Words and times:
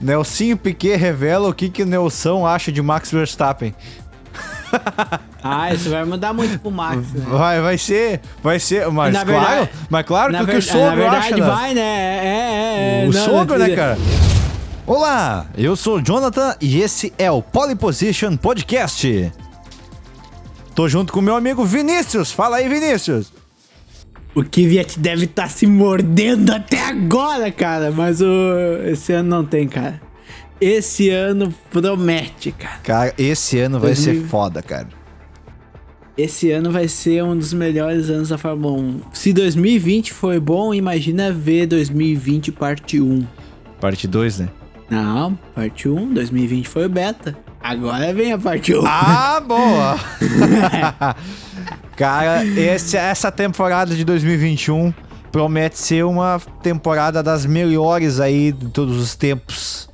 Nelsinho 0.00 0.56
Piquet 0.56 0.96
revela 0.96 1.48
o 1.48 1.54
que, 1.54 1.68
que 1.68 1.82
o 1.82 1.86
Nelson 1.86 2.46
acha 2.46 2.70
de 2.70 2.82
Max 2.82 3.10
Verstappen. 3.10 3.74
Ah, 5.42 5.72
isso 5.72 5.88
vai 5.90 6.04
mudar 6.04 6.32
muito 6.32 6.58
pro 6.58 6.70
Max, 6.70 7.12
né? 7.12 7.24
Vai, 7.28 7.60
vai 7.60 7.78
ser, 7.78 8.20
vai 8.42 8.58
ser, 8.58 8.88
mas 8.90 9.12
Na 9.14 9.24
claro, 9.24 9.40
verdade- 9.46 9.70
mas 9.88 10.06
claro 10.06 10.34
que 10.36 10.42
o 10.42 10.46
que 10.46 10.56
o 10.56 10.62
sogro 10.62 10.84
na 10.86 10.94
verdade, 10.96 11.26
acha, 11.26 11.36
né? 11.36 11.46
vai, 11.46 11.74
né? 11.74 11.80
É, 11.80 12.26
é, 12.26 13.04
é. 13.04 13.08
O 13.08 13.12
Não, 13.12 13.24
sogro, 13.24 13.58
não- 13.58 13.66
né, 13.66 13.76
cara? 13.76 13.96
Olá, 14.86 15.46
eu 15.56 15.74
sou 15.76 15.96
o 15.98 16.02
Jonathan 16.02 16.54
e 16.60 16.80
esse 16.80 17.12
é 17.16 17.30
o 17.30 17.40
Polyposition 17.40 18.36
Podcast. 18.36 19.32
Tô 20.74 20.88
junto 20.88 21.12
com 21.12 21.20
meu 21.20 21.34
amigo 21.36 21.64
Vinícius. 21.64 22.30
Fala 22.32 22.56
aí, 22.58 22.68
Vinícius. 22.68 23.32
O 24.36 24.44
Kvyat 24.44 25.00
deve 25.00 25.24
estar 25.24 25.48
se 25.48 25.66
mordendo 25.66 26.50
até 26.50 26.78
agora, 26.84 27.50
cara. 27.50 27.90
Mas 27.90 28.20
o... 28.20 28.26
esse 28.84 29.14
ano 29.14 29.30
não 29.30 29.42
tem, 29.46 29.66
cara. 29.66 29.98
Esse 30.60 31.08
ano 31.08 31.54
promete, 31.70 32.52
cara. 32.52 32.78
Cara, 32.82 33.14
esse 33.16 33.58
ano 33.58 33.80
vai 33.80 33.94
2000. 33.94 34.14
ser 34.22 34.28
foda, 34.28 34.62
cara. 34.62 34.88
Esse 36.18 36.50
ano 36.50 36.70
vai 36.70 36.86
ser 36.86 37.24
um 37.24 37.34
dos 37.34 37.54
melhores 37.54 38.10
anos 38.10 38.28
da 38.28 38.36
Fórmula 38.36 38.78
1. 38.78 39.00
Se 39.14 39.32
2020 39.32 40.12
foi 40.12 40.38
bom, 40.38 40.74
imagina 40.74 41.32
ver 41.32 41.66
2020 41.66 42.52
parte 42.52 43.00
1. 43.00 43.26
Parte 43.80 44.06
2, 44.06 44.40
né? 44.40 44.48
Não, 44.90 45.34
parte 45.54 45.88
1, 45.88 46.12
2020 46.12 46.68
foi 46.68 46.84
o 46.84 46.90
beta. 46.90 47.34
Agora 47.58 48.12
vem 48.12 48.32
a 48.32 48.38
parte 48.38 48.74
1. 48.74 48.82
Ah, 48.84 49.40
boa! 49.40 49.96
Cara, 51.96 52.44
esse- 52.44 52.96
essa 52.96 53.32
temporada 53.32 53.94
de 53.94 54.04
2021 54.04 54.92
promete 55.32 55.78
ser 55.78 56.04
uma 56.04 56.40
temporada 56.62 57.22
das 57.22 57.44
melhores 57.46 58.20
aí 58.20 58.52
de 58.52 58.68
todos 58.68 58.96
os 58.98 59.14
tempos. 59.14 59.88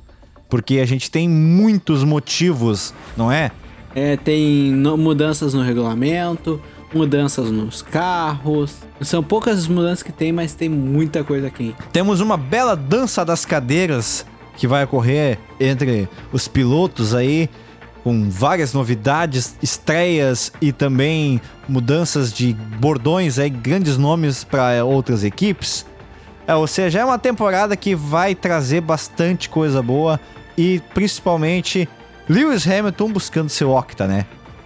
Porque 0.49 0.79
a 0.79 0.85
gente 0.85 1.09
tem 1.09 1.27
muitos 1.27 2.03
motivos, 2.03 2.93
não 3.17 3.31
é? 3.31 3.51
É, 3.95 4.17
tem 4.17 4.71
no- 4.71 4.97
mudanças 4.97 5.53
no 5.53 5.61
regulamento, 5.63 6.61
mudanças 6.93 7.49
nos 7.49 7.81
carros. 7.81 8.75
São 9.01 9.23
poucas 9.23 9.57
as 9.59 9.67
mudanças 9.67 10.03
que 10.03 10.11
tem, 10.11 10.31
mas 10.31 10.53
tem 10.53 10.69
muita 10.69 11.23
coisa 11.23 11.47
aqui. 11.47 11.73
Temos 11.91 12.19
uma 12.19 12.37
bela 12.37 12.75
dança 12.75 13.23
das 13.25 13.45
cadeiras 13.45 14.25
que 14.55 14.67
vai 14.67 14.83
ocorrer 14.83 15.39
entre 15.59 16.07
os 16.31 16.47
pilotos 16.47 17.15
aí, 17.15 17.49
com 18.03 18.29
várias 18.29 18.73
novidades, 18.73 19.55
estreias 19.61 20.51
e 20.61 20.71
também 20.71 21.39
mudanças 21.67 22.33
de 22.33 22.53
bordões 22.79 23.39
aí, 23.39 23.49
grandes 23.49 23.97
nomes 23.97 24.43
para 24.43 24.83
outras 24.83 25.23
equipes. 25.23 25.85
É, 26.45 26.53
ou 26.53 26.67
seja, 26.67 26.99
é 26.99 27.05
uma 27.05 27.17
temporada 27.17 27.75
que 27.77 27.95
vai 27.95 28.35
trazer 28.35 28.81
bastante 28.81 29.49
coisa 29.49 29.81
boa 29.81 30.19
e 30.57 30.81
principalmente 30.93 31.87
Lewis 32.27 32.67
Hamilton 32.67 33.11
buscando 33.11 33.49
seu 33.49 33.69
octa, 33.71 34.05
né? 34.05 34.25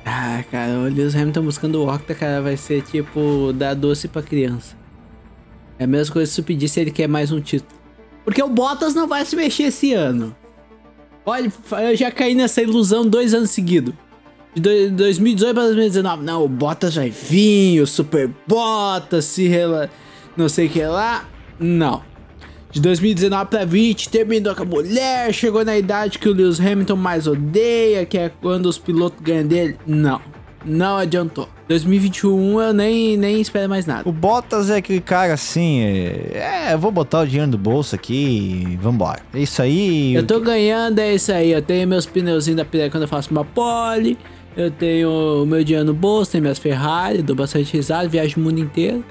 Ah, 0.10 0.42
cara, 0.50 0.72
o 0.72 0.84
Lewis 0.84 1.14
Hamilton 1.14 1.44
buscando 1.44 1.84
o 1.84 1.94
Octa, 1.94 2.16
cara, 2.16 2.42
vai 2.42 2.56
ser 2.56 2.82
tipo 2.82 3.52
dar 3.54 3.74
doce 3.74 4.08
pra 4.08 4.22
criança. 4.22 4.74
É 5.78 5.84
a 5.84 5.88
mesma 5.88 6.14
coisa 6.14 6.32
se 6.32 6.42
tu 6.42 6.46
pedir 6.46 6.70
se 6.70 6.80
ele 6.80 6.92
quer 6.92 7.10
mais 7.10 7.30
um 7.30 7.42
título. 7.42 7.78
Porque 8.24 8.42
o 8.42 8.48
Bottas 8.48 8.96
não 8.96 9.06
vai 9.06 9.26
se 9.26 9.36
mexer 9.36 9.64
esse 9.64 9.94
ano. 9.94 10.34
Olha, 11.30 11.52
eu 11.92 11.96
já 11.98 12.10
caí 12.10 12.34
nessa 12.34 12.62
ilusão 12.62 13.06
dois 13.06 13.34
anos 13.34 13.50
seguidos. 13.50 13.94
De 14.56 14.62
dois- 14.62 14.92
2018 14.92 15.54
para 15.54 15.64
2019. 15.66 16.24
Não, 16.24 16.46
o 16.46 16.48
Bottas 16.48 16.96
vai 16.96 17.10
vir, 17.10 17.82
o 17.82 17.86
Super 17.86 18.30
Bottas, 18.48 19.26
se 19.26 19.46
rela... 19.46 19.90
não 20.38 20.48
sei 20.48 20.68
o 20.68 20.70
que 20.70 20.82
lá. 20.84 21.28
Não. 21.60 22.02
De 22.72 22.80
2019 22.80 23.50
pra 23.50 23.66
20, 23.66 24.08
terminou 24.10 24.56
com 24.56 24.64
a 24.64 24.66
mulher, 24.66 25.34
chegou 25.34 25.66
na 25.66 25.78
idade 25.78 26.18
que 26.18 26.30
o 26.30 26.34
Lewis 26.34 26.60
Hamilton 26.62 26.96
mais 26.96 27.28
odeia, 27.28 28.06
que 28.06 28.18
é 28.18 28.30
quando 28.30 28.68
os 28.68 28.78
pilotos 28.78 29.20
ganham 29.22 29.46
dele. 29.48 29.76
Não. 29.86 30.22
Não 30.66 30.96
adiantou. 30.98 31.50
2021 31.68 32.62
eu 32.62 32.74
nem, 32.74 33.18
nem 33.18 33.42
espero 33.42 33.70
mais 33.70 33.86
nada. 33.86 34.08
O 34.08 34.12
Bottas 34.12 34.70
é 34.70 34.78
aquele 34.78 35.02
cara 35.02 35.34
assim, 35.34 35.82
é, 35.82 36.68
é, 36.70 36.74
eu 36.74 36.80
vou 36.80 36.92
botar 36.92 37.22
o 37.22 37.26
dinheiro 37.28 37.52
no 37.52 37.58
bolso 37.58 37.94
aqui 37.96 38.66
e 38.72 38.78
vambora. 38.78 39.20
É 39.34 39.40
isso 39.40 39.62
aí. 39.62 40.16
Eu 40.16 40.26
tô 40.26 40.40
ganhando, 40.40 41.00
é 41.00 41.14
isso 41.14 41.32
aí. 41.32 41.52
Eu 41.52 41.62
tenho 41.62 41.88
meus 41.88 42.06
pneuzinhos 42.06 42.58
da 42.58 42.66
Pirelli 42.66 42.90
quando 42.92 43.04
eu 43.04 43.10
faço 43.10 43.32
uma 43.32 43.44
pole. 43.44 44.18
Eu 44.56 44.72
tenho 44.72 45.44
o 45.44 45.46
meu 45.46 45.64
dinheiro 45.64 45.86
no 45.86 45.94
bolso, 45.94 46.32
tenho 46.32 46.42
minhas 46.42 46.58
Ferrari, 46.58 47.22
dou 47.22 47.36
bastante 47.36 47.72
risada, 47.76 48.08
viajo 48.08 48.40
o 48.40 48.44
mundo 48.44 48.60
inteiro. 48.60 49.04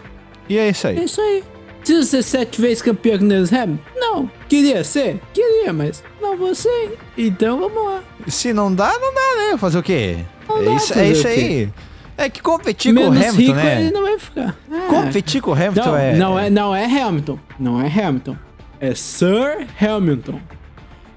E 0.49 0.59
é 0.59 0.69
isso 0.71 0.87
É 0.87 0.91
aí. 0.91 1.05
isso 1.05 1.21
aí. 1.21 1.45
Se 1.85 2.03
você 2.03 2.21
sete 2.21 2.61
vezes 2.61 2.83
campeão 2.83 3.17
com 3.19 3.27
Lewis 3.27 3.53
Hamilton? 3.53 3.79
Não. 3.95 4.31
Queria 4.49 4.83
ser? 4.83 5.21
Queria, 5.33 5.73
mas 5.73 6.03
não 6.21 6.37
vou 6.37 6.53
ser. 6.53 6.99
Então 7.17 7.61
vamos 7.61 7.85
lá. 7.85 8.03
Se 8.27 8.53
não 8.53 8.75
dá, 8.75 8.93
não 8.99 9.15
dá, 9.15 9.53
né? 9.53 9.57
Fazer 9.57 9.79
o 9.79 9.83
quê? 9.85 10.17
Não 10.49 10.59
é 10.59 10.65
dá 10.65 10.75
isso, 10.75 10.99
é 10.99 11.11
isso 11.11 11.29
aí. 11.29 11.69
É 12.19 12.31
que 12.31 12.41
competir 12.41 12.95
com 12.95 13.01
o 13.01 13.11
Menos 13.11 13.29
Hamilton, 13.29 13.41
rico 13.41 13.55
né? 13.55 13.81
ele 13.83 13.91
não 13.91 14.03
vai 14.03 14.19
ficar. 14.19 14.57
É. 14.71 14.89
Competir 14.89 15.43
com 15.43 15.51
o 15.51 15.55
Hamilton 15.55 15.85
Não, 15.85 15.97
é. 15.97 16.17
não 16.17 16.39
é, 16.39 16.51
não 16.51 16.77
é 16.77 16.85
Hamilton. 16.85 17.39
Não 17.59 17.81
é 17.81 17.87
Hamilton. 17.87 18.37
É 18.81 18.95
Sir 18.95 19.67
Hamilton. 19.81 20.41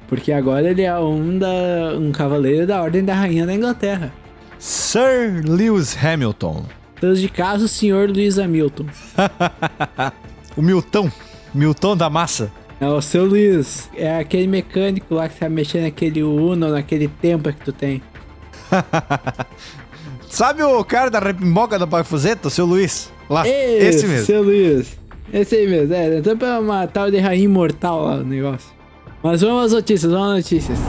Porque 0.07 0.31
agora 0.31 0.69
ele 0.69 0.81
é 0.81 0.97
um, 0.97 1.37
da, 1.37 1.95
um 1.97 2.11
cavaleiro 2.11 2.67
da 2.67 2.81
Ordem 2.81 3.05
da 3.05 3.13
Rainha 3.13 3.45
da 3.45 3.53
Inglaterra. 3.53 4.11
Sir 4.57 5.41
Lewis 5.45 5.95
Hamilton. 6.03 6.65
Todos 6.99 7.21
de 7.21 7.29
casa, 7.29 7.65
o 7.65 7.67
senhor 7.67 8.09
Luiz 8.09 8.37
Hamilton. 8.37 8.85
O 10.59 10.61
Milton. 10.61 11.09
Milton 11.53 11.95
da 11.95 12.09
massa. 12.09 12.51
É 12.81 12.87
o 12.87 13.01
seu 13.01 13.23
Luiz. 13.25 13.89
É 13.95 14.17
aquele 14.17 14.45
mecânico 14.45 15.15
lá 15.15 15.29
que 15.29 15.39
tá 15.39 15.47
mexendo 15.47 15.83
naquele 15.83 16.21
Uno, 16.21 16.69
naquele 16.69 17.07
tempo 17.07 17.51
que 17.53 17.63
tu 17.63 17.71
tem. 17.71 18.01
Sabe 20.29 20.63
o 20.63 20.83
cara 20.83 21.09
da 21.09 21.19
repimboca 21.19 21.77
da 21.77 21.87
Parafuseta, 21.87 22.47
o 22.47 22.51
seu 22.51 22.65
Luiz? 22.65 23.11
Lá. 23.29 23.47
Esse, 23.47 23.97
Esse 23.97 24.07
mesmo. 24.07 24.25
Seu 24.25 24.43
Luiz. 24.43 24.97
Esse 25.33 25.55
aí 25.55 25.67
mesmo. 25.67 25.93
É, 25.93 26.19
então 26.19 26.37
pra 26.37 26.59
uma 26.59 26.87
tal 26.87 27.11
de 27.11 27.17
rainha 27.17 27.45
imortal 27.45 28.05
lá 28.05 28.15
o 28.15 28.23
negócio. 28.23 28.69
Mas 29.21 29.41
vamos 29.41 29.65
às 29.65 29.71
notícias, 29.73 30.11
vamos 30.11 30.29
às 30.29 30.37
notícias. 30.37 30.79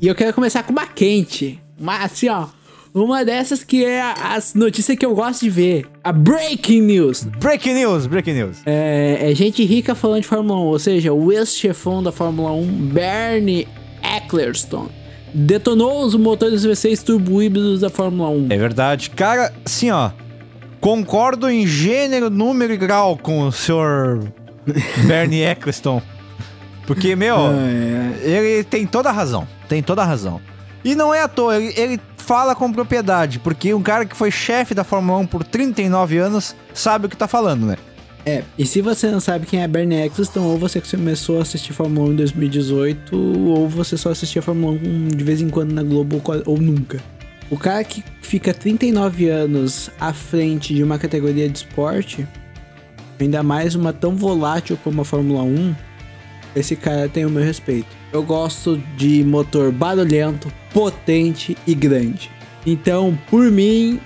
E 0.00 0.06
eu 0.06 0.14
quero 0.14 0.32
começar 0.34 0.62
com 0.62 0.72
uma 0.72 0.86
quente. 0.86 1.58
Uma, 1.78 2.04
assim, 2.04 2.28
ó. 2.28 2.46
Uma 2.94 3.24
dessas 3.24 3.64
que 3.64 3.84
é 3.84 4.00
as 4.00 4.54
notícias 4.54 4.96
que 4.96 5.04
eu 5.04 5.14
gosto 5.14 5.40
de 5.40 5.50
ver. 5.50 5.86
A 6.04 6.12
Breaking 6.12 6.82
News. 6.82 7.24
Breaking 7.24 7.74
news, 7.74 8.06
breaking 8.06 8.34
news. 8.34 8.58
É, 8.64 9.30
é 9.30 9.34
gente 9.34 9.64
rica 9.64 9.96
falando 9.96 10.20
de 10.20 10.28
Fórmula 10.28 10.60
1. 10.60 10.62
Ou 10.62 10.78
seja, 10.78 11.12
o 11.12 11.32
ex-chefão 11.32 12.02
da 12.02 12.12
Fórmula 12.12 12.52
1, 12.52 12.66
Bernie 12.92 13.66
Ecclestone, 14.00 14.90
detonou 15.34 16.04
os 16.04 16.14
motores 16.14 16.64
V6 16.64 17.02
turbo 17.02 17.42
híbridos 17.42 17.80
da 17.80 17.90
Fórmula 17.90 18.30
1. 18.30 18.46
É 18.50 18.56
verdade. 18.56 19.10
Cara, 19.10 19.52
assim, 19.64 19.90
ó. 19.90 20.10
Concordo 20.80 21.48
em 21.50 21.66
gênero, 21.66 22.30
número 22.30 22.72
e 22.72 22.76
grau 22.76 23.16
com 23.16 23.48
o 23.48 23.52
senhor 23.52 24.20
Bernie 25.06 25.42
Eccleston. 25.42 26.00
Porque, 26.86 27.16
meu, 27.16 27.36
É, 27.38 28.28
ele 28.28 28.64
tem 28.64 28.86
toda 28.86 29.08
a 29.08 29.12
razão. 29.12 29.48
Tem 29.68 29.82
toda 29.82 30.02
a 30.02 30.04
razão. 30.04 30.40
E 30.84 30.94
não 30.94 31.12
é 31.14 31.22
à 31.22 31.28
toa, 31.28 31.56
ele, 31.56 31.72
ele 31.76 32.00
fala 32.18 32.54
com 32.54 32.70
propriedade, 32.70 33.38
porque 33.38 33.72
um 33.72 33.82
cara 33.82 34.04
que 34.04 34.14
foi 34.14 34.30
chefe 34.30 34.74
da 34.74 34.84
Fórmula 34.84 35.18
1 35.20 35.26
por 35.26 35.42
39 35.44 36.18
anos 36.18 36.54
sabe 36.74 37.06
o 37.06 37.08
que 37.08 37.16
tá 37.16 37.26
falando, 37.26 37.66
né? 37.66 37.76
É, 38.26 38.42
e 38.58 38.64
se 38.64 38.80
você 38.80 39.10
não 39.10 39.20
sabe 39.20 39.46
quem 39.46 39.60
é 39.60 39.68
Bernie 39.68 40.06
Ecclestone, 40.06 40.46
ou 40.46 40.58
você 40.58 40.80
começou 40.80 41.38
a 41.38 41.42
assistir 41.42 41.74
Fórmula 41.74 42.08
1 42.08 42.12
em 42.12 42.16
2018, 42.16 43.16
ou 43.16 43.68
você 43.68 43.98
só 43.98 44.10
assistia 44.10 44.40
Fórmula 44.40 44.72
1 44.72 45.08
de 45.08 45.22
vez 45.24 45.42
em 45.42 45.50
quando 45.50 45.72
na 45.72 45.82
Globo, 45.82 46.22
ou 46.46 46.58
nunca. 46.58 47.02
O 47.50 47.58
cara 47.58 47.84
que 47.84 48.02
fica 48.22 48.54
39 48.54 49.28
anos 49.28 49.90
à 50.00 50.14
frente 50.14 50.74
de 50.74 50.82
uma 50.82 50.98
categoria 50.98 51.48
de 51.48 51.58
esporte, 51.58 52.26
ainda 53.20 53.42
mais 53.42 53.74
uma 53.74 53.92
tão 53.92 54.16
volátil 54.16 54.78
como 54.82 55.02
a 55.02 55.04
Fórmula 55.04 55.42
1, 55.42 55.74
esse 56.56 56.76
cara 56.76 57.08
tem 57.08 57.26
o 57.26 57.30
meu 57.30 57.44
respeito. 57.44 57.88
Eu 58.10 58.22
gosto 58.22 58.78
de 58.96 59.22
motor 59.22 59.70
barulhento, 59.70 60.50
potente 60.72 61.58
e 61.66 61.74
grande. 61.74 62.30
Então, 62.64 63.18
por 63.28 63.50
mim, 63.50 64.00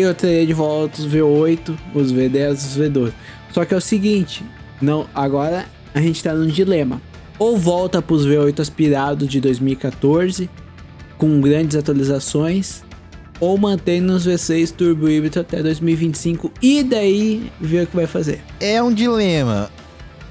eu 0.00 0.14
teria 0.14 0.46
de 0.46 0.54
volta 0.54 1.00
os 1.00 1.06
V8, 1.06 1.76
os 1.94 2.12
V10, 2.12 2.52
os 2.52 2.78
V12. 2.78 3.12
Só 3.52 3.64
que 3.64 3.74
é 3.74 3.76
o 3.76 3.80
seguinte, 3.80 4.44
não, 4.80 5.06
agora 5.14 5.66
a 5.94 6.00
gente 6.00 6.22
tá 6.22 6.32
num 6.32 6.46
dilema. 6.46 7.00
Ou 7.38 7.58
volta 7.58 8.00
pros 8.00 8.26
V8 8.26 8.60
aspirados 8.60 9.28
de 9.28 9.40
2014, 9.40 10.48
com 11.18 11.40
grandes 11.40 11.76
atualizações, 11.76 12.82
ou 13.40 13.58
mantém 13.58 14.00
nos 14.00 14.26
V6 14.26 14.70
turbo 14.70 15.08
híbrido 15.08 15.40
até 15.40 15.62
2025 15.62 16.52
e 16.62 16.82
daí 16.82 17.50
ver 17.60 17.84
o 17.84 17.86
que 17.88 17.96
vai 17.96 18.06
fazer. 18.06 18.40
É 18.60 18.82
um 18.82 18.92
dilema, 18.92 19.68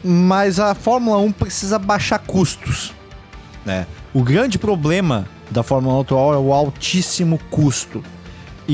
mas 0.04 0.60
a 0.60 0.74
Fórmula 0.74 1.18
1 1.18 1.32
precisa 1.34 1.78
baixar 1.78 2.20
custos, 2.20 2.94
né? 3.66 3.86
O 4.14 4.24
grande 4.24 4.58
problema 4.58 5.28
da 5.50 5.62
Fórmula 5.62 5.98
1 5.98 6.02
atual 6.02 6.34
é 6.34 6.38
o 6.38 6.54
altíssimo 6.54 7.38
custo. 7.50 8.02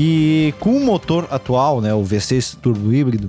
E 0.00 0.54
com 0.60 0.76
o 0.76 0.80
motor 0.80 1.26
atual, 1.28 1.80
né, 1.80 1.92
o 1.92 2.04
V6 2.04 2.56
turbo 2.62 2.92
híbrido, 2.92 3.28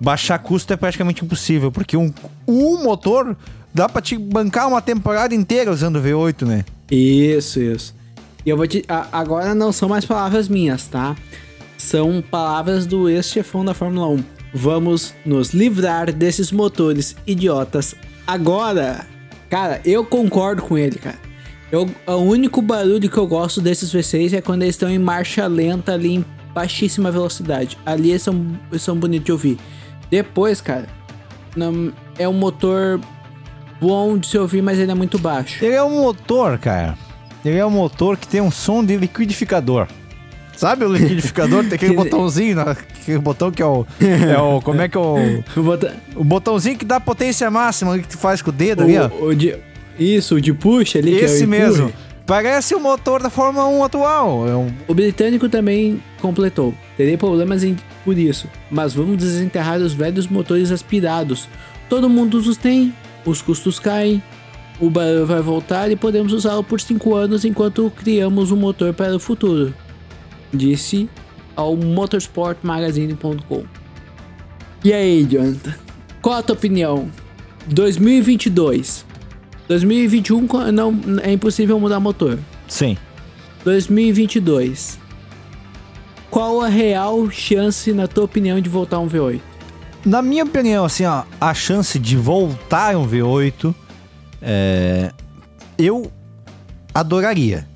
baixar 0.00 0.38
custo 0.38 0.72
é 0.72 0.76
praticamente 0.76 1.24
impossível, 1.24 1.72
porque 1.72 1.96
um, 1.96 2.14
um 2.46 2.84
motor 2.84 3.36
dá 3.74 3.88
pra 3.88 4.00
te 4.00 4.16
bancar 4.16 4.68
uma 4.68 4.80
temporada 4.80 5.34
inteira 5.34 5.72
usando 5.72 5.96
o 5.96 6.00
V8, 6.00 6.46
né? 6.46 6.64
Isso, 6.88 7.60
isso. 7.60 7.96
E 8.46 8.48
eu 8.48 8.56
vou 8.56 8.68
te. 8.68 8.84
agora 9.10 9.56
não 9.56 9.72
são 9.72 9.88
mais 9.88 10.04
palavras 10.04 10.48
minhas, 10.48 10.86
tá? 10.86 11.16
São 11.76 12.22
palavras 12.22 12.86
do 12.86 13.08
ex-chefão 13.08 13.64
da 13.64 13.74
Fórmula 13.74 14.06
1. 14.06 14.24
Vamos 14.54 15.12
nos 15.26 15.50
livrar 15.50 16.12
desses 16.12 16.52
motores 16.52 17.16
idiotas 17.26 17.96
agora. 18.24 19.04
Cara, 19.50 19.80
eu 19.84 20.04
concordo 20.04 20.62
com 20.62 20.78
ele, 20.78 20.96
cara. 20.96 21.18
Eu, 21.70 21.88
o 22.06 22.12
único 22.14 22.62
barulho 22.62 23.10
que 23.10 23.18
eu 23.18 23.26
gosto 23.26 23.60
desses 23.60 23.92
V6 23.92 24.32
é 24.32 24.40
quando 24.40 24.62
eles 24.62 24.74
estão 24.74 24.88
em 24.88 24.98
marcha 24.98 25.46
lenta 25.46 25.92
ali 25.92 26.14
em 26.16 26.24
baixíssima 26.54 27.10
velocidade. 27.10 27.76
Ali 27.84 28.10
eles 28.10 28.22
são, 28.22 28.58
eles 28.70 28.82
são 28.82 28.96
bonitos 28.96 29.26
de 29.26 29.32
ouvir. 29.32 29.58
Depois, 30.10 30.60
cara, 30.62 30.86
não, 31.54 31.92
é 32.18 32.26
um 32.26 32.32
motor 32.32 32.98
bom 33.80 34.16
de 34.16 34.26
se 34.28 34.38
ouvir, 34.38 34.62
mas 34.62 34.78
ele 34.78 34.90
é 34.90 34.94
muito 34.94 35.18
baixo. 35.18 35.62
Ele 35.64 35.74
é 35.74 35.82
um 35.84 36.00
motor, 36.02 36.56
cara. 36.58 36.96
Ele 37.44 37.58
é 37.58 37.64
um 37.66 37.70
motor 37.70 38.16
que 38.16 38.26
tem 38.26 38.40
um 38.40 38.50
som 38.50 38.82
de 38.84 38.96
liquidificador. 38.96 39.86
Sabe 40.56 40.84
o 40.84 40.92
liquidificador? 40.92 41.64
Tem 41.64 41.74
aquele 41.74 41.92
Que- 41.94 41.96
botãozinho, 41.96 42.56
né? 42.56 42.64
aquele 42.72 43.18
botão 43.18 43.50
que 43.52 43.62
é 43.62 43.66
o, 43.66 43.86
é 44.00 44.40
o. 44.40 44.60
Como 44.62 44.80
é 44.80 44.88
que 44.88 44.96
é 44.96 45.00
o. 45.00 45.16
Vou 45.54 45.64
botar- 45.64 45.94
O 46.16 46.24
botãozinho 46.24 46.76
que 46.78 46.84
dá 46.84 46.98
potência 46.98 47.48
máxima 47.50 47.96
que 47.98 48.08
tu 48.08 48.18
faz 48.18 48.42
com 48.42 48.50
o 48.50 48.52
dedo 48.52 48.82
ali, 48.82 48.98
ó. 48.98 49.06
O, 49.08 49.26
o 49.28 49.34
isso, 49.98 50.36
o 50.36 50.40
de 50.40 50.52
push 50.52 50.96
ali. 50.96 51.18
é 51.18 51.22
o 51.22 51.24
Esse 51.24 51.44
empurre. 51.44 51.58
mesmo. 51.60 51.92
Parece 52.26 52.74
o 52.74 52.80
motor 52.80 53.22
da 53.22 53.30
Fórmula 53.30 53.66
1 53.68 53.84
atual. 53.84 54.46
É 54.48 54.54
um... 54.54 54.70
O 54.86 54.92
britânico 54.94 55.48
também 55.48 56.02
completou. 56.20 56.74
Terei 56.96 57.16
problemas 57.16 57.64
em- 57.64 57.76
por 58.04 58.18
isso, 58.18 58.46
mas 58.70 58.92
vamos 58.92 59.16
desenterrar 59.16 59.78
os 59.80 59.94
velhos 59.94 60.26
motores 60.26 60.70
aspirados. 60.70 61.48
Todo 61.88 62.08
mundo 62.08 62.34
os 62.36 62.56
tem, 62.58 62.92
os 63.24 63.40
custos 63.40 63.78
caem, 63.78 64.22
o 64.78 64.90
barulho 64.90 65.24
vai 65.26 65.40
voltar 65.40 65.90
e 65.90 65.96
podemos 65.96 66.32
usá-lo 66.34 66.62
por 66.62 66.80
5 66.80 67.14
anos 67.14 67.44
enquanto 67.46 67.90
criamos 67.96 68.50
um 68.52 68.56
motor 68.56 68.92
para 68.92 69.16
o 69.16 69.18
futuro. 69.18 69.72
Disse 70.52 71.08
ao 71.56 71.74
motorsportmagazine.com. 71.76 73.64
E 74.84 74.92
aí, 74.92 75.24
Jonathan? 75.24 75.74
Qual 76.20 76.36
a 76.36 76.42
tua 76.42 76.54
opinião? 76.54 77.08
2022. 77.68 79.04
2021 79.68 80.46
co- 80.46 80.72
não 80.72 80.94
é 81.22 81.32
impossível 81.32 81.78
mudar 81.78 82.00
motor. 82.00 82.38
Sim. 82.66 82.96
2022. 83.64 84.98
Qual 86.30 86.60
a 86.60 86.68
real 86.68 87.30
chance, 87.30 87.92
na 87.92 88.06
tua 88.06 88.24
opinião, 88.24 88.60
de 88.60 88.68
voltar 88.68 88.98
um 88.98 89.08
V8? 89.08 89.40
Na 90.04 90.22
minha 90.22 90.44
opinião, 90.44 90.84
assim, 90.84 91.04
ó, 91.04 91.24
a 91.40 91.52
chance 91.54 91.98
de 91.98 92.16
voltar 92.16 92.96
um 92.96 93.06
V8, 93.06 93.74
é, 94.40 95.10
eu 95.78 96.10
adoraria. 96.94 97.66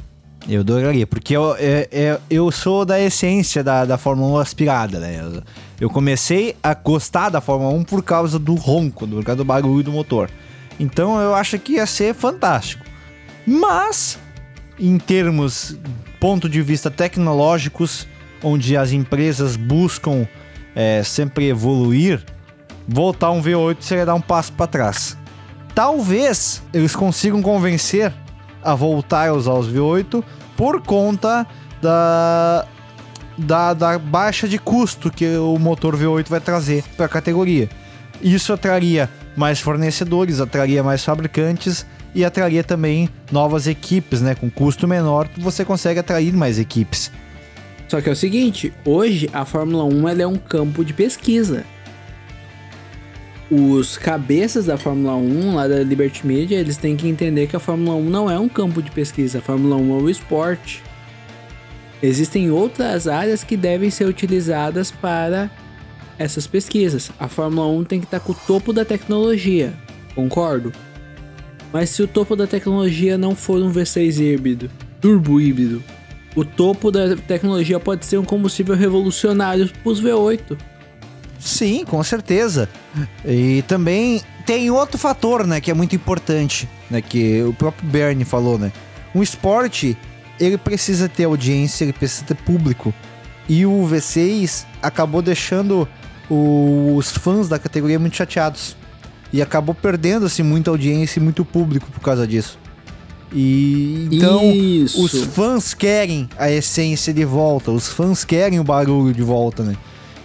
Eu 0.49 0.61
adoraria, 0.61 1.07
porque 1.07 1.37
eu, 1.37 1.55
é- 1.59 1.89
é- 1.93 2.21
eu 2.29 2.51
sou 2.51 2.85
da 2.85 3.01
essência 3.01 3.63
da, 3.63 3.85
da 3.85 3.97
Fórmula 3.97 4.35
1 4.35 4.37
aspirada, 4.39 4.99
né? 4.99 5.21
Eu, 5.21 5.43
eu 5.81 5.91
comecei 5.91 6.57
a 6.63 6.75
gostar 6.75 7.29
da 7.29 7.41
Fórmula 7.41 7.73
1 7.75 7.85
por 7.85 8.03
causa 8.03 8.39
do 8.39 8.55
ronco, 8.55 9.07
por 9.07 9.25
causa 9.25 9.37
do 9.37 9.45
barulho 9.45 9.85
do 9.85 9.93
motor. 9.93 10.29
Então 10.79 11.21
eu 11.21 11.35
acho 11.35 11.59
que 11.59 11.75
ia 11.75 11.87
ser 11.87 12.15
fantástico. 12.15 12.85
Mas, 13.47 14.19
em 14.79 14.99
termos, 14.99 15.77
ponto 16.21 16.49
de 16.49 16.63
vista 16.63 16.91
tecnológicos, 16.91 18.07
onde 18.43 18.77
as 18.77 18.93
empresas 18.93 19.57
buscam 19.57 20.27
é, 20.75 21.03
sempre 21.03 21.49
evoluir, 21.49 22.25
voltar 22.89 23.31
um 23.31 23.43
V8 23.43 23.77
seria 23.81 24.07
dar 24.07 24.15
um 24.15 24.21
passo 24.21 24.53
para 24.53 24.67
trás. 24.67 25.17
Talvez 25.75 26.63
eles 26.73 26.95
consigam 26.95 27.43
convencer 27.43 28.13
a 28.63 28.75
voltar 28.75 29.29
a 29.29 29.33
usar 29.33 29.55
os 29.55 29.69
V8 29.69 30.23
por 30.57 30.81
conta 30.83 31.47
da, 31.81 32.67
da, 33.37 33.75
da 33.75 33.99
baixa 33.99 34.47
de 34.47 34.59
custo 34.59 35.11
que 35.11 35.37
o 35.37 35.59
motor 35.59 35.97
V8 35.97 36.29
vai 36.29 36.41
trazer 36.41 36.85
para 36.97 37.07
a 37.07 37.09
categoria. 37.09 37.69
Isso 38.21 38.53
atraria 38.53 39.11
mais 39.37 39.61
fornecedores, 39.61 40.41
atraria 40.41 40.83
mais 40.83 41.05
fabricantes 41.05 41.87
e 42.15 42.25
atraria 42.25 42.63
também 42.63 43.09
novas 43.31 43.67
equipes, 43.67 44.21
né? 44.21 44.35
Com 44.35 44.51
custo 44.51 44.87
menor, 44.87 45.29
você 45.37 45.65
consegue 45.65 46.01
atrair 46.01 46.33
mais 46.33 46.59
equipes. 46.59 47.11
Só 47.89 48.01
que 48.01 48.09
é 48.09 48.13
o 48.13 48.17
seguinte, 48.17 48.73
hoje 48.85 49.29
a 49.33 49.45
Fórmula 49.45 49.85
1 49.85 50.09
ela 50.09 50.23
é 50.23 50.27
um 50.27 50.37
campo 50.37 50.85
de 50.85 50.95
pesquisa. 50.95 51.65
Os 53.51 53.99
cabeças 53.99 54.65
da 54.65 54.79
Fórmula 54.79 55.15
1, 55.15 55.55
lá 55.55 55.69
da 55.69 55.83
Liberty 55.83 56.27
Media, 56.27 56.59
eles 56.59 56.79
têm 56.79 56.97
que 56.97 57.07
entender 57.07 57.47
que 57.49 57.57
a 57.57 57.61
Fórmula 57.61 57.95
1 57.97 58.09
não 58.09 58.31
é 58.31 58.39
um 58.39 58.49
campo 58.49 58.81
de 58.83 58.91
pesquisa, 58.91 59.41
a 59.41 59.43
Fórmula 59.43 59.77
1 59.77 59.99
é 59.99 60.03
o 60.03 60.09
esporte. 60.09 60.83
Existem 62.03 62.51
outras 62.51 63.07
áreas 63.07 63.45
que 63.45 63.57
devem 63.57 63.91
ser 63.91 64.07
utilizadas 64.07 64.91
para 64.91 65.51
essas 66.23 66.47
pesquisas. 66.47 67.11
A 67.19 67.29
Fórmula 67.29 67.67
1 67.69 67.85
tem 67.85 68.01
que 68.01 68.07
estar 68.07 68.21
com 68.21 68.33
o 68.33 68.37
topo 68.47 68.73
da 68.73 68.85
tecnologia, 68.85 69.73
concordo? 70.15 70.73
Mas 71.73 71.91
se 71.91 72.03
o 72.03 72.09
topo 72.09 72.37
da 72.37 72.47
tecnologia 72.47 73.17
não 73.17 73.35
for 73.35 73.63
um 73.63 73.73
V6 73.73 74.21
híbrido, 74.21 74.71
turbo 75.01 75.41
híbrido, 75.41 75.83
o 76.37 76.45
topo 76.45 76.91
da 76.91 77.17
tecnologia 77.17 77.79
pode 77.81 78.07
ser 78.07 78.19
um 78.19 78.25
combustível 78.25 78.75
revolucionário 78.75 79.69
para 79.83 79.93
os 79.93 80.03
V8. 80.03 80.57
Sim, 81.39 81.85
com 81.85 82.03
certeza. 82.03 82.69
E 83.25 83.63
também 83.67 84.23
tem 84.47 84.71
outro 84.71 84.97
fator, 84.97 85.47
né, 85.47 85.61
que 85.61 85.71
é 85.71 85.75
muito 85.75 85.97
importante, 85.97 86.69
né, 86.91 87.01
que 87.03 87.43
o 87.43 87.53
próprio 87.53 87.89
Bernie 87.89 88.25
falou, 88.25 88.59
né? 88.59 88.73
Um 89.15 89.23
esporte, 89.23 89.97
ele 90.39 90.57
precisa 90.57 91.09
ter 91.09 91.25
audiência, 91.25 91.85
ele 91.85 91.93
precisa 91.93 92.25
ter 92.25 92.37
público. 92.37 92.95
E 93.49 93.67
o 93.67 93.87
V6 93.91 94.65
acabou 94.81 95.21
deixando 95.21 95.89
os 96.31 97.11
fãs 97.11 97.49
da 97.49 97.59
categoria 97.59 97.99
muito 97.99 98.17
chateados. 98.17 98.77
E 99.33 99.41
acabou 99.41 99.75
perdendo 99.75 100.27
assim 100.27 100.43
muita 100.43 100.71
audiência 100.71 101.19
e 101.19 101.23
muito 101.23 101.45
público 101.45 101.91
por 101.91 102.01
causa 102.01 102.27
disso. 102.27 102.59
E 103.35 104.09
então 104.13 104.53
Isso. 104.53 105.03
os 105.03 105.25
fãs 105.25 105.73
querem 105.73 106.29
a 106.39 106.51
essência 106.51 107.15
de 107.15 107.25
volta, 107.25 107.71
os 107.71 107.89
fãs 107.89 108.25
querem 108.25 108.61
o 108.61 108.65
barulho 108.65 109.15
de 109.15 109.23
volta, 109.23 109.63
né? 109.63 109.75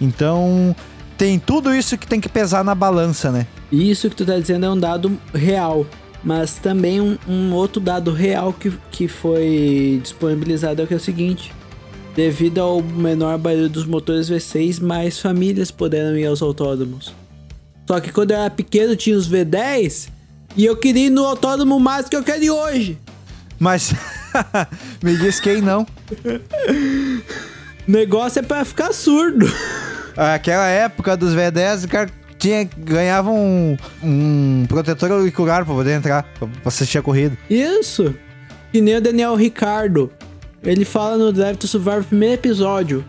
Então 0.00 0.76
tem 1.16 1.38
tudo 1.38 1.74
isso 1.74 1.96
que 1.96 2.06
tem 2.06 2.20
que 2.20 2.28
pesar 2.28 2.62
na 2.62 2.74
balança, 2.74 3.32
né? 3.32 3.46
Isso 3.72 4.10
que 4.10 4.16
tu 4.16 4.26
tá 4.26 4.38
dizendo 4.38 4.66
é 4.66 4.70
um 4.70 4.78
dado 4.78 5.18
real. 5.34 5.86
Mas 6.22 6.56
também 6.56 7.00
um, 7.00 7.16
um 7.28 7.52
outro 7.52 7.80
dado 7.80 8.12
real 8.12 8.52
que, 8.52 8.72
que 8.90 9.06
foi 9.06 10.00
disponibilizado 10.02 10.82
é 10.82 10.86
é 10.90 10.96
o 10.96 11.00
seguinte. 11.00 11.52
Devido 12.18 12.60
ao 12.60 12.82
menor 12.82 13.38
barulho 13.38 13.68
dos 13.68 13.86
motores 13.86 14.28
V6, 14.28 14.82
mais 14.82 15.20
famílias 15.20 15.70
puderam 15.70 16.18
ir 16.18 16.26
aos 16.26 16.42
autódromos. 16.42 17.14
Só 17.86 18.00
que 18.00 18.10
quando 18.10 18.32
eu 18.32 18.38
era 18.38 18.50
pequeno 18.50 18.96
tinha 18.96 19.16
os 19.16 19.30
V10 19.30 20.08
e 20.56 20.64
eu 20.64 20.76
queria 20.76 21.06
ir 21.06 21.10
no 21.10 21.24
autódromo 21.24 21.78
mais 21.78 22.08
que 22.08 22.16
eu 22.16 22.24
quero 22.24 22.42
ir 22.42 22.50
hoje. 22.50 22.98
Mas 23.56 23.94
me 25.00 25.16
diz 25.16 25.38
quem 25.38 25.62
não. 25.62 25.86
Negócio 27.86 28.40
é 28.40 28.42
pra 28.42 28.64
ficar 28.64 28.92
surdo. 28.92 29.46
Aquela 30.16 30.66
época 30.66 31.16
dos 31.16 31.32
V10, 31.36 31.84
o 31.84 31.88
cara 31.88 32.10
tinha, 32.36 32.64
ganhava 32.64 33.30
um, 33.30 33.76
um 34.02 34.66
protetor 34.68 35.12
auricular 35.12 35.64
pra 35.64 35.72
poder 35.72 35.92
entrar, 35.92 36.24
pra 36.24 36.48
assistir 36.64 36.98
a 36.98 37.02
corrida. 37.02 37.38
Isso. 37.48 38.12
Que 38.72 38.80
nem 38.80 38.96
o 38.96 39.00
Daniel 39.00 39.36
Ricardo. 39.36 40.10
Ele 40.62 40.84
fala 40.84 41.16
no 41.16 41.32
Drive 41.32 41.56
to 41.56 41.66
Survive, 41.68 42.02
primeiro 42.04 42.34
episódio. 42.34 43.04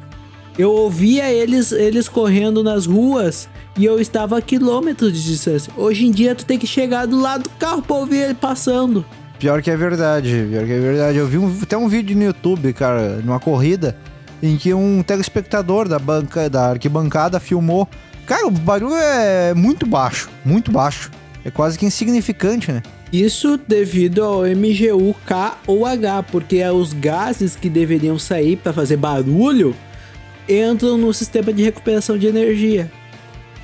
Eu 0.58 0.72
ouvia 0.72 1.32
eles, 1.32 1.72
eles 1.72 2.10
correndo 2.10 2.63
nas 2.63 2.86
ruas 2.86 3.48
e 3.77 3.86
eu 3.86 4.00
estava 4.00 4.38
a 4.38 4.41
quilômetros 4.41 5.13
de 5.13 5.24
distância. 5.24 5.72
Hoje 5.77 6.06
em 6.06 6.12
dia 6.12 6.36
tu 6.36 6.46
tem 6.46 6.60
que 6.60 6.68
chegar 6.68 7.06
do 7.06 7.20
lado 7.20 7.44
do 7.44 7.50
carro 7.51 7.82
pra 7.82 7.96
ouvir 7.96 8.18
ele 8.18 8.34
passando. 8.34 9.06
Pior 9.39 9.62
que 9.62 9.72
é 9.72 9.77
verdade, 9.77 10.46
pior 10.50 10.65
que 10.65 10.72
é 10.74 10.79
verdade. 10.79 11.18
Eu 11.18 11.25
vi 11.27 11.38
um- 11.38 11.60
até 11.63 11.77
um 11.77 11.88
vídeo 11.88 12.15
no 12.18 12.24
YouTube, 12.24 12.74
cara, 12.74 13.22
numa 13.24 13.39
corrida, 13.39 13.96
em 14.44 14.58
que 14.58 14.74
um 14.74 15.01
telespectador 15.01 15.88
da 15.88 15.98
banca, 15.98 16.50
da 16.50 16.72
arquibancada 16.72 17.39
filmou. 17.39 17.88
Cara, 18.25 18.46
o 18.46 18.51
barulho 18.51 18.96
é 18.96 19.53
muito 19.53 19.86
baixo, 19.86 20.29
muito 20.44 20.72
baixo. 20.74 21.10
É 21.43 21.50
quase 21.51 21.77
que 21.77 21.86
insignificante, 21.86 22.72
né? 22.72 22.84
Isso 23.12 23.58
devido 23.67 24.24
ao 24.24 24.41
MGU 24.41 25.15
K 25.25 25.58
ou 25.65 25.86
H, 25.86 26.24
porque 26.24 26.58
é 26.58 26.72
os 26.72 26.93
gases 26.93 27.55
que 27.55 27.69
deveriam 27.69 28.19
sair 28.19 28.58
para 28.58 28.74
fazer 28.74 28.98
barulho 28.98 29.75
entram 30.48 30.98
no 30.98 31.13
sistema 31.13 31.53
de 31.53 31.63
recuperação 31.63 32.17
de 32.17 32.27
energia, 32.27 32.91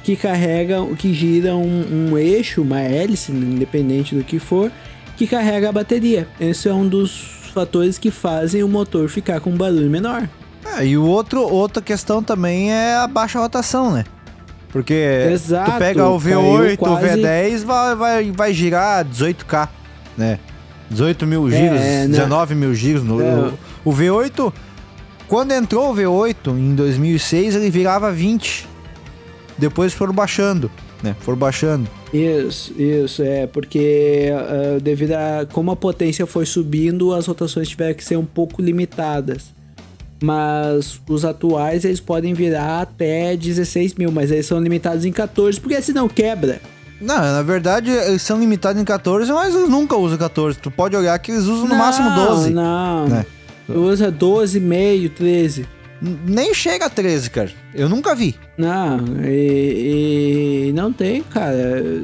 que 0.03 0.15
carrega, 0.15 0.85
que 0.97 1.13
gira 1.13 1.55
um, 1.55 2.11
um 2.11 2.17
eixo, 2.17 2.61
uma 2.61 2.79
hélice, 2.79 3.31
independente 3.31 4.15
do 4.15 4.23
que 4.23 4.37
for, 4.39 4.71
que 5.17 5.25
carrega 5.25 5.69
a 5.69 5.71
bateria. 5.71 6.27
Esse 6.39 6.69
é 6.69 6.73
um 6.73 6.87
dos 6.87 7.49
fatores 7.53 7.97
que 7.97 8.11
fazem 8.11 8.63
o 8.63 8.67
motor 8.67 9.09
ficar 9.09 9.39
com 9.39 9.49
um 9.49 9.57
barulho 9.57 9.89
menor. 9.89 10.29
Ah, 10.63 10.83
e 10.83 10.97
o 10.97 11.05
outro, 11.05 11.41
outra 11.41 11.81
questão 11.81 12.21
também 12.21 12.71
é 12.71 12.95
a 12.95 13.07
baixa 13.07 13.39
rotação, 13.39 13.91
né? 13.91 14.03
Porque 14.75 15.29
Exato, 15.31 15.71
tu 15.71 15.77
pega 15.77 16.05
o 16.09 16.19
caiu 16.19 16.37
V8, 16.41 16.75
quase- 16.77 17.05
o 17.05 17.09
V10, 17.21 17.63
vai, 17.63 17.95
vai, 17.95 18.31
vai 18.31 18.53
girar 18.53 19.05
18K, 19.05 19.69
né? 20.17 20.37
18 20.89 21.25
mil 21.25 21.49
giros, 21.49 21.79
É, 21.79 22.01
né? 22.01 22.07
19 22.07 22.55
mil 22.55 22.75
giros. 22.75 23.01
No, 23.01 23.21
É. 23.21 23.53
o, 23.85 23.89
o 23.89 23.93
V8, 23.93 24.51
quando 25.29 25.53
entrou 25.53 25.91
o 25.91 25.95
V8 25.95 26.49
em 26.57 26.75
2006, 26.75 27.55
ele 27.55 27.69
virava 27.69 28.11
20. 28.11 28.67
Depois 29.57 29.93
foram 29.93 30.11
baixando, 30.11 30.69
né? 31.01 31.15
Foram 31.21 31.37
baixando. 31.37 31.87
Isso, 32.13 32.73
isso, 32.77 33.23
é, 33.23 33.47
porque 33.47 34.27
ah, 34.33 34.77
devido 34.81 35.13
a 35.13 35.47
como 35.53 35.71
a 35.71 35.75
potência 35.77 36.25
foi 36.25 36.45
subindo, 36.45 37.13
as 37.13 37.27
rotações 37.27 37.69
tiveram 37.69 37.93
que 37.93 38.03
ser 38.03 38.17
um 38.17 38.25
pouco 38.25 38.61
limitadas. 38.61 39.54
Mas 40.25 40.99
os 41.07 41.23
atuais 41.23 41.85
eles 41.85 41.99
podem 41.99 42.33
virar 42.33 42.81
até 42.81 43.37
16 43.37 43.93
mil, 43.93 44.11
mas 44.11 44.31
eles 44.31 44.47
são 44.47 44.59
limitados 44.59 45.05
em 45.05 45.11
14, 45.11 45.59
porque 45.61 45.79
senão 45.81 46.09
quebra. 46.09 46.59
Não, 46.99 47.15
na 47.17 47.41
verdade, 47.43 47.91
eles 47.91 48.21
são 48.23 48.39
limitados 48.39 48.81
em 48.81 48.85
14, 48.85 49.31
mas 49.31 49.53
eles 49.53 49.69
nunca 49.69 49.95
usam 49.95 50.17
14. 50.17 50.57
Tu 50.57 50.71
pode 50.71 50.95
olhar 50.95 51.17
que 51.19 51.31
eles 51.31 51.43
usam 51.43 51.63
no 51.63 51.69
Não, 51.69 51.77
máximo 51.77 52.09
12. 52.09 52.49
Não, 52.49 53.07
né? 53.07 53.25
Usa 53.69 54.09
12, 54.09 54.59
meio, 54.59 55.09
13. 55.09 55.67
N- 56.01 56.17
Nem 56.25 56.53
chega 56.53 56.85
a 56.85 56.89
13, 56.89 57.29
cara. 57.29 57.51
Eu 57.73 57.87
nunca 57.87 58.15
vi. 58.15 58.35
Não, 58.57 58.97
e, 59.23 60.67
e 60.69 60.73
não 60.73 60.91
tem, 60.91 61.21
cara. 61.21 62.03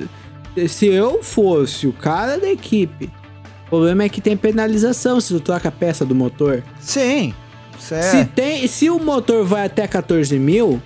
Se 0.68 0.86
eu 0.88 1.24
fosse 1.24 1.88
o 1.88 1.94
cara 1.94 2.38
da 2.38 2.50
equipe, 2.52 3.10
o 3.66 3.70
problema 3.70 4.04
é 4.04 4.10
que 4.10 4.20
tem 4.22 4.36
penalização 4.36 5.20
se 5.22 5.30
tu 5.34 5.40
troca 5.40 5.70
a 5.70 5.72
peça 5.72 6.06
do 6.06 6.14
motor. 6.14 6.62
Sim. 6.82 7.34
Isso 7.82 7.96
é... 7.96 8.02
Se, 8.02 8.26
tem, 8.26 8.68
se 8.68 8.90
o 8.90 9.00
motor 9.00 9.44
vai 9.44 9.66
até 9.66 9.88
14 9.88 10.38
mil, 10.38 10.82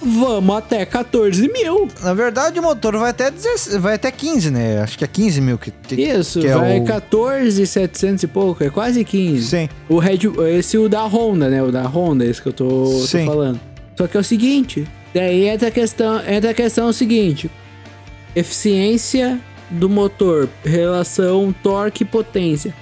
vamos 0.00 0.56
até 0.56 0.84
14 0.86 1.48
mil. 1.52 1.88
Na 2.02 2.14
verdade, 2.14 2.58
o 2.58 2.62
motor 2.62 2.96
vai 2.96 3.10
até, 3.10 3.30
16, 3.30 3.76
vai 3.76 3.94
até 3.94 4.10
15, 4.10 4.50
né? 4.50 4.80
Acho 4.80 4.96
que 4.96 5.04
é 5.04 5.06
15 5.06 5.40
mil 5.40 5.58
que, 5.58 5.70
que 5.70 5.94
Isso, 5.96 6.40
que 6.40 6.46
é 6.46 6.54
vai 6.54 6.80
o... 6.80 6.84
14,700 6.84 8.22
e 8.22 8.26
pouco, 8.26 8.64
é 8.64 8.70
quase 8.70 9.04
15. 9.04 9.46
Sim. 9.46 9.68
O 9.88 9.98
Red, 9.98 10.20
esse 10.56 10.78
o 10.78 10.88
da 10.88 11.04
Honda, 11.04 11.48
né? 11.48 11.62
O 11.62 11.70
da 11.70 11.82
Honda, 11.82 12.24
esse 12.24 12.40
que 12.40 12.48
eu 12.48 12.52
tô, 12.52 12.66
tô 12.66 13.24
falando. 13.24 13.60
Só 13.96 14.06
que 14.06 14.16
é 14.16 14.20
o 14.20 14.24
seguinte, 14.24 14.86
daí 15.12 15.48
entra 15.48 15.68
a 15.68 15.70
questão, 15.70 16.20
entra 16.26 16.50
a 16.50 16.54
questão 16.54 16.92
seguinte: 16.92 17.50
eficiência 18.34 19.38
do 19.70 19.88
motor, 19.88 20.48
relação 20.64 21.54
torque 21.62 22.04
e 22.04 22.06
potência. 22.06 22.72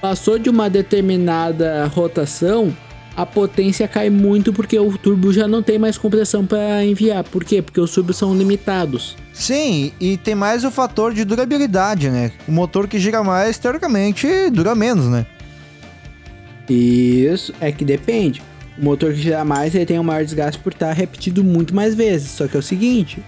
Passou 0.00 0.38
de 0.38 0.48
uma 0.48 0.70
determinada 0.70 1.84
rotação, 1.86 2.72
a 3.18 3.26
potência 3.26 3.88
cai 3.88 4.08
muito 4.10 4.52
porque 4.52 4.78
o 4.78 4.96
turbo 4.96 5.32
já 5.32 5.48
não 5.48 5.60
tem 5.60 5.76
mais 5.76 5.98
compressão 5.98 6.46
para 6.46 6.84
enviar. 6.84 7.24
Por 7.24 7.42
quê? 7.42 7.60
Porque 7.60 7.80
os 7.80 7.90
turbos 7.90 8.16
são 8.16 8.32
limitados. 8.32 9.16
Sim, 9.32 9.90
e 10.00 10.16
tem 10.16 10.36
mais 10.36 10.64
o 10.64 10.70
fator 10.70 11.12
de 11.12 11.24
durabilidade, 11.24 12.10
né? 12.10 12.30
O 12.46 12.52
motor 12.52 12.86
que 12.86 12.96
gira 12.96 13.24
mais, 13.24 13.58
teoricamente, 13.58 14.28
dura 14.50 14.72
menos, 14.76 15.06
né? 15.06 15.26
Isso 16.70 17.52
é 17.60 17.72
que 17.72 17.84
depende. 17.84 18.40
O 18.78 18.84
motor 18.84 19.12
que 19.12 19.20
gira 19.20 19.44
mais 19.44 19.74
ele 19.74 19.84
tem 19.84 19.98
um 19.98 20.04
maior 20.04 20.24
desgaste 20.24 20.60
por 20.60 20.72
estar 20.72 20.92
repetido 20.92 21.42
muito 21.42 21.74
mais 21.74 21.96
vezes. 21.96 22.30
Só 22.30 22.46
que 22.46 22.54
é 22.54 22.60
o 22.60 22.62
seguinte: 22.62 23.20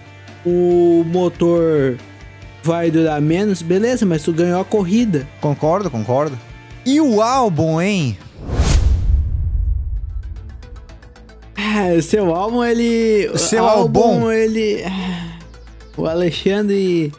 o 0.45 1.03
motor 1.05 1.97
vai 2.63 2.89
durar 2.89 3.19
menos, 3.19 3.61
beleza, 3.61 4.05
mas 4.05 4.23
tu 4.23 4.31
ganhou 4.31 4.61
a 4.61 4.65
corrida. 4.65 5.27
Concordo, 5.41 5.91
concordo. 5.91 6.39
E 6.85 7.01
o 7.01 7.21
álbum, 7.21 7.81
hein? 7.81 8.17
Seu 12.01 12.33
álbum, 12.33 12.63
ele. 12.63 13.31
Seu 13.37 13.65
álbum, 13.65 14.01
álbum. 14.01 14.31
ele. 14.31 14.83
O 15.97 16.05
Alexandre 16.05 17.11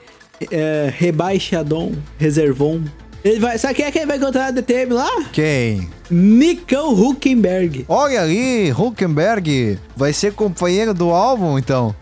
é, 0.51 0.93
Rebaixadon, 0.97 1.93
Reservon. 2.19 2.81
Ele 3.25 3.39
vai. 3.39 3.57
Sabe 3.59 3.75
quem 3.75 3.85
é 3.85 3.91
que 3.91 3.99
ele 3.99 4.07
vai 4.07 4.17
encontrar 4.17 4.45
na 4.47 4.51
DTM 4.51 4.93
lá? 4.95 5.09
Quem? 5.33 5.89
Nicão 6.11 6.93
Huckenberg. 6.93 7.85
Olha 7.89 8.23
ali, 8.23 8.73
Huckenberg 8.73 9.79
vai 9.97 10.13
ser 10.13 10.33
companheiro 10.33 10.93
do 10.93 11.11
álbum, 11.11 11.59
então. 11.59 11.95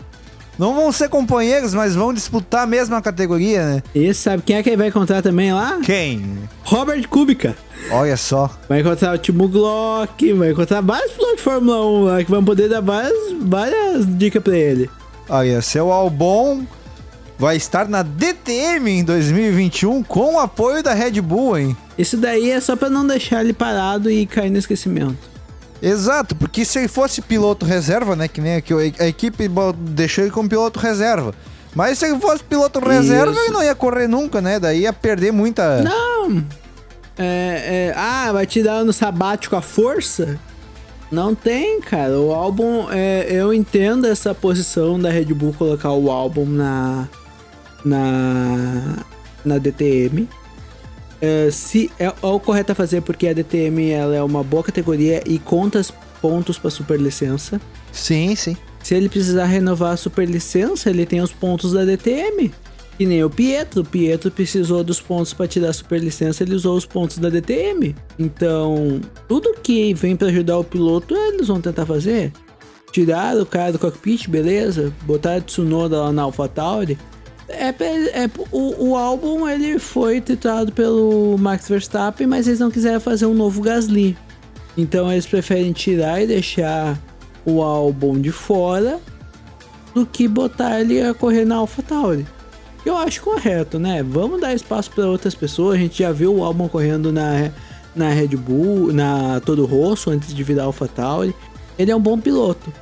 Não 0.60 0.74
vão 0.74 0.92
ser 0.92 1.08
companheiros, 1.08 1.72
mas 1.72 1.94
vão 1.94 2.12
disputar 2.12 2.64
a 2.64 2.66
mesma 2.66 3.00
categoria, 3.00 3.64
né? 3.64 3.82
E 3.94 4.12
sabe 4.12 4.42
quem 4.42 4.56
é 4.56 4.62
que 4.62 4.68
ele 4.68 4.76
vai 4.76 4.88
encontrar 4.88 5.22
também 5.22 5.54
lá? 5.54 5.80
Quem? 5.82 6.38
Robert 6.64 7.08
Kubica. 7.08 7.56
Olha 7.90 8.14
só. 8.14 8.50
Vai 8.68 8.80
encontrar 8.80 9.14
o 9.14 9.18
Timo 9.18 9.48
Glock, 9.48 10.34
vai 10.34 10.50
encontrar 10.50 10.82
vários 10.82 11.12
pilotos 11.12 11.36
de 11.38 11.42
Fórmula 11.42 11.86
1 11.86 12.04
lá 12.04 12.22
que 12.22 12.30
vão 12.30 12.44
poder 12.44 12.68
dar 12.68 12.82
várias, 12.82 13.14
várias 13.40 14.18
dicas 14.18 14.42
pra 14.42 14.54
ele. 14.54 14.90
Olha, 15.30 15.62
seu 15.62 15.90
álbum 15.90 16.66
vai 17.38 17.56
estar 17.56 17.88
na 17.88 18.02
DTM 18.02 18.90
em 18.90 19.02
2021 19.02 20.02
com 20.02 20.34
o 20.34 20.40
apoio 20.40 20.82
da 20.82 20.92
Red 20.92 21.22
Bull, 21.22 21.56
hein? 21.56 21.76
Isso 21.96 22.18
daí 22.18 22.50
é 22.50 22.60
só 22.60 22.76
pra 22.76 22.90
não 22.90 23.06
deixar 23.06 23.42
ele 23.42 23.54
parado 23.54 24.10
e 24.10 24.26
cair 24.26 24.50
no 24.50 24.58
esquecimento. 24.58 25.29
Exato, 25.82 26.34
porque 26.36 26.64
se 26.64 26.78
ele 26.78 26.88
fosse 26.88 27.22
piloto 27.22 27.64
reserva, 27.64 28.14
né? 28.14 28.28
Que 28.28 28.40
nem 28.40 28.56
aqui, 28.56 28.72
a 28.98 29.06
equipe 29.06 29.48
deixou 29.76 30.24
ele 30.24 30.30
como 30.30 30.48
piloto 30.48 30.78
reserva. 30.78 31.34
Mas 31.74 31.98
se 31.98 32.06
ele 32.06 32.18
fosse 32.18 32.42
piloto 32.42 32.80
reserva, 32.80 33.32
Isso. 33.32 33.40
ele 33.40 33.50
não 33.52 33.62
ia 33.62 33.74
correr 33.74 34.08
nunca, 34.08 34.40
né? 34.40 34.58
Daí 34.58 34.80
ia 34.80 34.92
perder 34.92 35.32
muita. 35.32 35.82
Não! 35.82 36.44
É, 37.16 37.92
é, 37.92 37.94
ah, 37.96 38.32
vai 38.32 38.46
te 38.46 38.62
dar 38.62 38.84
no 38.84 38.92
sabático 38.92 39.54
a 39.54 39.62
força? 39.62 40.38
Não 41.10 41.34
tem, 41.34 41.80
cara. 41.80 42.18
O 42.18 42.32
álbum, 42.32 42.86
é, 42.90 43.26
eu 43.28 43.52
entendo 43.52 44.06
essa 44.06 44.34
posição 44.34 44.98
da 44.98 45.10
Red 45.10 45.26
Bull 45.26 45.52
colocar 45.52 45.90
o 45.92 46.10
álbum 46.10 46.44
na 46.46 47.08
na 47.84 48.96
na 49.44 49.58
DTM. 49.58 50.28
É, 51.20 51.50
se 51.50 51.90
é, 51.98 52.06
é 52.06 52.26
o 52.26 52.40
correto 52.40 52.72
a 52.72 52.74
fazer 52.74 53.02
porque 53.02 53.28
a 53.28 53.32
DTM 53.32 53.90
ela 53.90 54.16
é 54.16 54.22
uma 54.22 54.42
boa 54.42 54.62
categoria 54.62 55.22
e 55.26 55.38
conta 55.38 55.78
os 55.80 55.92
pontos 56.20 56.58
para 56.58 56.70
superlicença. 56.70 57.60
Sim, 57.92 58.34
sim. 58.34 58.56
Se 58.82 58.94
ele 58.94 59.08
precisar 59.08 59.44
renovar 59.44 59.92
a 59.92 59.96
superlicença, 59.96 60.88
ele 60.88 61.04
tem 61.04 61.20
os 61.20 61.32
pontos 61.32 61.72
da 61.72 61.84
DTM. 61.84 62.50
Que 62.96 63.06
nem 63.06 63.22
o 63.24 63.30
Pietro. 63.30 63.82
O 63.82 63.84
Pietro 63.84 64.30
precisou 64.30 64.84
dos 64.84 65.00
pontos 65.00 65.32
para 65.32 65.46
tirar 65.46 65.70
a 65.70 65.72
superlicença, 65.72 66.42
ele 66.42 66.54
usou 66.54 66.76
os 66.76 66.84
pontos 66.84 67.18
da 67.18 67.28
DTM. 67.28 67.94
Então, 68.18 69.00
tudo 69.28 69.54
que 69.62 69.94
vem 69.94 70.16
para 70.16 70.28
ajudar 70.28 70.58
o 70.58 70.64
piloto, 70.64 71.14
eles 71.14 71.48
vão 71.48 71.60
tentar 71.60 71.86
fazer. 71.86 72.32
Tirar 72.92 73.36
o 73.36 73.46
cara 73.46 73.72
do 73.72 73.78
cockpit, 73.78 74.28
beleza. 74.28 74.92
Botar 75.02 75.36
a 75.36 75.40
Tsunoda 75.40 76.00
lá 76.00 76.12
na 76.12 76.22
AlphaTauri. 76.22 76.98
É, 77.52 77.72
pra- 77.72 77.86
é, 77.86 78.30
o, 78.52 78.90
o 78.90 78.96
álbum 78.96 79.48
ele 79.48 79.78
foi 79.78 80.20
titulado 80.20 80.72
pelo 80.72 81.36
Max 81.38 81.68
Verstappen, 81.68 82.26
mas 82.26 82.46
eles 82.46 82.60
não 82.60 82.70
quiseram 82.70 83.00
fazer 83.00 83.26
um 83.26 83.34
novo 83.34 83.60
Gasly. 83.60 84.16
Então 84.76 85.10
eles 85.10 85.26
preferem 85.26 85.72
tirar 85.72 86.22
e 86.22 86.26
deixar 86.26 86.98
o 87.44 87.62
álbum 87.62 88.20
de 88.20 88.30
fora 88.30 88.98
do 89.94 90.06
que 90.06 90.28
botar 90.28 90.80
ele 90.80 91.02
a 91.02 91.12
correr 91.12 91.44
na 91.44 91.56
AlphaTauri. 91.56 92.26
Eu 92.86 92.96
acho 92.96 93.20
correto, 93.22 93.78
né? 93.78 94.02
Vamos 94.02 94.40
dar 94.40 94.54
espaço 94.54 94.90
para 94.92 95.06
outras 95.06 95.34
pessoas. 95.34 95.74
A 95.74 95.78
gente 95.78 95.98
já 95.98 96.12
viu 96.12 96.34
o 96.36 96.44
álbum 96.44 96.66
correndo 96.68 97.12
na, 97.12 97.50
na 97.94 98.08
Red 98.08 98.28
Bull, 98.28 98.92
na 98.92 99.40
Todo 99.40 99.66
Rosso, 99.66 100.10
antes 100.10 100.32
de 100.32 100.42
virar 100.42 100.64
AlphaTauri. 100.64 101.34
Ele 101.78 101.90
é 101.90 101.96
um 101.96 102.00
bom 102.00 102.18
piloto, 102.18 102.72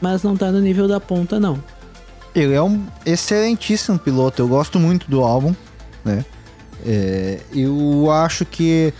mas 0.00 0.22
não 0.22 0.36
tá 0.36 0.50
no 0.50 0.60
nível 0.60 0.86
da 0.88 1.00
ponta, 1.00 1.38
não. 1.40 1.62
Ele 2.38 2.54
é 2.54 2.62
um 2.62 2.86
excelentíssimo 3.04 3.98
piloto. 3.98 4.42
Eu 4.42 4.48
gosto 4.48 4.78
muito 4.78 5.10
do 5.10 5.22
álbum, 5.22 5.54
né? 6.04 6.24
É, 6.86 7.40
eu 7.52 8.10
acho 8.10 8.44
que, 8.44 8.94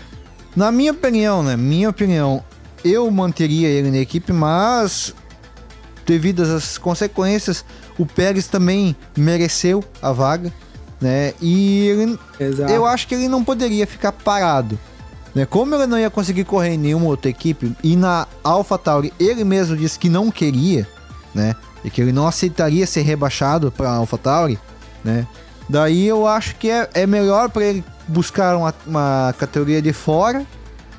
na 0.55 0.71
minha 0.71 0.91
opinião, 0.91 1.41
né? 1.41 1.55
Minha 1.55 1.89
opinião, 1.89 2.43
eu 2.83 3.09
manteria 3.09 3.69
ele 3.69 3.89
na 3.89 3.97
equipe, 3.97 4.33
mas 4.33 5.13
devido 6.05 6.41
às 6.41 6.77
consequências, 6.77 7.63
o 7.97 8.05
Pérez 8.05 8.47
também 8.47 8.95
mereceu 9.15 9.83
a 10.01 10.11
vaga, 10.11 10.51
né? 10.99 11.33
E 11.39 11.87
ele, 11.87 12.19
eu 12.69 12.85
acho 12.85 13.07
que 13.07 13.15
ele 13.15 13.27
não 13.27 13.43
poderia 13.43 13.85
ficar 13.85 14.11
parado. 14.11 14.77
Né? 15.35 15.45
Como 15.45 15.75
ele 15.75 15.85
não 15.85 15.99
ia 15.99 16.09
conseguir 16.09 16.43
correr 16.43 16.73
em 16.73 16.77
nenhuma 16.77 17.05
outra 17.05 17.29
equipe, 17.29 17.75
e 17.83 17.95
na 17.95 18.27
AlphaTauri 18.43 19.13
ele 19.19 19.43
mesmo 19.43 19.77
disse 19.77 19.99
que 19.99 20.09
não 20.09 20.31
queria, 20.31 20.87
né? 21.33 21.55
E 21.83 21.89
que 21.89 22.01
ele 22.01 22.11
não 22.11 22.27
aceitaria 22.27 22.85
ser 22.85 23.01
rebaixado 23.01 23.71
para 23.71 23.89
AlphaTauri, 23.89 24.59
né? 25.03 25.25
Daí 25.69 26.07
eu 26.07 26.25
acho 26.25 26.55
que 26.55 26.69
é, 26.69 26.89
é 26.93 27.05
melhor 27.05 27.49
para 27.49 27.63
ele 27.63 27.83
buscar 28.07 28.55
uma, 28.57 28.73
uma 28.85 29.35
categoria 29.37 29.81
de 29.81 29.93
fora, 29.93 30.45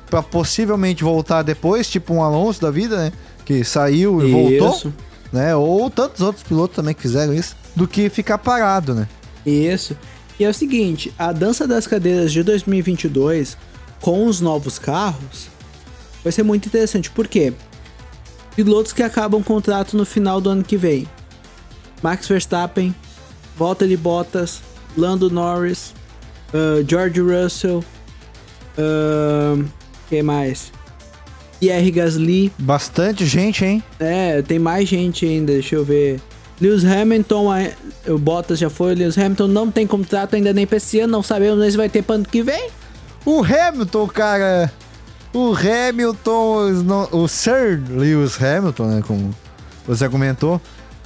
para 0.09 0.23
possivelmente 0.23 1.03
voltar 1.03 1.41
depois, 1.41 1.89
tipo 1.89 2.13
um 2.13 2.23
Alonso 2.23 2.61
da 2.61 2.71
vida, 2.71 2.97
né? 2.97 3.11
Que 3.45 3.63
saiu 3.63 4.25
e 4.25 4.31
voltou, 4.31 4.75
Isso. 4.75 4.93
né? 5.31 5.55
Ou 5.55 5.89
tantos 5.89 6.21
outros 6.21 6.43
pilotos 6.43 6.75
também 6.75 6.93
que 6.93 7.01
fizeram 7.01 7.33
isso, 7.33 7.55
do 7.75 7.87
que 7.87 8.09
ficar 8.09 8.37
parado, 8.37 8.93
né? 8.93 9.07
Isso. 9.45 9.95
E 10.39 10.43
é 10.43 10.49
o 10.49 10.53
seguinte, 10.53 11.13
a 11.19 11.31
dança 11.31 11.67
das 11.67 11.85
cadeiras 11.85 12.31
de 12.31 12.41
2022 12.43 13.57
com 14.01 14.25
os 14.25 14.41
novos 14.41 14.79
carros 14.79 15.49
vai 16.23 16.31
ser 16.31 16.43
muito 16.43 16.67
interessante. 16.67 17.09
Por 17.11 17.27
quê? 17.27 17.53
Pilotos 18.55 18.93
que 18.93 19.03
acabam 19.03 19.41
o 19.41 19.43
contrato 19.43 19.95
no 19.95 20.05
final 20.05 20.41
do 20.41 20.49
ano 20.49 20.63
que 20.63 20.77
vem. 20.77 21.07
Max 22.01 22.27
Verstappen, 22.27 22.93
Valtteri 23.57 23.95
Bottas, 23.95 24.61
Lando 24.97 25.29
Norris, 25.29 25.93
uh, 26.53 26.83
George 26.87 27.21
Russell, 27.21 27.83
uh, 28.77 29.63
quem 30.09 30.23
mais? 30.23 30.71
Pierre 31.59 31.91
Gasly. 31.91 32.51
Bastante 32.57 33.25
gente, 33.25 33.63
hein? 33.63 33.83
É, 33.99 34.41
tem 34.41 34.57
mais 34.57 34.89
gente 34.89 35.25
ainda, 35.25 35.53
deixa 35.53 35.75
eu 35.75 35.85
ver. 35.85 36.19
Lewis 36.59 36.83
Hamilton, 36.83 37.47
o 38.07 38.17
Bottas 38.17 38.59
já 38.59 38.69
foi, 38.69 38.93
o 38.93 38.97
Lewis 38.97 39.17
Hamilton 39.17 39.47
não 39.47 39.71
tem 39.71 39.87
contrato 39.87 40.35
ainda 40.35 40.51
nem 40.53 40.67
pra 40.67 40.77
esse 40.77 40.99
ano, 40.99 41.11
não 41.11 41.23
sabemos 41.23 41.63
se 41.71 41.77
vai 41.77 41.89
ter 41.89 42.03
pra 42.03 42.15
ano 42.15 42.25
que 42.25 42.43
vem. 42.43 42.69
O 43.25 43.43
Hamilton, 43.43 44.07
cara, 44.07 44.71
o 45.33 45.53
Hamilton, 45.53 47.07
o 47.11 47.27
Sir 47.27 47.81
Lewis 47.89 48.41
Hamilton, 48.41 48.85
né, 48.85 49.03
como 49.05 49.33
você 49.87 50.07
comentou, 50.09 50.61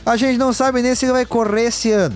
a 0.06 0.16
gente 0.18 0.38
não 0.38 0.54
sabe 0.54 0.82
nem 0.82 0.96
se 0.96 1.06
ele 1.06 1.14
vai 1.14 1.26
correr 1.26 1.66
esse 1.66 1.92
ano, 1.92 2.16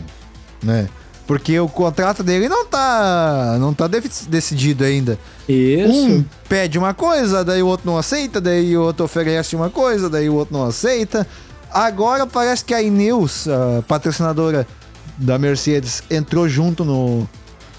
né? 0.64 0.88
Porque 1.26 1.60
o 1.60 1.68
contrato 1.68 2.24
dele 2.24 2.50
não 2.50 2.66
tá, 2.66 3.56
não 3.60 3.72
tá 3.72 3.88
decidido 4.28 4.84
ainda. 4.84 5.18
Isso. 5.48 6.08
Um 6.08 6.26
pede 6.48 6.80
uma 6.80 6.92
coisa, 6.92 7.46
daí 7.46 7.62
o 7.62 7.68
outro 7.68 7.86
não 7.86 8.00
aceita, 8.00 8.42
daí 8.42 8.76
o 8.76 8.82
outro 8.82 9.06
oferece 9.06 9.56
uma 9.56 9.70
coisa, 9.70 10.10
daí 10.10 10.28
o 10.28 10.34
outro 10.34 10.58
não 10.58 10.66
aceita. 10.66 11.28
Agora 11.72 12.26
parece 12.26 12.66
que 12.66 12.74
a 12.74 12.82
Ineos, 12.82 13.48
a 13.48 13.84
patrocinadora 13.84 14.66
da 15.18 15.38
Mercedes, 15.38 16.02
entrou 16.10 16.50
junto 16.50 16.84
no, 16.84 17.30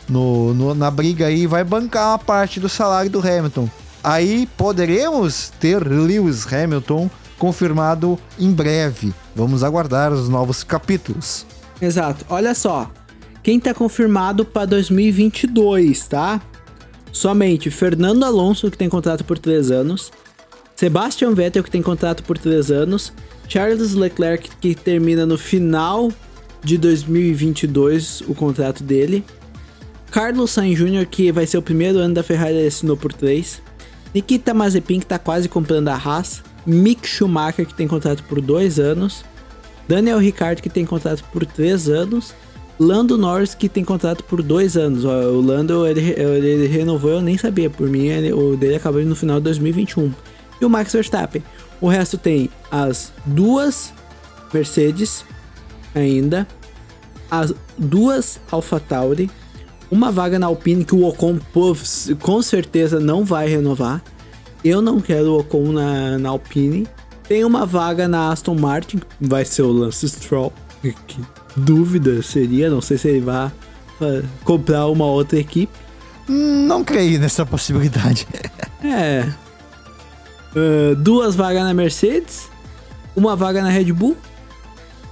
no, 0.09 0.55
no, 0.55 0.75
na 0.75 0.89
briga 0.89 1.27
aí 1.27 1.43
e 1.43 1.47
vai 1.49 1.65
bancar 1.65 2.11
uma 2.11 2.19
parte 2.21 2.61
do 2.61 2.69
salário 2.69 3.11
do 3.11 3.19
Hamilton. 3.19 3.69
Aí 4.03 4.49
poderemos 4.57 5.53
ter 5.61 5.87
Lewis 5.87 6.51
Hamilton 6.51 7.11
confirmado 7.39 8.19
em 8.39 8.51
breve. 8.53 9.13
Vamos 9.35 9.63
aguardar 9.63 10.13
os 10.13 10.29
novos 10.29 10.63
capítulos. 10.63 11.47
Exato. 11.81 12.25
Olha 12.29 12.55
só, 12.55 12.91
quem 13.43 13.59
tá 13.59 13.73
confirmado 13.73 14.45
para 14.45 14.67
2022, 14.67 16.07
tá? 16.07 16.41
Somente 17.13 17.71
Fernando 17.71 18.25
Alonso, 18.25 18.71
que 18.71 18.79
tem 18.79 18.89
contrato 18.89 19.25
por 19.25 19.39
3 19.39 19.71
anos, 19.71 20.13
Sebastian 20.77 21.35
Vettel, 21.35 21.65
que 21.65 21.71
tem 21.71 21.83
contrato 21.83 22.23
por 22.23 22.39
3 22.39 22.71
anos, 22.71 23.13
Charles 23.49 23.95
Leclerc, 23.95 24.49
que 24.61 24.75
termina 24.75 25.27
no 25.27 25.37
final 25.37 26.11
de 26.63 26.79
2022 26.79 28.23
o 28.29 28.35
contrato 28.35 28.85
dele, 28.85 29.25
Carlos 30.11 30.51
Sainz 30.51 30.79
Jr., 30.79 31.07
que 31.07 31.33
vai 31.33 31.47
ser 31.47 31.59
o 31.59 31.63
primeiro 31.63 31.99
ano 31.99 32.15
da 32.15 32.23
Ferrari, 32.23 32.67
assinou 32.67 32.97
por 32.97 33.13
3, 33.13 33.63
Nikita 34.15 34.53
Mazepin, 34.53 35.01
que 35.01 35.07
tá 35.07 35.19
quase 35.19 35.49
comprando 35.49 35.89
a 35.89 35.95
Haas, 35.95 36.43
Mick 36.67 37.07
Schumacher, 37.07 37.67
que 37.67 37.75
tem 37.75 37.87
contrato 37.87 38.23
por 38.25 38.41
2 38.41 38.79
anos, 38.79 39.25
Daniel 39.89 40.19
Ricciardo, 40.19 40.63
que 40.63 40.69
tem 40.69 40.85
contrato 40.85 41.25
por 41.33 41.45
3 41.47 41.89
anos, 41.89 42.35
Lando 42.81 43.19
Norris, 43.19 43.55
que 43.55 43.69
tem 43.69 43.85
contrato 43.85 44.25
por 44.25 44.43
dois 44.43 44.75
anos. 44.75 45.05
O 45.05 45.43
Lando, 45.43 45.87
ele, 45.87 46.01
ele 46.01 46.67
renovou, 46.67 47.11
eu 47.11 47.21
nem 47.21 47.37
sabia. 47.37 47.69
Por 47.69 47.87
mim, 47.91 48.07
ele, 48.07 48.33
o 48.33 48.57
dele 48.57 48.77
acabou 48.77 49.03
no 49.03 49.15
final 49.15 49.37
de 49.37 49.45
2021. 49.45 50.11
E 50.59 50.65
o 50.65 50.71
Max 50.71 50.91
Verstappen. 50.95 51.43
O 51.79 51.89
resto 51.89 52.17
tem 52.17 52.49
as 52.71 53.13
duas 53.27 53.93
Mercedes 54.53 55.27
ainda, 55.95 56.49
as 57.31 57.55
duas 57.77 58.41
AlphaTauri, 58.51 59.31
uma 59.91 60.13
vaga 60.13 60.39
na 60.39 60.47
Alpine 60.47 60.85
que 60.85 60.95
o 60.95 61.05
Ocon 61.05 61.39
com 62.21 62.43
certeza 62.43 63.01
não 63.01 63.25
vai 63.25 63.49
renovar. 63.49 64.03
Eu 64.65 64.81
não 64.81 65.01
quero 65.01 65.33
o 65.33 65.39
Ocon 65.41 65.73
na, 65.73 66.19
na 66.19 66.29
Alpine. 66.29 66.87
Tem 67.27 67.45
uma 67.45 67.65
vaga 67.65 68.09
na 68.09 68.31
Aston 68.33 68.55
Martin, 68.55 69.01
vai 69.21 69.45
ser 69.45 69.63
o 69.63 69.71
Lance 69.71 70.09
Stroll, 70.09 70.53
dúvida 71.57 72.23
seria, 72.23 72.69
não 72.69 72.81
sei 72.81 72.99
se 72.99 73.09
ele 73.09 73.21
vai 73.21 73.53
comprar 74.45 74.87
uma 74.89 75.07
outra 75.07 75.39
equipe. 75.39 75.73
Não 76.29 76.83
creio 76.85 77.21
nessa 77.21 77.45
possibilidade. 77.47 78.27
é. 78.85 79.29
Uh, 80.57 80.97
duas 80.97 81.37
vagas 81.37 81.63
na 81.63 81.73
Mercedes, 81.73 82.49
uma 83.15 83.37
vaga 83.37 83.63
na 83.63 83.69
Red 83.69 83.93
Bull 83.93 84.17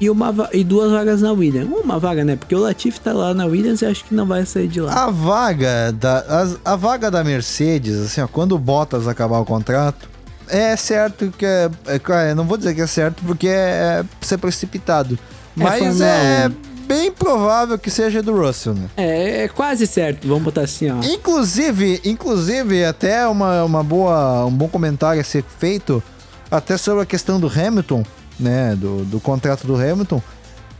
e, 0.00 0.08
uma 0.08 0.34
e 0.52 0.62
duas 0.62 0.92
vagas 0.92 1.22
na 1.22 1.32
Williams. 1.32 1.68
Uma 1.70 1.98
vaga, 1.98 2.24
né? 2.24 2.36
Porque 2.36 2.54
o 2.54 2.60
Latifi 2.60 3.00
tá 3.00 3.12
lá 3.12 3.34
na 3.34 3.46
Williams 3.46 3.82
e 3.82 3.86
acho 3.86 4.04
que 4.04 4.14
não 4.14 4.26
vai 4.26 4.44
sair 4.46 4.68
de 4.68 4.80
lá. 4.80 4.92
A 4.92 5.10
vaga 5.10 5.92
da, 5.92 6.18
a, 6.64 6.72
a 6.72 6.76
vaga 6.76 7.10
da 7.10 7.24
Mercedes, 7.24 7.96
assim, 7.98 8.20
ó, 8.20 8.28
quando 8.28 8.52
o 8.52 8.58
Bottas 8.58 9.08
acabar 9.08 9.38
o 9.38 9.44
contrato, 9.44 10.08
é 10.48 10.76
certo 10.76 11.32
que 11.36 11.44
é, 11.44 11.70
é, 11.86 12.34
Não 12.34 12.44
vou 12.44 12.56
dizer 12.56 12.74
que 12.74 12.80
é 12.80 12.86
certo 12.86 13.22
porque 13.26 13.48
é, 13.48 14.00
é 14.00 14.04
ser 14.20 14.38
precipitado. 14.38 15.18
É 15.58 15.62
Mas 15.62 16.00
é, 16.00 16.44
é 16.44 16.50
bem 16.86 17.12
provável 17.12 17.78
que 17.78 17.90
seja 17.90 18.22
do 18.22 18.32
Russell, 18.32 18.74
né? 18.74 18.88
É, 18.96 19.44
é 19.44 19.48
quase 19.48 19.86
certo, 19.86 20.26
vamos 20.26 20.44
botar 20.44 20.62
assim, 20.62 20.90
ó. 20.90 21.00
Inclusive, 21.02 22.00
inclusive 22.04 22.84
até 22.84 23.26
uma, 23.26 23.64
uma 23.64 23.82
boa, 23.82 24.46
um 24.46 24.52
bom 24.52 24.68
comentário 24.68 25.20
a 25.20 25.24
ser 25.24 25.44
feito 25.58 26.02
até 26.50 26.78
sobre 26.78 27.02
a 27.02 27.06
questão 27.06 27.38
do 27.38 27.46
Hamilton, 27.46 28.04
né, 28.38 28.74
do, 28.76 29.04
do 29.04 29.20
contrato 29.20 29.66
do 29.66 29.74
Hamilton. 29.74 30.22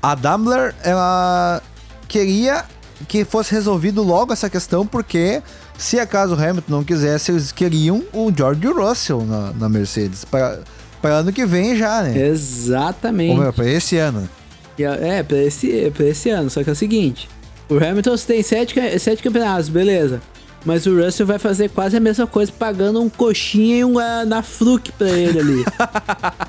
A 0.02 0.14
Daimler, 0.14 0.74
ela 0.82 1.62
queria 2.06 2.64
que 3.06 3.24
fosse 3.24 3.52
resolvido 3.52 4.02
logo 4.02 4.32
essa 4.32 4.48
questão, 4.48 4.86
porque 4.86 5.42
se 5.76 5.98
acaso 6.00 6.34
o 6.34 6.38
Hamilton 6.38 6.72
não 6.72 6.84
quisesse, 6.84 7.30
eles 7.30 7.52
queriam 7.52 8.02
o 8.12 8.32
George 8.34 8.66
Russell 8.66 9.24
na, 9.24 9.52
na 9.52 9.68
Mercedes, 9.68 10.24
para 10.24 10.64
ano 11.04 11.32
que 11.32 11.46
vem 11.46 11.76
já, 11.76 12.02
né? 12.02 12.18
Exatamente. 12.26 13.52
Para 13.52 13.68
esse 13.68 13.96
ano. 13.96 14.28
É, 14.78 15.22
pra 15.22 15.38
esse, 15.38 15.90
pra 15.94 16.06
esse 16.06 16.30
ano. 16.30 16.50
Só 16.50 16.62
que 16.62 16.70
é 16.70 16.72
o 16.72 16.76
seguinte: 16.76 17.28
o 17.68 17.76
Hamilton 17.76 18.16
tem 18.16 18.42
sete, 18.42 18.74
sete 18.98 19.22
campeonatos, 19.22 19.68
beleza. 19.68 20.20
Mas 20.64 20.86
o 20.86 21.00
Russell 21.00 21.26
vai 21.26 21.38
fazer 21.38 21.70
quase 21.70 21.96
a 21.96 22.00
mesma 22.00 22.26
coisa, 22.26 22.50
pagando 22.50 23.00
um 23.00 23.08
coxinha 23.08 23.76
e 23.76 23.84
um 23.84 23.94
Guaraná 23.94 24.42
Fruc 24.42 24.90
pra 24.92 25.08
ele 25.08 25.38
ali. 25.38 25.64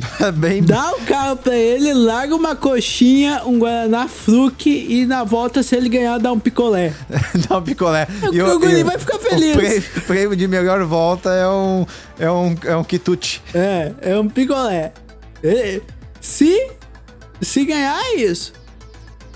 Bem... 0.36 0.62
Dá 0.62 0.92
o 0.92 1.00
carro 1.02 1.36
pra 1.36 1.56
ele, 1.56 1.92
larga 1.92 2.34
uma 2.34 2.56
coxinha, 2.56 3.42
um 3.44 3.58
Guaraná 3.58 4.08
Fruc 4.08 4.66
e 4.66 5.04
na 5.06 5.24
volta, 5.24 5.62
se 5.62 5.76
ele 5.76 5.88
ganhar, 5.88 6.18
dá 6.18 6.32
um 6.32 6.38
picolé. 6.38 6.92
dá 7.48 7.58
um 7.58 7.62
picolé. 7.62 8.06
E 8.32 8.40
o 8.40 8.58
Guri 8.58 8.82
vai 8.82 8.98
ficar 8.98 9.18
feliz. 9.18 9.54
O 9.54 9.58
prêmio, 9.58 9.82
prêmio, 10.06 10.36
de 10.36 10.48
melhor 10.48 10.84
volta 10.84 11.30
é 11.30 11.48
um, 11.48 11.86
é 12.18 12.30
um, 12.30 12.56
é 12.64 12.76
um 12.76 12.84
quitute. 12.84 13.42
É, 13.54 13.92
é 14.00 14.18
um 14.18 14.28
picolé. 14.28 14.92
Se 16.20 16.70
se 17.42 17.64
ganhar, 17.64 18.00
é 18.00 18.16
isso. 18.16 18.52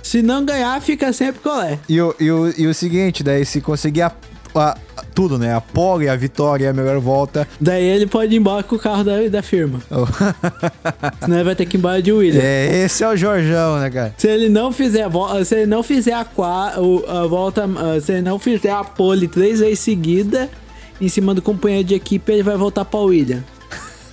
Se 0.03 0.23
não 0.23 0.45
ganhar, 0.45 0.81
fica 0.81 1.12
sempre 1.12 1.40
colé. 1.40 1.79
E 1.88 2.01
o, 2.01 2.14
e 2.21 2.31
o, 2.31 2.55
e 2.57 2.66
o 2.69 2.73
seguinte, 2.73 3.25
daí 3.25 3.45
se 3.45 3.61
conseguir 3.61 4.03
a, 4.03 4.12
a, 4.55 4.79
tudo, 5.16 5.38
né? 5.38 5.55
A 5.55 5.62
pole, 5.62 6.11
a 6.11 6.14
vitória, 6.14 6.68
a 6.68 6.72
melhor 6.74 7.00
volta. 7.00 7.48
Daí 7.59 7.83
ele 7.83 8.07
pode 8.07 8.35
ir 8.35 8.38
embora 8.38 8.62
com 8.62 8.76
o 8.76 8.79
carro 8.79 9.02
da, 9.02 9.26
da 9.29 9.42
firma. 9.42 9.81
Oh. 9.90 10.05
Senão 11.24 11.38
ele 11.38 11.44
vai 11.44 11.55
ter 11.55 11.64
que 11.64 11.76
ir 11.76 11.79
embora 11.79 12.02
de 12.02 12.12
William. 12.12 12.42
É, 12.42 12.85
esse 12.85 13.02
é 13.02 13.09
o 13.09 13.16
Jorjão, 13.16 13.81
né, 13.81 13.88
cara? 13.88 14.14
Se 14.18 14.29
ele 14.29 14.50
não 14.50 14.70
fizer, 14.70 15.09
se 15.46 15.55
ele 15.55 15.66
não 15.66 15.83
fizer 15.83 16.12
a, 16.12 16.20
a 16.20 17.26
volta, 17.26 17.66
se 18.02 18.12
ele 18.12 18.22
não 18.22 18.38
fizer 18.38 18.70
a 18.70 18.85
pole 18.85 19.26
três 19.26 19.61
vezes 19.61 19.79
seguida 19.79 20.50
em 21.00 21.09
cima 21.09 21.33
do 21.33 21.40
companheiro 21.40 21.88
de 21.88 21.94
equipe, 21.94 22.31
ele 22.31 22.42
vai 22.42 22.59
voltar 22.59 22.85
para 22.85 23.00
William. 23.00 23.42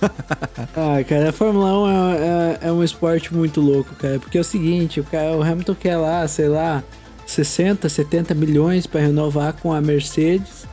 ah, 0.74 1.04
cara, 1.06 1.28
a 1.28 1.32
Fórmula 1.32 1.78
1 1.84 1.88
é, 1.88 2.16
é, 2.16 2.68
é, 2.68 2.72
um 2.72 2.82
esporte 2.82 3.34
muito 3.34 3.60
louco, 3.60 3.94
cara. 3.96 4.18
Porque 4.18 4.38
é 4.38 4.40
o 4.40 4.44
seguinte, 4.44 5.00
o, 5.00 5.04
cara, 5.04 5.36
o 5.36 5.42
Hamilton 5.42 5.74
quer 5.74 5.96
lá, 5.98 6.26
sei 6.26 6.48
lá, 6.48 6.82
60, 7.26 7.88
70 7.90 8.34
milhões 8.34 8.86
para 8.86 9.00
renovar 9.00 9.52
com 9.54 9.70
a 9.70 9.82
Mercedes. 9.82 10.66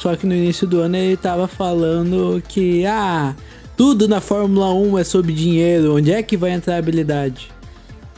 Só 0.00 0.16
que 0.16 0.26
no 0.26 0.34
início 0.34 0.66
do 0.66 0.80
ano 0.80 0.96
ele 0.96 1.16
tava 1.16 1.46
falando 1.46 2.42
que, 2.48 2.86
ah, 2.86 3.34
tudo 3.76 4.08
na 4.08 4.18
Fórmula 4.18 4.72
1 4.72 4.98
é 4.98 5.04
sobre 5.04 5.30
dinheiro. 5.32 5.94
Onde 5.94 6.10
é 6.10 6.22
que 6.22 6.38
vai 6.38 6.52
entrar 6.52 6.76
a 6.76 6.78
habilidade? 6.78 7.52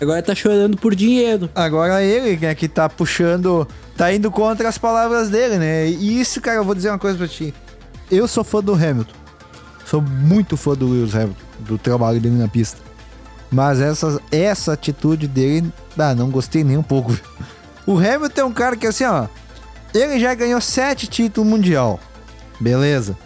Agora 0.00 0.22
tá 0.22 0.32
chorando 0.32 0.76
por 0.76 0.94
dinheiro. 0.94 1.50
Agora 1.54 2.00
ele, 2.00 2.36
né, 2.36 2.54
que 2.54 2.68
tá 2.68 2.88
puxando, 2.88 3.66
tá 3.96 4.12
indo 4.12 4.30
contra 4.30 4.68
as 4.68 4.78
palavras 4.78 5.28
dele, 5.28 5.58
né? 5.58 5.88
E 5.88 6.20
isso, 6.20 6.40
cara, 6.40 6.58
eu 6.58 6.64
vou 6.64 6.74
dizer 6.74 6.88
uma 6.88 7.00
coisa 7.00 7.18
pra 7.18 7.26
ti. 7.26 7.52
Eu 8.08 8.28
sou 8.28 8.44
fã 8.44 8.62
do 8.62 8.74
Hamilton. 8.74 9.14
Sou 9.84 10.00
muito 10.00 10.56
fã 10.56 10.74
do 10.74 10.88
Lewis 10.88 11.14
Hamilton, 11.14 11.42
do 11.60 11.78
trabalho 11.78 12.20
dele 12.20 12.36
na 12.36 12.46
pista. 12.46 12.78
Mas 13.50 13.80
essa, 13.80 14.20
essa 14.30 14.72
atitude 14.72 15.26
dele, 15.26 15.72
ah, 15.98 16.14
não 16.14 16.30
gostei 16.30 16.62
nem 16.62 16.76
um 16.76 16.82
pouco. 16.82 17.12
O 17.84 17.98
Hamilton 17.98 18.40
é 18.40 18.44
um 18.44 18.52
cara 18.52 18.76
que 18.76 18.86
assim, 18.86 19.04
ó, 19.04 19.26
ele 19.94 20.18
já 20.18 20.34
ganhou 20.34 20.60
sete 20.60 21.06
títulos 21.06 21.48
mundial. 21.48 22.00
Beleza. 22.60 23.16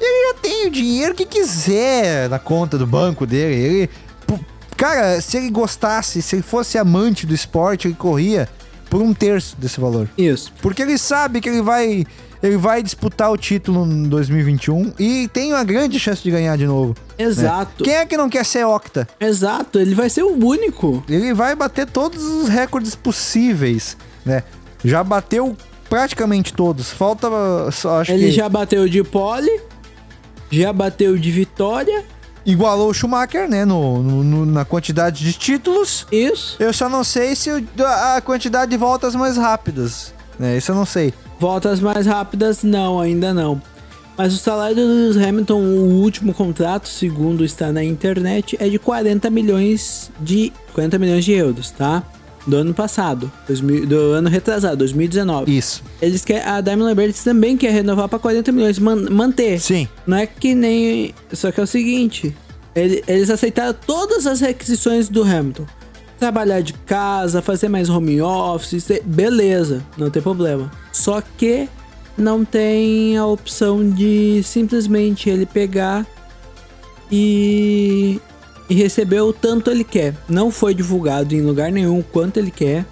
Ele 0.00 0.32
já 0.32 0.40
tem 0.40 0.66
o 0.66 0.70
dinheiro 0.70 1.14
que 1.14 1.24
quiser 1.24 2.28
na 2.28 2.38
conta 2.38 2.76
do 2.76 2.86
banco 2.86 3.24
dele. 3.24 3.54
Ele, 3.54 3.90
cara, 4.76 5.20
se 5.20 5.36
ele 5.36 5.50
gostasse, 5.50 6.20
se 6.20 6.34
ele 6.34 6.42
fosse 6.42 6.76
amante 6.76 7.26
do 7.26 7.34
esporte, 7.34 7.86
ele 7.86 7.94
corria, 7.94 8.48
por 8.90 9.00
um 9.00 9.14
terço 9.14 9.56
desse 9.56 9.80
valor. 9.80 10.08
Isso. 10.18 10.52
Porque 10.60 10.82
ele 10.82 10.98
sabe 10.98 11.40
que 11.40 11.48
ele 11.48 11.62
vai, 11.62 12.04
ele 12.42 12.56
vai 12.56 12.82
disputar 12.82 13.30
o 13.30 13.36
título 13.36 13.86
em 13.86 14.02
2021 14.02 14.92
e 14.98 15.28
tem 15.28 15.52
uma 15.52 15.62
grande 15.62 16.00
chance 16.00 16.22
de 16.22 16.30
ganhar 16.30 16.58
de 16.58 16.66
novo. 16.66 16.94
Exato. 17.16 17.84
Quem 17.84 17.94
é 17.94 18.04
que 18.04 18.16
não 18.16 18.28
quer 18.28 18.44
ser 18.44 18.66
octa? 18.66 19.08
Exato. 19.20 19.78
Ele 19.78 19.94
vai 19.94 20.10
ser 20.10 20.24
o 20.24 20.32
único. 20.44 21.04
Ele 21.08 21.32
vai 21.32 21.54
bater 21.54 21.86
todos 21.86 22.22
os 22.22 22.48
recordes 22.48 22.94
possíveis, 22.94 23.96
né? 24.26 24.42
Já 24.84 25.02
bateu 25.04 25.56
praticamente 25.88 26.52
todos. 26.52 26.90
Falta 26.90 27.28
só 27.70 28.00
acho 28.00 28.12
Ele 28.12 28.26
que 28.26 28.32
já 28.32 28.48
bateu 28.48 28.88
de 28.88 29.02
pole, 29.04 29.50
já 30.50 30.72
bateu 30.72 31.16
de 31.16 31.30
vitória. 31.30 32.04
igualou 32.44 32.90
o 32.90 32.94
Schumacher, 32.94 33.48
né, 33.48 33.64
no, 33.64 34.02
no- 34.02 34.44
na 34.46 34.64
quantidade 34.64 35.24
de 35.24 35.32
títulos. 35.32 36.06
Isso. 36.10 36.56
Eu 36.58 36.72
só 36.72 36.88
não 36.88 37.04
sei 37.04 37.36
se 37.36 37.48
a 37.78 38.20
quantidade 38.20 38.70
de 38.72 38.76
voltas 38.76 39.14
mais 39.14 39.36
rápidas, 39.36 40.12
né? 40.38 40.56
Isso 40.56 40.72
eu 40.72 40.74
não 40.74 40.84
sei. 40.84 41.14
Voltas 41.38 41.78
mais 41.78 42.04
rápidas, 42.06 42.62
não, 42.64 42.98
ainda 43.00 43.32
não. 43.32 43.62
Mas 44.18 44.34
o 44.34 44.38
salário 44.38 44.74
do 44.76 44.82
Lewis 44.82 45.16
Hamilton, 45.16 45.58
o 45.60 46.02
último 46.02 46.34
contrato, 46.34 46.88
segundo 46.88 47.44
está 47.44 47.70
na 47.72 47.82
internet, 47.84 48.56
é 48.60 48.68
de 48.68 48.78
40 48.78 49.30
milhões 49.30 50.10
de 50.20 50.52
40 50.74 50.98
milhões 50.98 51.24
de 51.24 51.32
euros, 51.32 51.70
tá? 51.70 52.02
Do 52.46 52.56
ano 52.56 52.74
passado, 52.74 53.30
2000 53.46 53.86
do 53.86 53.96
ano 54.12 54.28
retrasado, 54.28 54.76
2019. 54.78 55.56
Isso. 55.56 55.82
Eles 56.00 56.24
querem, 56.24 56.42
a 56.42 56.60
Daimler 56.60 56.94
Benz 56.94 57.22
também 57.22 57.56
quer 57.56 57.70
renovar 57.72 58.08
para 58.08 58.18
40 58.18 58.50
milhões, 58.50 58.78
man- 58.80 59.08
manter. 59.10 59.60
Sim. 59.60 59.86
Não 60.06 60.16
é 60.16 60.26
que 60.26 60.54
nem. 60.54 61.14
Só 61.32 61.52
que 61.52 61.60
é 61.60 61.62
o 61.62 61.66
seguinte: 61.66 62.34
ele- 62.74 63.02
eles 63.06 63.30
aceitaram 63.30 63.74
todas 63.86 64.26
as 64.26 64.40
requisições 64.40 65.08
do 65.08 65.22
Hamilton. 65.22 65.66
Trabalhar 66.18 66.60
de 66.62 66.72
casa, 66.72 67.40
fazer 67.42 67.68
mais 67.68 67.88
home 67.88 68.20
office, 68.20 68.88
beleza, 69.04 69.84
não 69.96 70.10
tem 70.10 70.20
problema. 70.22 70.70
Só 70.92 71.20
que 71.36 71.68
não 72.18 72.44
tem 72.44 73.16
a 73.16 73.24
opção 73.26 73.88
de 73.88 74.40
simplesmente 74.44 75.28
ele 75.30 75.46
pegar 75.46 76.06
e, 77.10 78.20
e 78.72 78.74
receber 78.74 79.20
o 79.20 79.34
tanto 79.34 79.70
ele 79.70 79.84
quer. 79.84 80.14
Não 80.26 80.50
foi 80.50 80.74
divulgado 80.74 81.34
em 81.34 81.42
lugar 81.42 81.70
nenhum 81.70 82.00
quanto 82.00 82.38
ele 82.38 82.50
quer, 82.50 82.86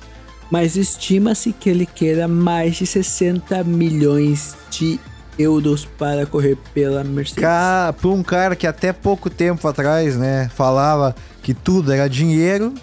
mas 0.50 0.76
estima-se 0.76 1.54
que 1.54 1.70
ele 1.70 1.86
queira 1.86 2.28
mais 2.28 2.76
de 2.76 2.86
60 2.86 3.64
milhões 3.64 4.54
de 4.70 5.00
euros 5.38 5.86
para 5.86 6.26
correr 6.26 6.58
pela 6.74 7.02
Mercedes. 7.02 7.42
Ca... 7.42 7.94
Pra 7.98 8.10
um 8.10 8.22
cara 8.22 8.54
que 8.54 8.66
até 8.66 8.92
pouco 8.92 9.30
tempo 9.30 9.66
atrás, 9.66 10.18
né, 10.18 10.50
falava 10.54 11.16
que 11.42 11.54
tudo 11.54 11.94
era 11.94 12.10
dinheiro, 12.10 12.74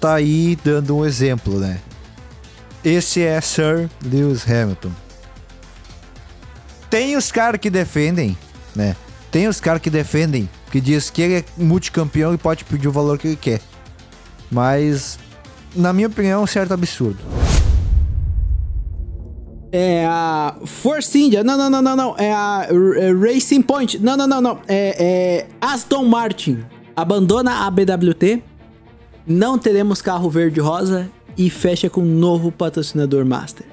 tá 0.00 0.14
aí 0.14 0.56
dando 0.62 0.98
um 0.98 1.04
exemplo, 1.04 1.58
né? 1.58 1.80
Esse 2.84 3.24
é 3.24 3.40
Sir 3.40 3.90
Lewis 4.04 4.48
Hamilton. 4.48 4.92
Tem 6.88 7.16
os 7.16 7.32
caras 7.32 7.60
que 7.60 7.70
defendem, 7.70 8.38
né? 8.74 8.94
Tem 9.32 9.48
os 9.48 9.60
caras 9.60 9.82
que 9.82 9.90
defendem, 9.90 10.48
que 10.70 10.80
diz 10.80 11.10
que 11.10 11.20
ele 11.22 11.34
é 11.34 11.44
multicampeão 11.56 12.32
e 12.32 12.38
pode 12.38 12.64
pedir 12.64 12.88
o 12.88 12.92
valor 12.92 13.18
que 13.18 13.28
ele 13.28 13.36
quer. 13.36 13.60
Mas, 14.50 15.18
na 15.74 15.92
minha 15.92 16.08
opinião, 16.08 16.40
é 16.40 16.42
um 16.42 16.46
certo 16.46 16.72
absurdo. 16.72 17.18
É 19.72 20.04
a 20.06 20.56
Force 20.64 21.16
India. 21.18 21.44
Não, 21.44 21.56
não, 21.56 21.70
não, 21.70 21.82
não, 21.82 21.96
não. 21.96 22.16
É 22.18 22.32
a 22.32 22.66
é 22.96 23.12
Racing 23.12 23.62
Point. 23.62 23.98
Não, 23.98 24.16
não, 24.16 24.26
não, 24.26 24.40
não. 24.40 24.58
É, 24.66 24.96
é 24.98 25.46
Aston 25.60 26.04
Martin. 26.04 26.64
Abandona 26.96 27.66
a 27.66 27.70
BWT. 27.70 28.42
Não 29.26 29.58
teremos 29.58 30.02
carro 30.02 30.28
verde 30.28 30.60
rosa 30.60 31.08
e 31.38 31.48
fecha 31.48 31.88
com 31.88 32.00
um 32.00 32.14
novo 32.18 32.50
patrocinador 32.50 33.24
master. 33.24 33.66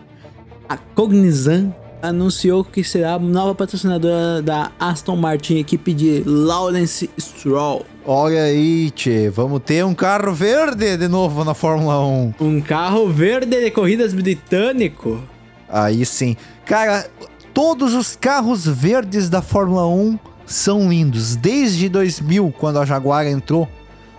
A 0.70 0.78
Cognizant 0.78 1.74
anunciou 2.02 2.64
que 2.64 2.84
será 2.84 3.14
a 3.14 3.20
nova 3.20 3.56
patrocinadora 3.56 4.42
da 4.42 4.72
Aston 4.80 5.16
Martin, 5.16 5.58
equipe 5.58 5.94
de 5.94 6.24
Lawrence 6.26 7.10
Stroll. 7.20 7.86
Olha 8.06 8.44
aí, 8.44 8.92
tchê, 8.92 9.30
vamos 9.30 9.62
ter 9.66 9.84
um 9.84 9.94
carro 9.94 10.34
verde 10.34 10.98
de 10.98 11.08
novo 11.08 11.44
na 11.44 11.54
Fórmula 11.54 12.00
1. 12.06 12.34
Um 12.40 12.62
carro 12.62 13.10
verde 13.10 13.60
de 13.60 13.72
corridas 13.72 14.14
britânico. 14.14 15.22
Aí 15.70 16.06
sim. 16.06 16.38
Cara, 16.66 17.10
todos 17.54 17.94
os 17.94 18.16
carros 18.16 18.66
verdes 18.66 19.30
da 19.30 19.42
Fórmula 19.42 19.88
1 19.88 20.18
são 20.46 20.90
lindos. 20.90 21.36
Desde 21.36 21.90
2000, 21.90 22.54
quando 22.58 22.80
a 22.80 22.86
Jaguar 22.86 23.28
entrou 23.28 23.68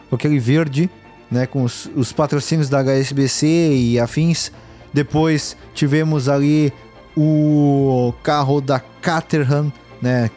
com 0.08 0.16
aquele 0.16 0.38
verde, 0.38 0.90
né, 1.30 1.46
com 1.46 1.62
os, 1.62 1.90
os 1.94 2.12
patrocínios 2.12 2.68
da 2.68 2.82
HSBC 2.82 3.46
e 3.46 4.00
afins. 4.00 4.50
Depois 4.92 5.56
tivemos 5.74 6.28
ali 6.28 6.72
o 7.16 8.12
carro 8.22 8.60
da 8.60 8.80
Caterham, 9.00 9.72
né? 10.00 10.30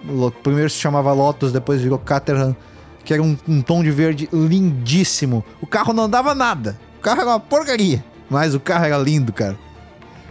Primeiro 0.44 0.70
se 0.70 0.78
chamava 0.78 1.14
Lotus, 1.14 1.52
depois 1.52 1.82
virou 1.82 2.00
Caterham, 2.00 2.56
que 3.04 3.14
era 3.14 3.22
um, 3.22 3.38
um 3.48 3.62
tom 3.62 3.84
de 3.84 3.92
verde 3.92 4.30
lindíssimo. 4.32 5.44
O 5.62 5.68
carro 5.68 5.94
não 5.94 6.10
dava 6.10 6.36
nada. 6.36 6.80
O 7.00 7.02
carro 7.02 7.22
era 7.22 7.30
uma 7.32 7.40
porcaria, 7.40 8.04
mas 8.30 8.54
o 8.54 8.60
carro 8.60 8.86
era 8.86 8.98
lindo, 8.98 9.34
cara. 9.34 9.58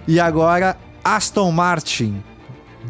E 0.06 0.18
agora 0.18 0.76
Aston 1.04 1.50
Martin 1.50 2.22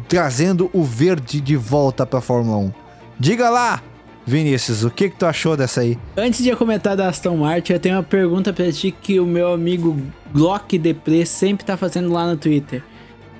trazendo 0.07 0.69
o 0.73 0.83
verde 0.83 1.39
de 1.41 1.55
volta 1.55 2.05
pra 2.05 2.21
Fórmula 2.21 2.57
1. 2.57 2.71
Diga 3.19 3.49
lá, 3.49 3.81
Vinícius, 4.25 4.83
o 4.83 4.89
que 4.89 5.09
que 5.09 5.15
tu 5.17 5.25
achou 5.25 5.57
dessa 5.57 5.81
aí? 5.81 5.97
Antes 6.15 6.43
de 6.43 6.49
eu 6.49 6.57
comentar 6.57 6.95
da 6.95 7.09
Aston 7.09 7.37
Martin, 7.37 7.73
eu 7.73 7.79
tenho 7.79 7.95
uma 7.95 8.03
pergunta 8.03 8.53
pra 8.53 8.71
ti 8.71 8.91
que 8.91 9.19
o 9.19 9.25
meu 9.25 9.53
amigo 9.53 9.97
Glock 10.33 10.77
Depre 10.77 11.25
sempre 11.25 11.65
tá 11.65 11.75
fazendo 11.75 12.11
lá 12.11 12.27
no 12.27 12.37
Twitter. 12.37 12.83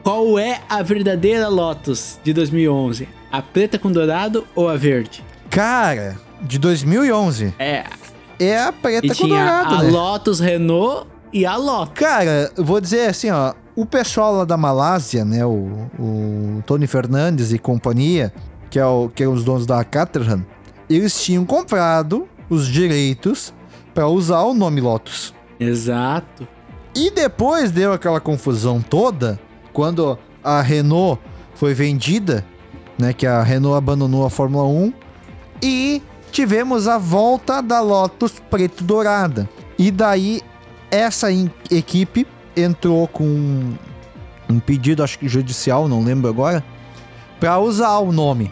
Qual 0.03 0.39
é 0.39 0.61
a 0.67 0.81
verdadeira 0.81 1.47
Lotus 1.47 2.19
de 2.23 2.33
2011? 2.33 3.07
A 3.31 3.41
preta 3.41 3.77
com 3.77 3.91
dourado 3.91 4.45
ou 4.55 4.67
a 4.67 4.75
verde? 4.75 5.23
Cara, 5.49 6.17
de 6.41 6.57
2011 6.57 7.53
É, 7.59 7.85
é 8.39 8.59
a 8.59 8.71
preta 8.71 9.05
e 9.05 9.09
com 9.09 9.15
tinha 9.15 9.27
dourado, 9.37 9.75
a 9.75 9.83
né? 9.83 9.91
Lotus 9.91 10.39
Renault 10.39 11.07
e 11.31 11.45
a 11.45 11.55
Lotus. 11.55 11.93
Cara, 11.93 12.51
eu 12.57 12.63
vou 12.65 12.81
dizer 12.81 13.09
assim, 13.09 13.29
ó, 13.29 13.53
o 13.75 13.85
pessoal 13.85 14.33
lá 14.37 14.45
da 14.45 14.57
Malásia, 14.57 15.23
né, 15.23 15.45
o, 15.45 15.87
o 15.99 16.63
Tony 16.65 16.87
Fernandes 16.87 17.53
e 17.53 17.59
companhia, 17.59 18.33
que 18.69 18.79
é 18.79 18.85
o 18.85 19.07
que 19.09 19.23
é 19.23 19.27
os 19.27 19.43
donos 19.43 19.65
da 19.65 19.83
Caterham, 19.83 20.43
eles 20.89 21.21
tinham 21.23 21.45
comprado 21.45 22.27
os 22.49 22.67
direitos 22.67 23.53
pra 23.93 24.07
usar 24.07 24.41
o 24.41 24.53
nome 24.53 24.81
Lotus. 24.81 25.33
Exato. 25.59 26.47
E 26.95 27.11
depois 27.11 27.71
deu 27.71 27.93
aquela 27.93 28.19
confusão 28.19 28.81
toda 28.81 29.39
quando 29.73 30.17
a 30.43 30.62
Renault 30.62 31.19
foi 31.55 31.73
vendida, 31.73 32.45
né, 32.97 33.13
que 33.13 33.25
a 33.25 33.43
Renault 33.43 33.77
abandonou 33.77 34.25
a 34.25 34.29
Fórmula 34.29 34.65
1 34.65 34.93
e 35.62 36.01
tivemos 36.31 36.88
a 36.88 36.97
volta 36.97 37.62
da 37.62 37.81
Lotus 37.81 38.34
preto 38.49 38.84
dourada. 38.84 39.49
E 39.77 39.91
daí 39.91 40.41
essa 40.89 41.27
equipe 41.69 42.27
entrou 42.55 43.07
com 43.07 43.23
um, 43.23 43.75
um 44.49 44.60
pedido, 44.60 45.03
acho 45.03 45.17
que 45.17 45.27
judicial, 45.27 45.88
não 45.88 46.03
lembro 46.03 46.29
agora, 46.29 46.63
para 47.39 47.60
usar 47.60 47.97
o 47.99 48.12
nome. 48.12 48.51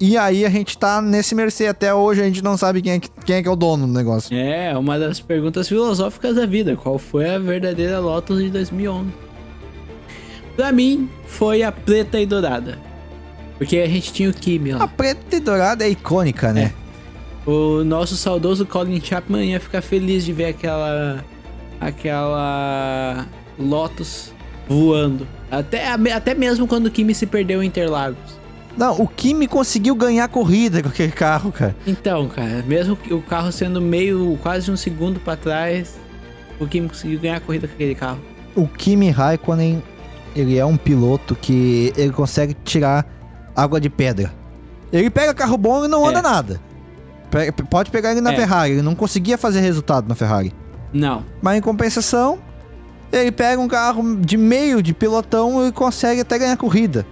E 0.00 0.16
aí 0.16 0.46
a 0.46 0.48
gente 0.48 0.78
tá 0.78 1.02
nesse 1.02 1.34
mercê 1.34 1.66
até 1.66 1.92
hoje, 1.94 2.22
a 2.22 2.24
gente 2.24 2.42
não 2.42 2.56
sabe 2.56 2.80
quem 2.80 2.92
é 2.92 2.98
que, 2.98 3.10
quem 3.24 3.36
é, 3.36 3.42
que 3.42 3.48
é 3.48 3.50
o 3.50 3.56
dono 3.56 3.86
do 3.86 3.92
negócio. 3.92 4.34
É, 4.34 4.76
uma 4.76 4.98
das 4.98 5.20
perguntas 5.20 5.68
filosóficas 5.68 6.36
da 6.36 6.46
vida. 6.46 6.74
Qual 6.74 6.98
foi 6.98 7.28
a 7.28 7.38
verdadeira 7.38 8.00
Lotus 8.00 8.38
de 8.38 8.48
2011? 8.48 9.10
Pra 10.56 10.72
mim, 10.72 11.08
foi 11.26 11.62
a 11.62 11.70
preta 11.72 12.20
e 12.20 12.26
dourada. 12.26 12.78
Porque 13.58 13.78
a 13.78 13.86
gente 13.88 14.12
tinha 14.12 14.30
o 14.30 14.32
Kimi 14.32 14.72
A 14.72 14.78
lá. 14.78 14.88
preta 14.88 15.36
e 15.36 15.40
dourada 15.40 15.84
é 15.84 15.90
icônica, 15.90 16.52
né? 16.52 16.72
O 17.46 17.82
nosso 17.84 18.16
saudoso 18.16 18.64
Colin 18.66 19.00
Chapman 19.00 19.44
ia 19.44 19.60
ficar 19.60 19.82
feliz 19.82 20.24
de 20.24 20.32
ver 20.32 20.46
aquela. 20.46 21.24
aquela. 21.80 23.26
Lotus 23.58 24.32
voando. 24.68 25.26
Até, 25.50 25.88
até 26.14 26.34
mesmo 26.34 26.66
quando 26.66 26.86
o 26.86 26.90
Kimi 26.90 27.14
se 27.14 27.26
perdeu 27.26 27.62
em 27.62 27.66
Interlagos. 27.66 28.38
Não, 28.76 29.00
o 29.00 29.06
Kimi 29.08 29.46
conseguiu 29.48 29.94
ganhar 29.94 30.28
corrida 30.28 30.82
com 30.82 30.88
aquele 30.88 31.10
carro, 31.12 31.50
cara. 31.50 31.74
Então, 31.86 32.28
cara, 32.28 32.62
mesmo 32.66 32.94
que 32.96 33.12
o 33.12 33.20
carro 33.20 33.50
sendo 33.52 33.80
meio. 33.80 34.38
quase 34.42 34.70
um 34.70 34.76
segundo 34.76 35.18
pra 35.20 35.36
trás, 35.36 35.98
o 36.58 36.66
Kimi 36.66 36.88
conseguiu 36.88 37.18
ganhar 37.18 37.36
a 37.36 37.40
corrida 37.40 37.66
com 37.66 37.74
aquele 37.74 37.94
carro. 37.94 38.20
O 38.54 38.66
Kimi 38.66 39.10
Raikkonen, 39.10 39.82
ele 40.34 40.56
é 40.58 40.64
um 40.64 40.76
piloto 40.76 41.34
que 41.34 41.92
ele 41.96 42.12
consegue 42.12 42.54
tirar 42.64 43.06
água 43.54 43.80
de 43.80 43.88
pedra. 43.90 44.32
Ele 44.92 45.08
pega 45.10 45.32
carro 45.34 45.56
bom 45.56 45.84
e 45.84 45.88
não 45.88 46.06
anda 46.06 46.18
É. 46.18 46.22
nada. 46.22 46.60
Pe- 47.30 47.52
Pode 47.70 47.90
pegar 47.90 48.10
ele 48.12 48.20
na 48.20 48.32
É. 48.32 48.36
Ferrari, 48.36 48.72
ele 48.72 48.82
não 48.82 48.94
conseguia 48.94 49.38
fazer 49.38 49.60
resultado 49.60 50.08
na 50.08 50.14
Ferrari. 50.14 50.52
Não. 50.92 51.24
Mas 51.40 51.58
em 51.58 51.60
compensação, 51.60 52.38
ele 53.12 53.30
pega 53.30 53.60
um 53.60 53.68
carro 53.68 54.16
de 54.16 54.36
meio 54.36 54.82
de 54.82 54.92
pilotão 54.92 55.66
e 55.68 55.70
consegue 55.72 56.20
até 56.22 56.38
ganhar 56.38 56.56
corrida. 56.56 57.06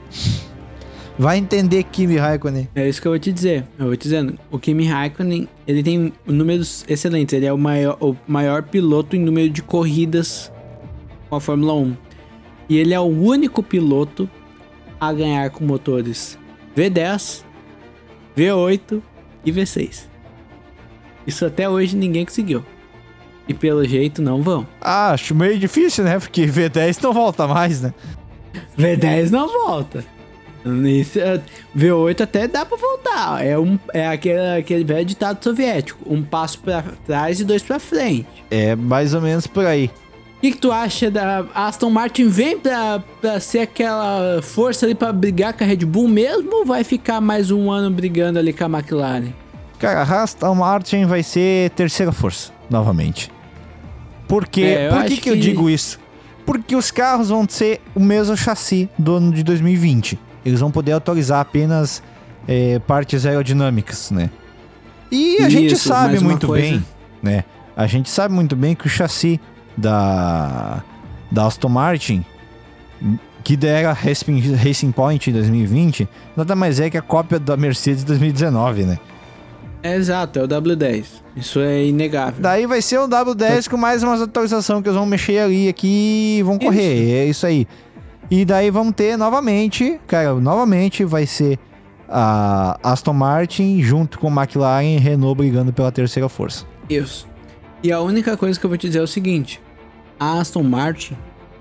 Vai 1.19 1.37
entender 1.39 1.83
Kimi 1.83 2.17
Raikkonen. 2.17 2.69
É 2.77 2.89
isso 2.89 3.01
que 3.03 3.09
eu 3.09 3.13
vou 3.13 3.19
te 3.19 3.33
dizer. 3.33 3.65
Eu 3.77 3.87
vou 3.87 3.97
te 3.97 4.03
dizendo. 4.05 4.39
O 4.53 4.59
Kimi 4.59 4.87
Raikkonen, 4.87 5.49
ele 5.67 5.83
tem 5.83 6.13
números 6.25 6.85
excelentes. 6.89 7.33
Ele 7.35 7.45
é 7.47 7.53
o 7.53 7.59
maior, 7.59 7.97
o 8.01 8.15
maior 8.27 8.63
piloto 8.63 9.17
em 9.17 9.21
número 9.21 9.51
de 9.51 9.61
corridas 9.61 10.53
com 11.29 11.35
a 11.37 11.41
Fórmula 11.41 11.75
1. 11.75 11.97
E 12.69 12.77
ele 12.77 12.93
é 12.93 13.01
o 13.01 13.05
único 13.05 13.63
piloto 13.63 14.29
a 15.01 15.13
ganhar 15.13 15.51
com 15.51 15.65
motores 15.65 16.39
V10, 16.77 17.43
V8 18.37 19.03
e 19.45 19.53
V6. 19.53 20.07
Isso 21.27 21.45
até 21.45 21.69
hoje 21.69 21.97
ninguém 21.97 22.25
conseguiu. 22.25 22.65
E 23.47 23.55
pelo 23.55 23.85
jeito 23.85 24.21
não 24.21 24.43
vão. 24.43 24.67
Ah, 24.81 25.13
acho 25.13 25.35
meio 25.35 25.59
difícil, 25.59 26.05
né? 26.05 26.19
Porque 26.19 26.47
V10 26.47 27.03
não 27.03 27.13
volta 27.13 27.47
mais, 27.47 27.81
né? 27.81 27.95
V10 28.79 29.31
não 29.31 29.49
volta. 29.49 30.05
É, 30.65 31.41
V8 31.77 32.21
até 32.21 32.47
dá 32.47 32.67
pra 32.67 32.77
voltar. 32.77 33.45
É, 33.45 33.59
um, 33.59 33.79
é 33.95 34.07
aquele, 34.09 34.59
aquele 34.59 34.85
velho 34.85 35.05
ditado 35.05 35.43
soviético: 35.43 36.01
um 36.07 36.23
passo 36.23 36.59
pra 36.61 36.83
trás 37.07 37.41
e 37.41 37.45
dois 37.45 37.63
pra 37.63 37.79
frente. 37.79 38.27
É 38.51 38.77
mais 38.77 39.15
ou 39.15 39.23
menos 39.23 39.47
por 39.47 39.65
aí. 39.65 39.91
O 40.39 40.41
que, 40.41 40.53
que, 40.53 40.59
tu 40.59 40.71
acha 40.71 41.11
da 41.11 41.45
Aston 41.53 41.91
Martin? 41.91 42.29
Vem 42.29 42.57
pra, 42.57 43.03
pra 43.21 43.41
ser 43.41 43.59
aquela 43.59 44.41
força 44.41 44.87
ali 44.87 44.95
pra 44.95 45.13
brigar 45.13 45.53
com 45.53 45.65
a 45.65 45.67
Red 45.67 45.79
Bull 45.79 46.07
mesmo 46.07 46.59
ou 46.59 46.65
vai 46.65 46.85
ficar 46.85 47.21
mais 47.21 47.51
um 47.51 47.73
ano 47.73 47.91
brigando 47.91 48.39
ali 48.39 48.53
com 48.53 48.65
a 48.65 48.69
McLaren? 48.69 49.33
Cara, 49.81 50.03
a 50.03 50.23
Aston 50.23 50.55
Martin 50.55 51.07
vai 51.07 51.25
ser 51.25 51.71
terceira 51.71 52.13
força, 52.13 52.53
novamente. 52.71 53.33
Por 54.29 54.47
quê? 54.47 54.77
É, 54.79 54.89
Por 54.91 55.03
que, 55.07 55.17
que, 55.17 55.21
que 55.23 55.31
eu 55.31 55.37
digo 55.37 55.69
isso? 55.69 55.99
Porque 56.47 56.77
os 56.77 56.93
carros 56.93 57.31
vão 57.31 57.45
ser 57.49 57.81
o 57.93 58.01
mesmo 58.01 58.37
chassi 58.37 58.89
do 58.97 59.17
ano 59.17 59.33
de 59.33 59.43
2020. 59.43 60.17
Eles 60.47 60.61
vão 60.61 60.71
poder 60.71 60.93
atualizar 60.93 61.41
apenas 61.41 62.01
é, 62.47 62.79
partes 62.79 63.27
aerodinâmicas, 63.27 64.13
né? 64.13 64.31
E 65.11 65.39
a 65.39 65.49
isso, 65.49 65.51
gente 65.51 65.77
sabe 65.77 66.21
muito 66.21 66.47
coisa... 66.47 66.63
bem, 66.65 66.87
né? 67.21 67.45
A 67.77 67.89
gente 67.89 68.09
sabe 68.09 68.33
muito 68.33 68.55
bem 68.55 68.77
que 68.77 68.87
o 68.87 68.89
chassi 68.89 69.41
da, 69.79 70.83
da 71.31 71.47
Aston 71.47 71.69
Martin, 71.69 72.25
que 73.45 73.57
dera 73.57 73.93
Racing 73.93 74.93
Point 74.93 75.31
em 75.31 75.33
2020, 75.33 76.09
nada 76.37 76.55
mais 76.55 76.81
é 76.81 76.91
que 76.91 76.99
a 76.99 77.03
cópia 77.03 77.39
da 77.39 77.57
Mercedes 77.57 78.05
2019, 78.05 78.83
né? 78.85 78.99
É 79.83 79.95
exato, 79.95 80.41
é 80.41 80.43
o 80.43 80.49
W10. 80.49 81.05
Isso 81.37 81.61
é 81.61 81.85
inegável. 81.85 82.43
Daí 82.43 82.67
vai 82.67 82.83
ser 82.83 82.99
o 82.99 83.09
W10 83.09 83.71
com 83.71 83.77
mais 83.77 84.03
umas 84.03 84.21
atualizações 84.21 84.83
que 84.83 84.89
eles 84.89 84.97
vão 84.97 85.07
mexer 85.07 85.39
ali 85.39 85.69
aqui 85.69 86.39
e 86.41 86.43
vão 86.43 86.59
correr. 86.59 86.95
Isso. 86.95 87.13
É 87.13 87.25
isso 87.27 87.47
aí. 87.47 87.67
E 88.31 88.45
daí 88.45 88.71
vamos 88.71 88.95
ter 88.95 89.17
novamente, 89.17 89.99
cara, 90.07 90.35
novamente 90.35 91.05
vai 91.05 91.27
ser 91.27 91.59
a 92.09 92.79
Aston 92.83 93.13
Martin 93.13 93.81
junto 93.83 94.19
com 94.19 94.29
McLaren 94.29 94.97
e 94.97 94.99
Renault 94.99 95.39
brigando 95.39 95.73
pela 95.73 95.93
terceira 95.93 96.29
força. 96.29 96.67
Isso. 96.91 97.27
E 97.83 97.93
a 97.93 98.01
única 98.01 98.37
coisa 98.37 98.59
que 98.59 98.67
eu 98.67 98.69
vou 98.69 98.77
te 98.77 98.89
dizer 98.89 98.99
é 98.99 99.03
o 99.03 99.07
seguinte: 99.07 99.61
a 100.19 100.41
Aston 100.41 100.63
Martin, 100.63 101.17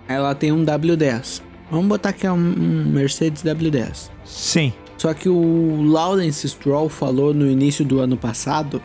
ela 0.08 0.34
tem 0.34 0.52
um 0.52 0.63
W10. 0.65 1.41
Vamos 1.70 1.88
botar 1.88 2.13
que 2.13 2.26
é 2.26 2.32
um 2.32 2.38
Mercedes 2.38 3.43
W10. 3.43 4.10
Sim. 4.24 4.74
Só 4.98 5.13
que 5.13 5.30
o 5.30 5.84
Lawrence 5.84 6.48
Stroll 6.48 6.89
falou 6.89 7.34
no 7.34 7.50
início 7.50 7.86
do 7.86 8.00
ano 8.00 8.17
passado 8.17 8.82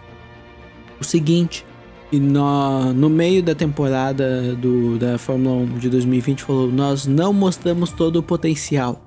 o 1.01 1.05
seguinte, 1.05 1.65
e 2.13 2.21
no, 2.21 2.93
no 2.93 3.09
meio 3.09 3.43
da 3.43 3.55
temporada 3.55 4.55
do, 4.55 4.99
da 4.99 5.17
Fórmula 5.17 5.57
1 5.57 5.79
de 5.79 5.89
2020 5.89 6.43
falou: 6.43 6.71
Nós 6.71 7.07
não 7.07 7.33
mostramos 7.33 7.91
todo 7.91 8.17
o 8.17 8.23
potencial. 8.23 9.01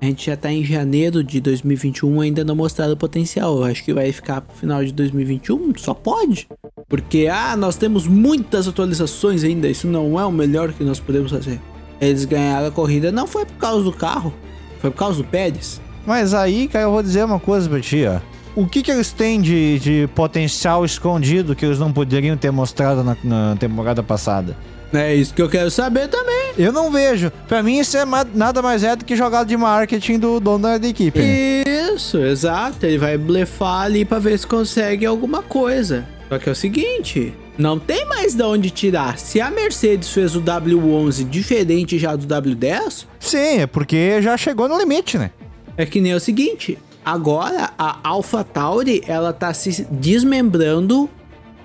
A 0.00 0.04
gente 0.04 0.26
já 0.26 0.36
tá 0.36 0.52
em 0.52 0.62
janeiro 0.62 1.24
de 1.24 1.40
2021 1.40 2.20
ainda 2.20 2.44
não 2.44 2.54
mostraram 2.54 2.92
o 2.92 2.96
potencial. 2.96 3.56
Eu 3.56 3.64
acho 3.64 3.82
que 3.82 3.94
vai 3.94 4.12
ficar 4.12 4.42
pro 4.42 4.56
final 4.56 4.84
de 4.84 4.92
2021, 4.92 5.72
só 5.76 5.94
pode. 5.94 6.46
Porque, 6.88 7.28
ah, 7.32 7.56
nós 7.56 7.76
temos 7.76 8.06
muitas 8.06 8.68
atualizações 8.68 9.42
ainda, 9.42 9.68
isso 9.68 9.86
não 9.86 10.20
é 10.20 10.24
o 10.24 10.30
melhor 10.30 10.72
que 10.72 10.84
nós 10.84 11.00
podemos 11.00 11.32
fazer. 11.32 11.60
Eles 12.00 12.24
ganharam 12.26 12.66
a 12.66 12.70
corrida 12.70 13.10
não 13.10 13.26
foi 13.26 13.46
por 13.46 13.56
causa 13.56 13.82
do 13.82 13.92
carro, 13.92 14.32
foi 14.80 14.90
por 14.90 14.98
causa 14.98 15.22
do 15.22 15.24
Pérez. 15.24 15.80
Mas 16.06 16.34
aí, 16.34 16.68
cara, 16.68 16.84
eu 16.84 16.92
vou 16.92 17.02
dizer 17.02 17.24
uma 17.24 17.40
coisa 17.40 17.68
pra 17.68 17.80
ti, 17.80 18.04
ó. 18.06 18.20
O 18.54 18.66
que, 18.66 18.82
que 18.82 18.90
eles 18.90 19.12
têm 19.12 19.40
de, 19.40 19.78
de 19.78 20.08
potencial 20.14 20.84
escondido 20.84 21.54
que 21.54 21.64
eles 21.64 21.78
não 21.78 21.92
poderiam 21.92 22.36
ter 22.36 22.50
mostrado 22.50 23.02
na, 23.02 23.16
na 23.22 23.56
temporada 23.56 24.02
passada? 24.02 24.56
É 24.92 25.14
isso 25.14 25.34
que 25.34 25.42
eu 25.42 25.48
quero 25.48 25.70
saber 25.70 26.08
também. 26.08 26.52
Eu 26.56 26.72
não 26.72 26.90
vejo. 26.90 27.30
Pra 27.48 27.62
mim, 27.62 27.78
isso 27.78 27.96
é 27.96 28.04
nada 28.34 28.62
mais 28.62 28.84
é 28.84 28.94
do 28.96 29.04
que 29.04 29.16
jogada 29.16 29.44
de 29.44 29.56
marketing 29.56 30.18
do 30.18 30.40
dono 30.40 30.78
da 30.78 30.88
equipe. 30.88 31.20
Isso, 31.20 32.18
exato. 32.18 32.86
Ele 32.86 32.98
vai 32.98 33.18
blefar 33.18 33.82
ali 33.82 34.04
pra 34.04 34.18
ver 34.18 34.38
se 34.38 34.46
consegue 34.46 35.04
alguma 35.04 35.42
coisa. 35.42 36.06
Só 36.28 36.38
que 36.38 36.48
é 36.48 36.52
o 36.52 36.56
seguinte: 36.56 37.34
não 37.58 37.78
tem 37.78 38.06
mais 38.06 38.34
de 38.34 38.42
onde 38.42 38.70
tirar. 38.70 39.18
Se 39.18 39.40
a 39.40 39.50
Mercedes 39.50 40.10
fez 40.10 40.36
o 40.36 40.40
W11 40.40 41.28
diferente 41.28 41.98
já 41.98 42.14
do 42.14 42.26
W10. 42.26 43.06
Sim, 43.20 43.60
é 43.60 43.66
porque 43.66 44.20
já 44.22 44.36
chegou 44.36 44.68
no 44.68 44.78
limite, 44.78 45.18
né? 45.18 45.30
É 45.76 45.84
que 45.84 46.00
nem 46.00 46.14
o 46.14 46.20
seguinte: 46.20 46.78
agora 47.04 47.70
a 47.78 47.98
AlphaTauri 48.02 49.02
ela 49.06 49.32
tá 49.32 49.52
se 49.52 49.86
desmembrando 49.90 51.10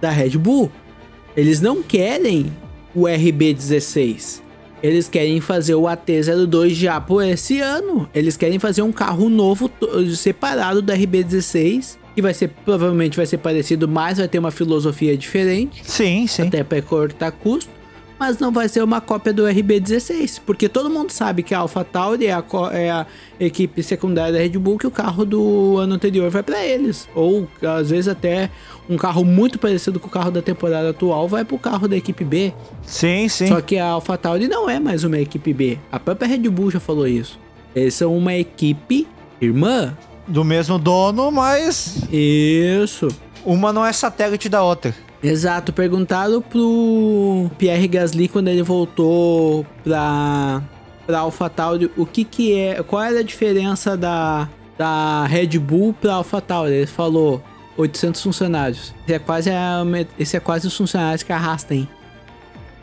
da 0.01 0.09
Red 0.09 0.31
Bull. 0.31 0.71
Eles 1.35 1.61
não 1.61 1.81
querem 1.81 2.51
o 2.95 3.01
RB16. 3.03 4.41
Eles 4.83 5.07
querem 5.07 5.39
fazer 5.39 5.75
o 5.75 5.83
AT02 5.83 6.71
já 6.71 6.99
por 6.99 7.23
esse 7.23 7.59
ano. 7.59 8.09
Eles 8.15 8.35
querem 8.35 8.57
fazer 8.57 8.81
um 8.81 8.91
carro 8.91 9.29
novo 9.29 9.69
separado 10.15 10.81
do 10.81 10.91
RB16 10.91 12.01
que 12.13 12.21
vai 12.21 12.33
ser 12.33 12.49
provavelmente 12.65 13.15
vai 13.15 13.25
ser 13.25 13.37
parecido, 13.37 13.87
mas 13.87 14.17
vai 14.17 14.27
ter 14.27 14.37
uma 14.37 14.51
filosofia 14.51 15.15
diferente. 15.15 15.81
Sim, 15.83 16.27
sim. 16.27 16.47
Até 16.47 16.63
para 16.63 16.81
cortar 16.81 17.31
custo 17.31 17.69
mas 18.21 18.37
não 18.37 18.51
vai 18.51 18.69
ser 18.69 18.83
uma 18.83 19.01
cópia 19.01 19.33
do 19.33 19.45
RB16, 19.45 20.41
porque 20.45 20.69
todo 20.69 20.91
mundo 20.91 21.09
sabe 21.09 21.41
que 21.41 21.55
a 21.55 21.57
AlphaTauri 21.57 22.27
é 22.27 22.31
a, 22.31 22.43
é 22.71 22.91
a 22.91 23.07
equipe 23.39 23.81
secundária 23.81 24.31
da 24.31 24.37
Red 24.37 24.59
Bull, 24.59 24.77
que 24.77 24.85
o 24.85 24.91
carro 24.91 25.25
do 25.25 25.79
ano 25.79 25.95
anterior 25.95 26.29
vai 26.29 26.43
para 26.43 26.63
eles, 26.63 27.09
ou 27.15 27.47
às 27.63 27.89
vezes 27.89 28.07
até 28.07 28.51
um 28.89 28.97
carro 28.97 29.23
muito 29.23 29.57
parecido 29.59 29.99
com 29.99 30.07
o 30.07 30.11
carro 30.11 30.31
da 30.31 30.41
temporada 30.41 30.89
atual 30.89 31.27
vai 31.27 31.45
pro 31.45 31.57
carro 31.57 31.87
da 31.87 31.95
equipe 31.95 32.23
B. 32.23 32.53
Sim, 32.83 33.27
sim. 33.29 33.47
Só 33.47 33.61
que 33.61 33.77
a 33.77 33.87
AlphaTauri 33.87 34.47
não 34.47 34.69
é 34.69 34.79
mais 34.79 35.03
uma 35.03 35.19
equipe 35.19 35.53
B. 35.53 35.79
A 35.91 35.99
própria 35.99 36.27
Red 36.27 36.49
Bull 36.49 36.71
já 36.71 36.79
falou 36.79 37.07
isso. 37.07 37.39
Eles 37.75 37.93
são 37.93 38.15
uma 38.15 38.33
equipe 38.33 39.07
irmã. 39.39 39.95
Do 40.27 40.43
mesmo 40.43 40.77
dono, 40.77 41.31
mas. 41.31 42.03
Isso. 42.11 43.07
Uma 43.45 43.73
não 43.73 43.85
é 43.85 43.93
satélite 43.93 44.49
da 44.49 44.63
outra. 44.63 44.93
Exato, 45.23 45.71
perguntado 45.71 46.41
pro 46.41 47.49
Pierre 47.57 47.87
Gasly 47.87 48.27
quando 48.27 48.47
ele 48.47 48.63
voltou 48.63 49.65
pra, 49.83 50.63
pra 51.05 51.19
AlphaTauri 51.19 51.91
o 51.95 52.05
que 52.05 52.23
que 52.23 52.57
é, 52.57 52.81
qual 52.81 53.03
era 53.03 53.19
a 53.19 53.23
diferença 53.23 53.95
da, 53.95 54.49
da 54.77 55.25
Red 55.25 55.59
Bull 55.59 55.93
pra 55.93 56.15
AlphaTauri. 56.15 56.73
Ele 56.73 56.87
falou 56.87 57.41
800 57.77 58.21
funcionários. 58.21 58.93
Esse 59.05 59.13
é 59.13 59.19
quase, 59.19 59.49
a, 59.49 59.83
esse 60.17 60.37
é 60.37 60.39
quase 60.39 60.67
os 60.67 60.75
funcionários 60.75 61.23
que 61.23 61.31
a 61.31 61.37
Haas 61.37 61.63
tem. 61.63 61.87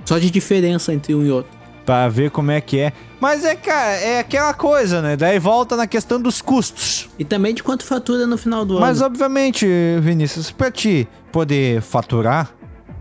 Só 0.05 0.19
de 0.19 0.31
diferença 0.31 0.93
entre 0.93 1.15
um 1.15 1.25
e 1.25 1.31
outro. 1.31 1.59
Pra 1.85 2.09
ver 2.09 2.31
como 2.31 2.51
é 2.51 2.61
que 2.61 2.79
é. 2.79 2.93
Mas 3.21 3.45
é, 3.45 3.55
cara, 3.55 3.93
é 3.93 4.19
aquela 4.21 4.53
coisa, 4.55 5.01
né? 5.01 5.17
Daí 5.17 5.39
volta 5.39 5.77
na 5.77 5.87
questão 5.87 6.21
dos 6.21 6.43
custos. 6.43 7.09
E 7.19 7.25
também 7.25 7.55
de 7.55 7.63
quanto 7.63 7.85
fatura 7.85 8.27
no 8.27 8.37
final 8.37 8.65
do 8.65 8.75
ano. 8.75 8.81
Mas, 8.81 9.01
obviamente, 9.01 9.67
Vinícius, 10.01 10.51
pra 10.51 10.71
ti 10.71 11.09
poder 11.33 11.81
faturar, 11.81 12.51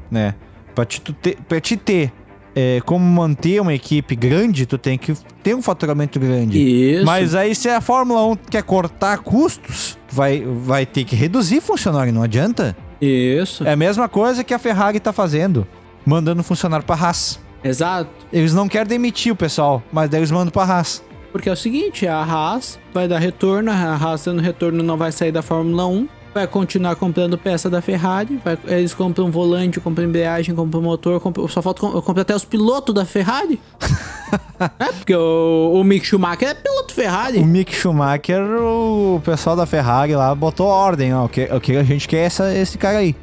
né? 0.09 0.35
Pra 0.73 0.85
ti, 0.85 1.01
ter, 1.01 1.37
pra 1.47 1.59
ti 1.59 1.75
ter 1.75 2.13
é, 2.59 2.81
como 2.81 3.05
manter 3.05 3.61
uma 3.61 3.71
equipe 3.71 4.15
grande, 4.15 4.65
tu 4.65 4.79
tem 4.79 4.97
que 4.97 5.13
ter 5.43 5.55
um 5.55 5.61
faturamento 5.61 6.19
grande. 6.19 6.59
Isso. 6.59 7.05
Mas 7.05 7.35
aí, 7.35 7.53
se 7.53 7.69
a 7.69 7.79
Fórmula 7.79 8.25
1 8.25 8.35
quer 8.49 8.63
cortar 8.63 9.19
custos, 9.19 9.95
vai, 10.09 10.43
vai 10.43 10.83
ter 10.83 11.03
que 11.03 11.15
reduzir 11.15 11.61
funcionário, 11.61 12.11
não 12.11 12.23
adianta. 12.23 12.75
Isso. 12.99 13.63
É 13.63 13.73
a 13.73 13.75
mesma 13.75 14.09
coisa 14.09 14.43
que 14.43 14.55
a 14.55 14.57
Ferrari 14.57 14.99
tá 14.99 15.13
fazendo, 15.13 15.67
mandando 16.03 16.41
funcionário 16.41 16.83
pra 16.83 16.95
Haas. 16.95 17.39
Exato. 17.63 18.09
Eles 18.33 18.55
não 18.55 18.67
querem 18.67 18.87
demitir 18.87 19.31
o 19.31 19.35
pessoal, 19.35 19.83
mas 19.91 20.09
daí 20.09 20.21
eles 20.21 20.31
mandam 20.31 20.49
pra 20.49 20.63
Haas. 20.63 21.03
Porque 21.31 21.49
é 21.49 21.51
o 21.51 21.55
seguinte, 21.55 22.07
a 22.07 22.23
Haas 22.23 22.79
vai 22.91 23.07
dar 23.07 23.19
retorno, 23.19 23.69
a 23.69 23.75
Haas 23.75 24.25
dando 24.25 24.41
retorno 24.41 24.81
não 24.81 24.97
vai 24.97 25.11
sair 25.11 25.31
da 25.31 25.43
Fórmula 25.43 25.85
1, 25.85 26.07
vai 26.37 26.47
continuar 26.47 26.95
comprando 26.95 27.35
peça 27.35 27.67
da 27.67 27.81
Ferrari, 27.81 28.39
vai, 28.45 28.55
eles 28.67 28.93
compram 28.93 29.31
volante, 29.31 29.79
compram 29.79 30.05
embreagem, 30.05 30.53
compram 30.53 30.83
motor, 30.83 31.19
compram, 31.19 31.47
só 31.47 31.63
falta 31.63 31.81
comprar 31.81 32.21
até 32.21 32.35
os 32.35 32.45
pilotos 32.45 32.93
da 32.93 33.05
Ferrari. 33.05 33.59
é, 34.79 34.91
porque 34.91 35.15
o, 35.15 35.71
o 35.73 35.83
Mick 35.83 36.05
Schumacher 36.05 36.49
é 36.49 36.53
piloto 36.53 36.93
Ferrari. 36.93 37.39
O 37.39 37.45
Mick 37.45 37.73
Schumacher, 37.73 38.39
o 38.39 39.19
pessoal 39.25 39.55
da 39.55 39.65
Ferrari 39.65 40.13
lá 40.13 40.35
botou 40.35 40.67
ordem, 40.67 41.11
ó, 41.11 41.25
o 41.25 41.29
que, 41.29 41.45
o 41.45 41.59
que 41.59 41.75
a 41.75 41.83
gente 41.83 42.07
quer 42.07 42.17
é 42.17 42.25
essa, 42.25 42.55
esse 42.55 42.77
cara 42.77 42.99
aí. 42.99 43.15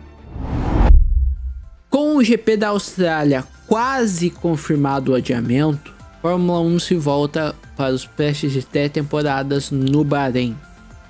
Com 1.89 2.17
o 2.17 2.25
GP 2.25 2.57
da 2.57 2.71
Austrália 2.71 3.45
quase 3.69 4.29
confirmado 4.29 5.13
o 5.13 5.15
adiamento, 5.15 5.95
Fórmula 6.21 6.61
1 6.63 6.81
se 6.81 6.97
volta 6.97 7.55
para 7.77 7.95
os 7.95 8.07
testes 8.07 8.53
de 8.53 8.63
pré-temporadas 8.63 9.71
no 9.71 10.03
Bahrein. 10.03 10.57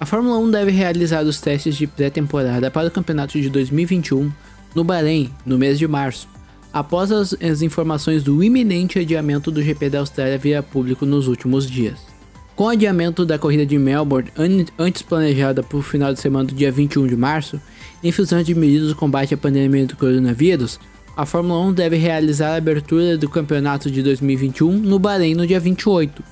A 0.04 0.06
Fórmula 0.06 0.36
1 0.36 0.50
deve 0.50 0.70
realizar 0.70 1.22
os 1.22 1.40
testes 1.40 1.74
de 1.74 1.86
pré-temporada 1.86 2.70
para 2.70 2.88
o 2.88 2.90
campeonato 2.90 3.40
de 3.40 3.48
2021 3.48 4.30
no 4.74 4.84
Bahrein 4.84 5.30
no 5.46 5.56
mês 5.56 5.78
de 5.78 5.88
março. 5.88 6.28
após 6.70 7.10
as, 7.10 7.32
as 7.42 7.62
informações 7.62 8.22
do 8.22 8.44
iminente 8.44 8.98
adiamento 8.98 9.50
do 9.50 9.62
GP 9.62 9.88
da 9.88 10.00
Austrália 10.00 10.36
via 10.36 10.62
público 10.62 11.06
nos 11.06 11.26
últimos 11.26 11.66
dias. 11.66 12.00
Com 12.54 12.64
o 12.64 12.68
adiamento 12.68 13.24
da 13.24 13.38
corrida 13.38 13.64
de 13.64 13.78
Melbourne, 13.78 14.30
an 14.36 14.66
antes 14.78 15.00
planejada 15.00 15.62
para 15.62 15.78
o 15.78 15.80
final 15.80 16.12
de 16.12 16.20
semana 16.20 16.48
do 16.48 16.54
dia 16.54 16.70
21 16.70 17.06
de 17.06 17.16
março, 17.16 17.58
em 18.02 18.12
função 18.12 18.42
de 18.42 18.54
medidas 18.54 18.88
de 18.88 18.94
combate 18.94 19.32
à 19.32 19.38
pandemia 19.38 19.86
do 19.86 19.96
coronavírus, 19.96 20.78
a 21.16 21.24
Fórmula 21.24 21.60
1 21.68 21.72
deve 21.72 21.96
realizar 21.96 22.50
a 22.50 22.56
abertura 22.56 23.16
do 23.16 23.30
campeonato 23.30 23.90
de 23.90 24.02
2021 24.02 24.70
no 24.70 24.98
Bahrein 24.98 25.34
no 25.34 25.46
dia 25.46 25.58
28. 25.58 26.22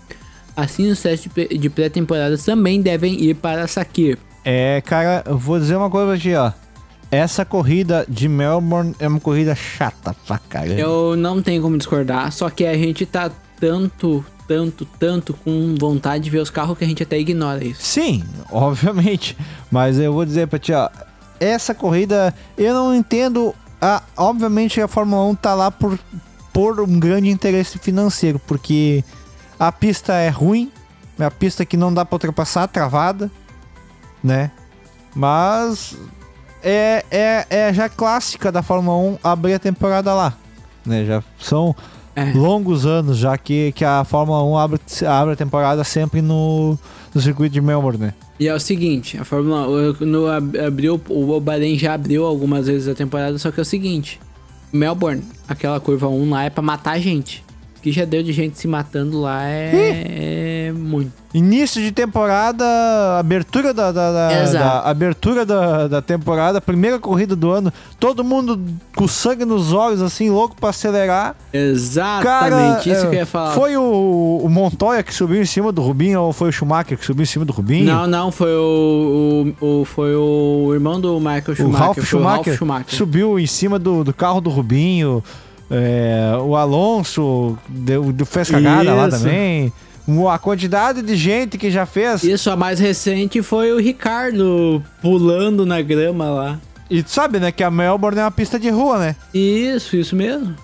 Assim, 0.56 0.90
os 0.90 1.00
testes 1.00 1.30
de 1.50 1.70
pré-temporada 1.70 2.36
também 2.38 2.80
devem 2.80 3.20
ir 3.22 3.34
para 3.34 3.66
Sakir. 3.66 4.18
É, 4.44 4.80
cara, 4.82 5.22
eu 5.26 5.38
vou 5.38 5.58
dizer 5.58 5.76
uma 5.76 5.88
coisa 5.88 6.18
ti, 6.18 6.34
ó. 6.34 6.52
Essa 7.10 7.44
corrida 7.44 8.06
de 8.08 8.26
Melbourne 8.26 8.94
é 8.98 9.06
uma 9.06 9.20
corrida 9.20 9.54
chata 9.54 10.16
pra 10.26 10.38
caramba. 10.38 10.80
Eu 10.80 11.14
não 11.14 11.42
tenho 11.42 11.60
como 11.60 11.76
discordar, 11.76 12.32
só 12.32 12.48
que 12.48 12.64
a 12.64 12.74
gente 12.74 13.04
tá 13.04 13.30
tanto, 13.60 14.24
tanto, 14.48 14.84
tanto 14.98 15.34
com 15.34 15.74
vontade 15.78 16.24
de 16.24 16.30
ver 16.30 16.38
os 16.38 16.50
carros 16.50 16.76
que 16.76 16.84
a 16.84 16.86
gente 16.86 17.02
até 17.02 17.18
ignora 17.18 17.62
isso. 17.62 17.82
Sim, 17.82 18.24
obviamente. 18.50 19.36
Mas 19.70 19.98
eu 19.98 20.12
vou 20.12 20.24
dizer 20.24 20.48
pra 20.48 20.58
ti, 20.58 20.72
ó. 20.72 20.88
Essa 21.38 21.74
corrida, 21.74 22.34
eu 22.56 22.72
não 22.72 22.94
entendo. 22.94 23.54
A, 23.80 24.02
obviamente 24.16 24.80
a 24.80 24.88
Fórmula 24.88 25.24
1 25.24 25.34
tá 25.34 25.54
lá 25.54 25.70
por, 25.70 25.98
por 26.52 26.80
um 26.80 26.98
grande 26.98 27.28
interesse 27.28 27.78
financeiro, 27.78 28.38
porque 28.38 29.04
a 29.66 29.72
pista 29.72 30.12
é 30.14 30.28
ruim, 30.28 30.70
é 31.18 31.24
a 31.24 31.30
pista 31.30 31.64
que 31.64 31.76
não 31.76 31.92
dá 31.94 32.04
pra 32.04 32.16
ultrapassar, 32.16 32.66
travada, 32.66 33.30
né? 34.22 34.50
Mas 35.14 35.96
é, 36.62 37.04
é, 37.10 37.46
é 37.48 37.72
já 37.74 37.88
clássica 37.88 38.50
da 38.50 38.62
Fórmula 38.62 38.96
1 38.96 39.18
abrir 39.22 39.54
a 39.54 39.58
temporada 39.58 40.12
lá. 40.14 40.34
Né? 40.84 41.04
Já 41.04 41.22
são 41.38 41.74
É. 42.16 42.32
longos 42.32 42.86
anos 42.86 43.18
já 43.18 43.36
que, 43.38 43.72
que 43.72 43.84
a 43.84 44.04
Fórmula 44.04 44.42
1 44.44 44.58
abre, 44.58 44.80
abre 45.06 45.34
a 45.34 45.36
temporada 45.36 45.84
sempre 45.84 46.20
no, 46.22 46.78
no 47.14 47.20
circuito 47.20 47.52
de 47.52 47.60
Melbourne, 47.60 47.98
né? 47.98 48.14
E 48.40 48.48
é 48.48 48.54
o 48.54 48.58
seguinte, 48.58 49.16
a 49.18 49.24
Fórmula 49.24 49.68
1 50.00 50.04
no, 50.06 50.26
ab- 50.26 50.58
abriu, 50.58 51.00
o 51.08 51.40
Bahrein 51.40 51.78
já 51.78 51.94
abriu 51.94 52.24
algumas 52.24 52.66
vezes 52.66 52.88
a 52.88 52.94
temporada, 52.94 53.38
só 53.38 53.52
que 53.52 53.60
é 53.60 53.62
o 53.62 53.64
seguinte, 53.64 54.18
Melbourne, 54.72 55.22
aquela 55.46 55.78
curva 55.78 56.08
1 56.08 56.30
lá 56.30 56.44
é 56.44 56.50
pra 56.50 56.62
matar 56.62 56.98
gente. 56.98 57.44
Que 57.82 57.90
já 57.90 58.04
deu 58.04 58.22
de 58.22 58.32
gente 58.32 58.56
se 58.58 58.68
matando 58.68 59.20
lá 59.20 59.42
é, 59.44 60.68
é 60.68 60.72
muito. 60.72 61.10
Início 61.34 61.82
de 61.82 61.90
temporada, 61.90 62.64
abertura 63.18 63.72
da, 63.74 63.90
da, 63.90 64.12
da- 64.12 64.52
da- 64.52 64.80
abertura 64.82 65.44
da, 65.46 65.88
da 65.88 66.00
temporada, 66.02 66.60
primeira 66.60 66.98
corrida 67.00 67.34
do 67.34 67.50
ano, 67.50 67.72
todo 67.98 68.22
mundo 68.22 68.60
com 68.94 69.08
sangue 69.08 69.44
nos 69.44 69.72
olhos, 69.72 70.00
assim, 70.02 70.30
louco 70.30 70.54
pra 70.60 70.68
acelerar. 70.70 71.34
Exatamente, 71.52 72.90
isso 72.90 73.06
é, 73.06 73.08
que 73.08 73.14
eu 73.16 73.20
ia 73.20 73.26
falar. 73.26 73.52
Foi 73.54 73.76
o, 73.76 74.40
o 74.44 74.48
Montoya 74.48 75.02
que 75.02 75.12
subiu 75.14 75.40
em 75.42 75.46
cima 75.46 75.72
do 75.72 75.82
Rubinho 75.82 76.20
ou 76.20 76.32
foi 76.32 76.50
o 76.50 76.52
Schumacher 76.52 76.98
que 76.98 77.04
subiu 77.04 77.22
em 77.22 77.26
cima 77.26 77.44
do 77.44 77.52
Rubinho? 77.52 77.86
Não, 77.86 78.06
não, 78.06 78.30
foi 78.30 78.54
o, 78.54 79.54
o, 79.60 79.80
o- 79.80 79.84
foi 79.84 80.14
o 80.14 80.70
irmão 80.72 81.00
do 81.00 81.18
Michael 81.18 81.54
Schumacher. 81.56 82.04
Schumacher, 82.04 82.20
o 82.20 82.22
Ralf 82.24 82.56
Schumacher. 82.58 82.94
subiu 82.94 83.38
em 83.40 83.46
cima 83.46 83.78
do, 83.78 84.04
do 84.04 84.12
carro 84.14 84.40
do 84.40 84.50
Rubinho. 84.50 85.22
É, 85.72 86.36
o 86.40 86.54
Alonso 86.54 87.58
deu, 87.68 88.12
deu- 88.12 88.26
fez 88.26 88.50
cagada 88.50 88.92
lá 88.94 89.08
Isso. 89.08 89.18
também. 89.18 89.72
O- 90.06 90.28
A 90.28 90.38
quantidade 90.38 91.00
de 91.00 91.16
gente 91.16 91.56
que 91.56 91.70
já 91.70 91.86
fez. 91.86 92.22
Isso, 92.24 92.50
a 92.50 92.56
mais 92.56 92.78
recente 92.78 93.40
foi 93.42 93.72
o 93.72 93.78
Ricardo 93.80 94.82
pulando 95.00 95.64
na 95.64 95.80
grama 95.80 96.28
lá. 96.28 96.60
E 96.90 97.02
tu 97.02 97.10
sabe, 97.10 97.38
né, 97.40 97.50
que 97.50 97.62
a 97.64 97.70
Melbourne 97.70 98.18
é 98.20 98.24
uma 98.24 98.30
pista 98.30 98.58
de 98.58 98.68
rua, 98.68 98.98
né? 98.98 99.16
Isso, 99.32 99.96
isso 99.96 100.14
mesmo. 100.14 100.54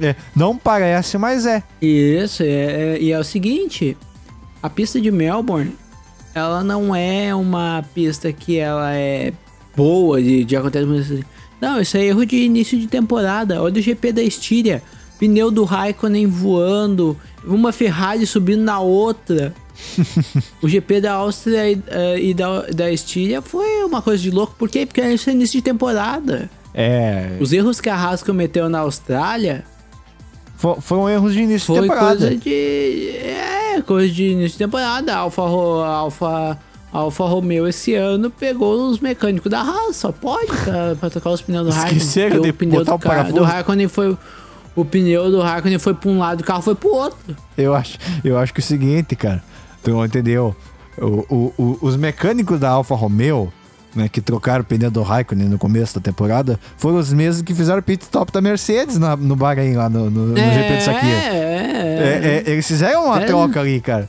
É, 0.00 0.14
não 0.36 0.56
parece, 0.56 1.16
mas 1.16 1.46
é. 1.46 1.62
Isso, 1.80 2.42
é, 2.42 2.46
é- 2.46 2.98
e 3.00 3.12
é 3.12 3.18
o 3.18 3.24
seguinte, 3.24 3.96
a 4.62 4.68
pista 4.68 5.00
de 5.00 5.10
Melbourne, 5.10 5.74
ela 6.34 6.62
não 6.64 6.94
é 6.94 7.34
uma 7.34 7.84
pista 7.94 8.32
que 8.32 8.58
ela 8.58 8.92
é 8.94 9.32
boa 9.76 10.20
de, 10.20 10.44
de 10.44 10.56
acontecer. 10.56 11.24
Não, 11.62 11.80
isso 11.80 11.96
é 11.96 12.04
erro 12.04 12.26
de 12.26 12.34
início 12.36 12.76
de 12.76 12.88
temporada. 12.88 13.62
Olha 13.62 13.78
o 13.78 13.80
GP 13.80 14.12
da 14.12 14.20
Estíria, 14.20 14.82
pneu 15.16 15.48
do 15.48 15.62
Raikkonen 15.62 16.26
voando, 16.26 17.16
uma 17.44 17.70
Ferrari 17.70 18.26
subindo 18.26 18.62
na 18.64 18.80
outra. 18.80 19.54
o 20.60 20.68
GP 20.68 21.00
da 21.00 21.12
Áustria 21.12 21.70
e, 21.70 21.80
eh, 21.86 22.18
e 22.20 22.34
da, 22.34 22.62
da 22.62 22.90
Estíria 22.90 23.40
foi 23.40 23.84
uma 23.84 24.02
coisa 24.02 24.20
de 24.20 24.32
louco. 24.32 24.56
Por 24.58 24.68
quê? 24.68 24.84
Porque 24.84 25.00
isso 25.02 25.30
é 25.30 25.32
início 25.32 25.60
de 25.60 25.62
temporada. 25.62 26.50
É. 26.74 27.36
Os 27.38 27.52
erros 27.52 27.80
que 27.80 27.88
a 27.88 27.94
Haas 27.94 28.24
cometeu 28.24 28.68
na 28.68 28.80
Austrália 28.80 29.64
fo- 30.56 30.80
Foram 30.80 31.08
erros 31.08 31.32
de 31.32 31.42
início 31.42 31.72
de 31.74 31.78
foi 31.78 31.88
temporada. 31.88 32.16
coisa 32.26 32.36
de. 32.36 33.08
É, 33.18 33.82
coisa 33.86 34.12
de 34.12 34.24
início 34.24 34.52
de 34.52 34.58
temporada. 34.58 35.14
Alfa, 35.14 35.42
Alfa, 35.42 36.58
a 36.92 36.98
Alfa 36.98 37.24
Romeo 37.24 37.66
esse 37.66 37.94
ano 37.94 38.30
pegou 38.30 38.88
os 38.90 38.98
mecânicos 39.00 39.50
da 39.50 39.60
Haas. 39.60 39.96
Só 39.96 40.12
pode 40.12 40.46
pra, 40.64 40.94
pra 40.98 41.10
trocar 41.10 41.30
os 41.30 41.40
pneus 41.42 41.66
do 41.66 41.70
Raikkonen. 41.72 41.96
Esqueceram 41.96 42.40
de 42.42 42.50
o 42.50 42.54
pneu 42.54 42.78
botar 42.80 42.92
do, 42.92 42.96
o 42.96 42.98
parafuso. 42.98 43.34
do 43.36 43.42
Raikkonen 43.44 43.88
foi. 43.88 44.16
O 44.74 44.84
pneu 44.84 45.30
do 45.30 45.40
Raikkonen 45.40 45.78
foi 45.78 45.94
pra 45.94 46.10
um 46.10 46.18
lado 46.18 46.40
o 46.40 46.44
carro 46.44 46.62
foi 46.62 46.74
pro 46.74 46.90
outro. 46.94 47.36
Eu 47.56 47.74
acho, 47.74 47.98
eu 48.24 48.38
acho 48.38 48.52
que 48.54 48.60
é 48.60 48.64
o 48.64 48.66
seguinte, 48.66 49.14
cara. 49.16 49.42
Tu 49.82 49.90
não 49.90 50.04
entendeu? 50.04 50.54
O- 50.98 51.24
o- 51.34 51.54
o- 51.58 51.78
os 51.82 51.96
mecânicos 51.96 52.60
da 52.60 52.70
Alfa 52.70 52.94
Romeo, 52.94 53.52
né, 53.94 54.08
que 54.08 54.20
trocaram 54.20 54.62
o 54.62 54.64
pneu 54.64 54.90
do 54.90 55.02
Raikkonen 55.02 55.48
no 55.48 55.58
começo 55.58 55.94
da 55.94 56.00
temporada, 56.00 56.58
foram 56.78 56.96
os 56.98 57.12
mesmos 57.12 57.42
que 57.42 57.54
fizeram 57.54 57.80
o 57.80 57.82
pit 57.82 58.02
stop 58.04 58.30
da 58.32 58.40
Mercedes 58.40 58.98
na- 58.98 59.16
no 59.16 59.34
Bahrein, 59.36 59.74
lá 59.74 59.88
no, 59.90 60.08
no, 60.10 60.26
no 60.28 60.36
GP 60.36 60.76
de 60.76 60.82
Sakir. 60.82 61.08
é, 61.08 62.42
É, 62.42 62.42
é, 62.46 62.50
eles 62.50 62.66
fizeram 62.66 63.06
uma 63.06 63.20
É. 63.22 63.26
troca 63.26 63.60
ali, 63.60 63.80
cara. 63.80 64.08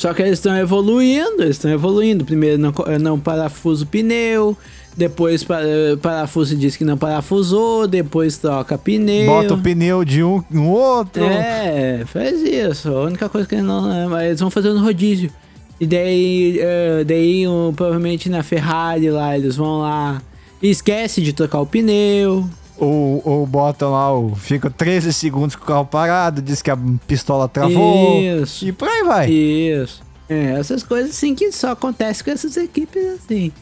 Só 0.00 0.14
que 0.14 0.22
eles 0.22 0.38
estão 0.38 0.56
evoluindo, 0.56 1.42
eles 1.42 1.56
estão 1.56 1.70
evoluindo. 1.70 2.24
Primeiro 2.24 2.56
não, 2.56 2.72
não 2.98 3.20
parafusa 3.20 3.84
o 3.84 3.86
pneu, 3.86 4.56
depois 4.96 5.44
pa- 5.44 5.60
parafusa 6.00 6.54
e 6.54 6.56
diz 6.56 6.74
que 6.74 6.86
não 6.86 6.96
parafusou, 6.96 7.86
depois 7.86 8.38
troca 8.38 8.78
pneu. 8.78 9.26
Bota 9.26 9.52
o 9.52 9.58
pneu 9.60 10.02
de 10.02 10.22
um 10.24 10.42
no 10.50 10.70
outro. 10.70 11.22
É, 11.22 12.02
faz 12.06 12.40
isso. 12.40 12.88
A 12.88 13.02
única 13.02 13.28
coisa 13.28 13.46
que 13.46 13.60
não 13.60 13.92
é, 13.92 14.06
mas 14.06 14.24
eles 14.28 14.40
vão 14.40 14.48
fazendo 14.50 14.80
rodízio. 14.80 15.30
E 15.78 15.86
daí, 15.86 16.58
eh, 16.58 17.04
daí 17.04 17.46
um, 17.46 17.70
provavelmente 17.74 18.30
na 18.30 18.42
Ferrari 18.42 19.10
lá, 19.10 19.36
eles 19.36 19.56
vão 19.56 19.80
lá 19.80 20.22
e 20.62 20.70
esquece 20.70 21.20
de 21.20 21.34
trocar 21.34 21.60
o 21.60 21.66
pneu. 21.66 22.48
Ou, 22.80 23.20
ou 23.24 23.46
botam 23.46 23.92
lá, 23.92 24.10
o, 24.10 24.34
fica 24.34 24.70
13 24.70 25.12
segundos 25.12 25.54
com 25.54 25.62
o 25.62 25.66
carro 25.66 25.84
parado, 25.84 26.40
diz 26.40 26.62
que 26.62 26.70
a 26.70 26.78
pistola 27.06 27.46
travou. 27.46 28.18
Isso. 28.22 28.66
E 28.66 28.72
por 28.72 28.88
aí 28.88 29.04
vai. 29.04 29.30
Isso. 29.30 30.02
É, 30.26 30.52
essas 30.58 30.82
coisas 30.82 31.10
assim 31.10 31.34
que 31.34 31.52
só 31.52 31.72
acontecem 31.72 32.24
com 32.24 32.30
essas 32.30 32.56
equipes 32.56 33.04
assim. 33.04 33.52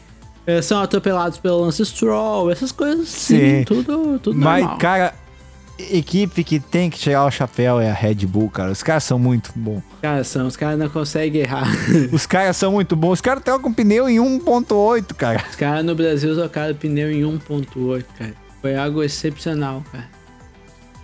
É, 0.47 0.61
são 0.61 0.81
atropelados 0.81 1.37
pelo 1.37 1.59
Lance 1.59 1.85
Stroll, 1.85 2.49
essas 2.49 2.71
coisas 2.71 3.01
assim, 3.01 3.57
Sim. 3.59 3.63
tudo, 3.65 4.17
tudo 4.19 4.39
Mas, 4.39 4.61
normal. 4.61 4.79
cara, 4.79 5.13
equipe 5.77 6.43
que 6.43 6.59
tem 6.59 6.89
que 6.89 6.97
tirar 6.97 7.25
o 7.25 7.31
chapéu 7.31 7.79
é 7.79 7.89
a 7.89 7.93
Red 7.93 8.25
Bull, 8.25 8.49
cara. 8.49 8.71
Os 8.71 8.81
caras 8.81 9.03
são 9.03 9.19
muito 9.19 9.51
bons. 9.55 9.83
Cara, 10.01 10.23
são, 10.23 10.47
os 10.47 10.55
caras 10.55 10.79
não 10.79 10.89
conseguem 10.89 11.41
errar. 11.41 11.67
Os 12.11 12.25
caras 12.25 12.55
são 12.55 12.71
muito 12.71 12.95
bons. 12.95 13.13
Os 13.13 13.21
caras 13.21 13.43
trocam 13.43 13.73
pneu 13.73 14.07
em 14.09 14.17
1.8, 14.17 15.13
cara. 15.13 15.43
Os 15.49 15.55
caras 15.55 15.83
no 15.83 15.93
Brasil 15.93 16.33
trocaram 16.35 16.73
pneu 16.73 17.11
em 17.11 17.21
1.8, 17.21 18.05
cara. 18.17 18.48
Foi 18.61 18.75
algo 18.75 19.03
excepcional, 19.03 19.83
cara. 19.91 20.09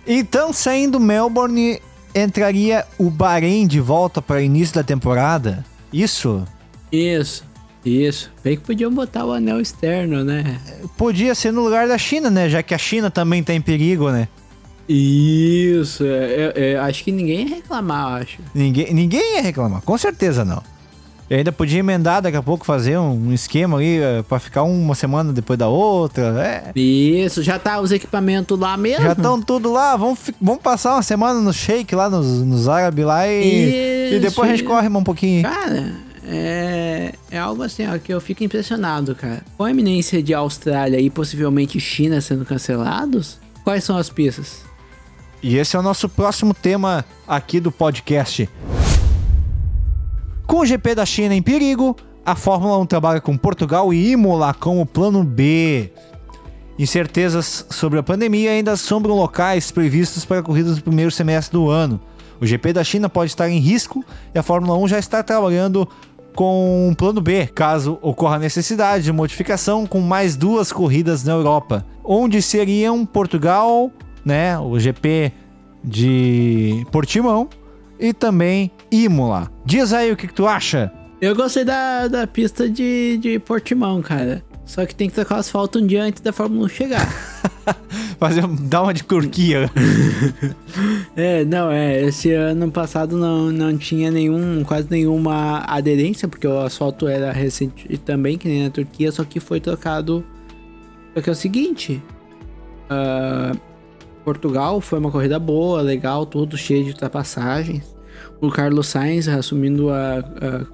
Então, 0.06 0.52
saindo 0.52 1.00
Melbourne, 1.00 1.80
entraria 2.14 2.84
o 2.98 3.10
Bahrein 3.10 3.66
de 3.66 3.80
volta 3.80 4.22
para 4.22 4.40
início 4.40 4.74
da 4.74 4.84
temporada? 4.84 5.64
Isso? 5.92 6.44
Isso, 6.92 7.44
isso. 7.84 8.30
Bem 8.44 8.56
que 8.56 8.62
podiam 8.62 8.92
botar 8.92 9.24
o 9.24 9.32
anel 9.32 9.60
externo, 9.60 10.22
né? 10.22 10.60
Podia 10.96 11.34
ser 11.34 11.52
no 11.52 11.62
lugar 11.62 11.88
da 11.88 11.98
China, 11.98 12.30
né? 12.30 12.48
Já 12.48 12.62
que 12.62 12.74
a 12.74 12.78
China 12.78 13.10
também 13.10 13.42
tá 13.42 13.52
em 13.52 13.60
perigo, 13.60 14.10
né? 14.10 14.28
Isso, 14.88 16.04
é, 16.04 16.06
é, 16.08 16.52
é, 16.54 16.78
acho 16.78 17.02
que 17.02 17.10
ninguém 17.10 17.48
ia 17.48 17.56
reclamar, 17.56 18.02
eu 18.02 18.22
acho. 18.22 18.38
Ninguém, 18.54 18.94
ninguém 18.94 19.34
ia 19.34 19.42
reclamar, 19.42 19.82
com 19.82 19.98
certeza 19.98 20.44
não. 20.44 20.62
E 21.28 21.34
ainda 21.34 21.50
podia 21.50 21.80
emendar 21.80 22.22
daqui 22.22 22.36
a 22.36 22.42
pouco, 22.42 22.64
fazer 22.64 22.96
um, 22.98 23.32
esquema 23.32 23.78
ali 23.78 23.98
eh, 23.98 24.22
pra 24.28 24.38
ficar 24.38 24.62
uma 24.62 24.94
semana 24.94 25.32
depois 25.32 25.58
da 25.58 25.66
outra. 25.66 26.22
É. 26.40 26.78
Isso, 26.78 27.42
já 27.42 27.58
tá 27.58 27.80
os 27.80 27.90
equipamentos 27.90 28.56
lá 28.58 28.76
mesmo. 28.76 29.02
Já 29.02 29.12
estão 29.12 29.42
tudo 29.42 29.72
lá, 29.72 29.96
vamos, 29.96 30.20
vamos 30.40 30.62
passar 30.62 30.94
uma 30.94 31.02
semana 31.02 31.40
no 31.40 31.52
shake 31.52 31.96
lá 31.96 32.08
nos, 32.08 32.42
nos 32.42 32.68
árabes 32.68 33.04
lá 33.04 33.26
e, 33.26 34.14
e 34.14 34.18
depois 34.20 34.48
a 34.48 34.52
gente 34.52 34.62
Isso. 34.62 34.72
corre 34.72 34.88
um 34.88 35.02
pouquinho. 35.02 35.42
Cara, 35.42 35.94
é, 36.24 37.12
é 37.28 37.38
algo 37.38 37.64
assim, 37.64 37.84
ó, 37.88 37.98
que 37.98 38.14
eu 38.14 38.20
fico 38.20 38.44
impressionado, 38.44 39.14
cara. 39.16 39.42
Com 39.56 39.64
a 39.64 39.70
eminência 39.70 40.22
de 40.22 40.32
Austrália 40.32 41.00
e 41.00 41.10
possivelmente 41.10 41.80
China 41.80 42.20
sendo 42.20 42.44
cancelados, 42.44 43.40
quais 43.64 43.82
são 43.82 43.96
as 43.96 44.08
pistas? 44.08 44.64
E 45.42 45.56
esse 45.56 45.74
é 45.74 45.78
o 45.78 45.82
nosso 45.82 46.08
próximo 46.08 46.54
tema 46.54 47.04
aqui 47.26 47.58
do 47.58 47.72
podcast. 47.72 48.48
Com 50.46 50.60
o 50.60 50.66
GP 50.66 50.94
da 50.94 51.04
China 51.04 51.34
em 51.34 51.42
perigo, 51.42 51.96
a 52.24 52.36
Fórmula 52.36 52.78
1 52.78 52.86
trabalha 52.86 53.20
com 53.20 53.36
Portugal 53.36 53.92
e 53.92 54.12
Imola 54.12 54.54
como 54.54 54.86
plano 54.86 55.24
B. 55.24 55.90
Incertezas 56.78 57.66
sobre 57.68 57.98
a 57.98 58.02
pandemia 58.02 58.52
ainda 58.52 58.72
assombram 58.72 59.16
locais 59.16 59.72
previstos 59.72 60.24
para 60.24 60.42
corridas 60.42 60.76
do 60.76 60.84
primeiro 60.84 61.10
semestre 61.10 61.52
do 61.52 61.68
ano. 61.68 62.00
O 62.40 62.46
GP 62.46 62.74
da 62.74 62.84
China 62.84 63.08
pode 63.08 63.32
estar 63.32 63.50
em 63.50 63.58
risco 63.58 64.04
e 64.32 64.38
a 64.38 64.42
Fórmula 64.42 64.78
1 64.78 64.88
já 64.88 64.98
está 65.00 65.20
trabalhando 65.20 65.88
com 66.32 66.88
um 66.90 66.94
plano 66.94 67.20
B, 67.20 67.46
caso 67.48 67.98
ocorra 68.00 68.38
necessidade 68.38 69.02
de 69.04 69.12
modificação 69.12 69.84
com 69.84 70.00
mais 70.00 70.36
duas 70.36 70.70
corridas 70.70 71.24
na 71.24 71.32
Europa, 71.32 71.84
onde 72.04 72.40
seriam 72.40 73.04
Portugal, 73.04 73.90
né, 74.24 74.56
o 74.58 74.78
GP 74.78 75.32
de 75.82 76.86
Portimão 76.92 77.48
e 77.98 78.12
também 78.12 78.70
Imola. 78.90 79.50
Diz 79.64 79.92
aí 79.92 80.12
o 80.12 80.16
que, 80.16 80.26
que 80.26 80.34
tu 80.34 80.46
acha? 80.46 80.92
Eu 81.20 81.34
gostei 81.34 81.64
da, 81.64 82.08
da 82.08 82.26
pista 82.26 82.68
de, 82.68 83.18
de 83.18 83.38
Portimão, 83.38 84.02
cara. 84.02 84.44
Só 84.66 84.84
que 84.84 84.94
tem 84.94 85.08
que 85.08 85.14
trocar 85.14 85.36
o 85.36 85.38
asfalto 85.38 85.78
um 85.78 85.86
dia 85.86 86.02
antes 86.02 86.20
da 86.20 86.32
Fórmula 86.32 86.66
1 86.66 86.68
chegar. 86.68 87.08
Fazer 88.18 88.46
dar 88.46 88.82
uma 88.82 88.92
de 88.92 89.04
Turquia. 89.04 89.70
é, 91.16 91.44
não, 91.44 91.70
é. 91.70 92.02
Esse 92.02 92.32
ano 92.32 92.70
passado 92.70 93.16
não, 93.16 93.52
não 93.52 93.78
tinha 93.78 94.10
nenhum, 94.10 94.64
quase 94.64 94.88
nenhuma 94.90 95.60
aderência, 95.68 96.26
porque 96.26 96.48
o 96.48 96.58
asfalto 96.58 97.06
era 97.06 97.30
recente 97.30 97.96
também, 97.98 98.36
que 98.36 98.48
nem 98.48 98.64
na 98.64 98.70
Turquia, 98.70 99.12
só 99.12 99.22
que 99.24 99.38
foi 99.38 99.60
trocado. 99.60 100.24
Só 101.14 101.22
que 101.22 101.30
é 101.30 101.32
o 101.32 101.36
seguinte. 101.36 102.02
Uh, 102.90 103.56
Portugal 104.26 104.80
foi 104.80 104.98
uma 104.98 105.08
corrida 105.08 105.38
boa, 105.38 105.80
legal, 105.80 106.26
tudo 106.26 106.58
cheio 106.58 106.82
de 106.82 106.90
ultrapassagens. 106.90 107.84
O 108.40 108.50
Carlos 108.50 108.88
Sainz 108.88 109.28
assumindo 109.28 109.88
a, 109.90 110.18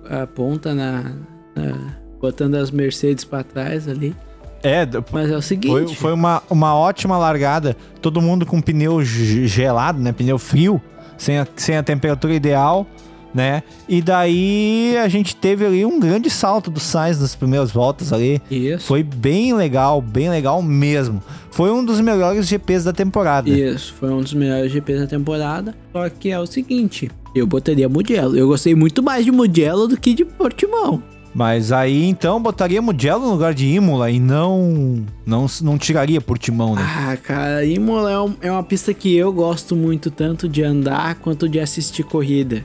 a, 0.08 0.22
a 0.22 0.26
ponta 0.26 0.74
na, 0.74 1.12
na 1.54 2.02
botando 2.18 2.54
as 2.54 2.70
Mercedes 2.70 3.26
para 3.26 3.44
trás 3.44 3.86
ali. 3.86 4.16
É, 4.62 4.88
mas 5.12 5.30
é 5.30 5.36
o 5.36 5.42
seguinte. 5.42 5.70
Foi, 5.70 5.94
foi, 5.94 6.12
uma, 6.14 6.42
uma 6.48 6.74
ótima 6.74 7.18
largada. 7.18 7.76
Todo 8.00 8.22
mundo 8.22 8.46
com 8.46 8.58
pneu 8.58 9.04
gelado, 9.04 10.00
né? 10.00 10.12
Pneu 10.12 10.38
frio, 10.38 10.80
sem 11.18 11.38
a, 11.38 11.46
sem 11.54 11.76
a 11.76 11.82
temperatura 11.82 12.32
ideal, 12.32 12.86
né? 13.34 13.62
E 13.88 14.02
daí 14.02 14.96
a 15.02 15.08
gente 15.08 15.34
teve 15.34 15.64
ali 15.64 15.84
um 15.84 15.98
grande 15.98 16.30
salto 16.30 16.70
do 16.70 16.80
Sainz 16.80 17.20
nas 17.20 17.34
primeiras 17.34 17.70
voltas 17.70 18.12
ali. 18.12 18.40
Isso. 18.50 18.86
Foi 18.86 19.02
bem 19.02 19.54
legal, 19.54 20.00
bem 20.00 20.28
legal 20.28 20.62
mesmo. 20.62 21.22
Foi 21.50 21.70
um 21.70 21.84
dos 21.84 22.00
melhores 22.00 22.46
GPs 22.46 22.84
da 22.84 22.92
temporada. 22.92 23.48
Isso, 23.48 23.94
foi 23.94 24.10
um 24.10 24.20
dos 24.20 24.32
melhores 24.32 24.72
GPs 24.72 25.00
da 25.00 25.06
temporada. 25.06 25.74
Só 25.92 26.08
que 26.08 26.30
é 26.30 26.38
o 26.38 26.46
seguinte, 26.46 27.10
eu 27.34 27.46
botaria 27.46 27.88
Mugello. 27.88 28.36
Eu 28.36 28.48
gostei 28.48 28.74
muito 28.74 29.02
mais 29.02 29.24
de 29.24 29.30
Mugello 29.30 29.86
do 29.86 29.98
que 29.98 30.14
de 30.14 30.24
Portimão. 30.24 31.02
Mas 31.34 31.72
aí 31.72 32.04
então 32.04 32.40
botaria 32.40 32.82
Mugello 32.82 33.24
no 33.24 33.32
lugar 33.32 33.54
de 33.54 33.66
Imola 33.66 34.10
e 34.10 34.20
não 34.20 35.04
não, 35.24 35.46
não 35.62 35.78
tiraria 35.78 36.20
por 36.20 36.38
timão, 36.38 36.74
né? 36.74 36.82
Ah, 36.84 37.16
cara, 37.16 37.64
Imola 37.64 38.10
é, 38.10 38.20
um, 38.20 38.34
é 38.42 38.52
uma 38.52 38.62
pista 38.62 38.92
que 38.92 39.16
eu 39.16 39.32
gosto 39.32 39.74
muito 39.74 40.10
tanto 40.10 40.46
de 40.46 40.62
andar 40.62 41.14
quanto 41.16 41.48
de 41.48 41.58
assistir 41.58 42.02
corrida. 42.02 42.64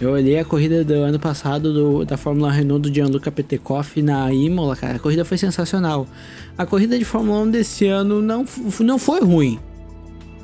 Eu 0.00 0.10
olhei 0.10 0.38
a 0.38 0.44
corrida 0.44 0.84
do 0.84 0.92
ano 0.94 1.20
passado 1.20 1.72
do, 1.72 2.04
da 2.04 2.16
Fórmula 2.16 2.50
Renault 2.50 2.88
do 2.88 2.94
Gianluca 2.94 3.30
Petekoff 3.30 4.02
na 4.02 4.32
Imola, 4.32 4.74
cara. 4.74 4.96
A 4.96 4.98
corrida 4.98 5.24
foi 5.24 5.38
sensacional. 5.38 6.06
A 6.58 6.66
corrida 6.66 6.98
de 6.98 7.04
Fórmula 7.04 7.40
1 7.40 7.50
desse 7.50 7.86
ano 7.86 8.20
não, 8.20 8.44
não 8.80 8.98
foi 8.98 9.20
ruim. 9.20 9.58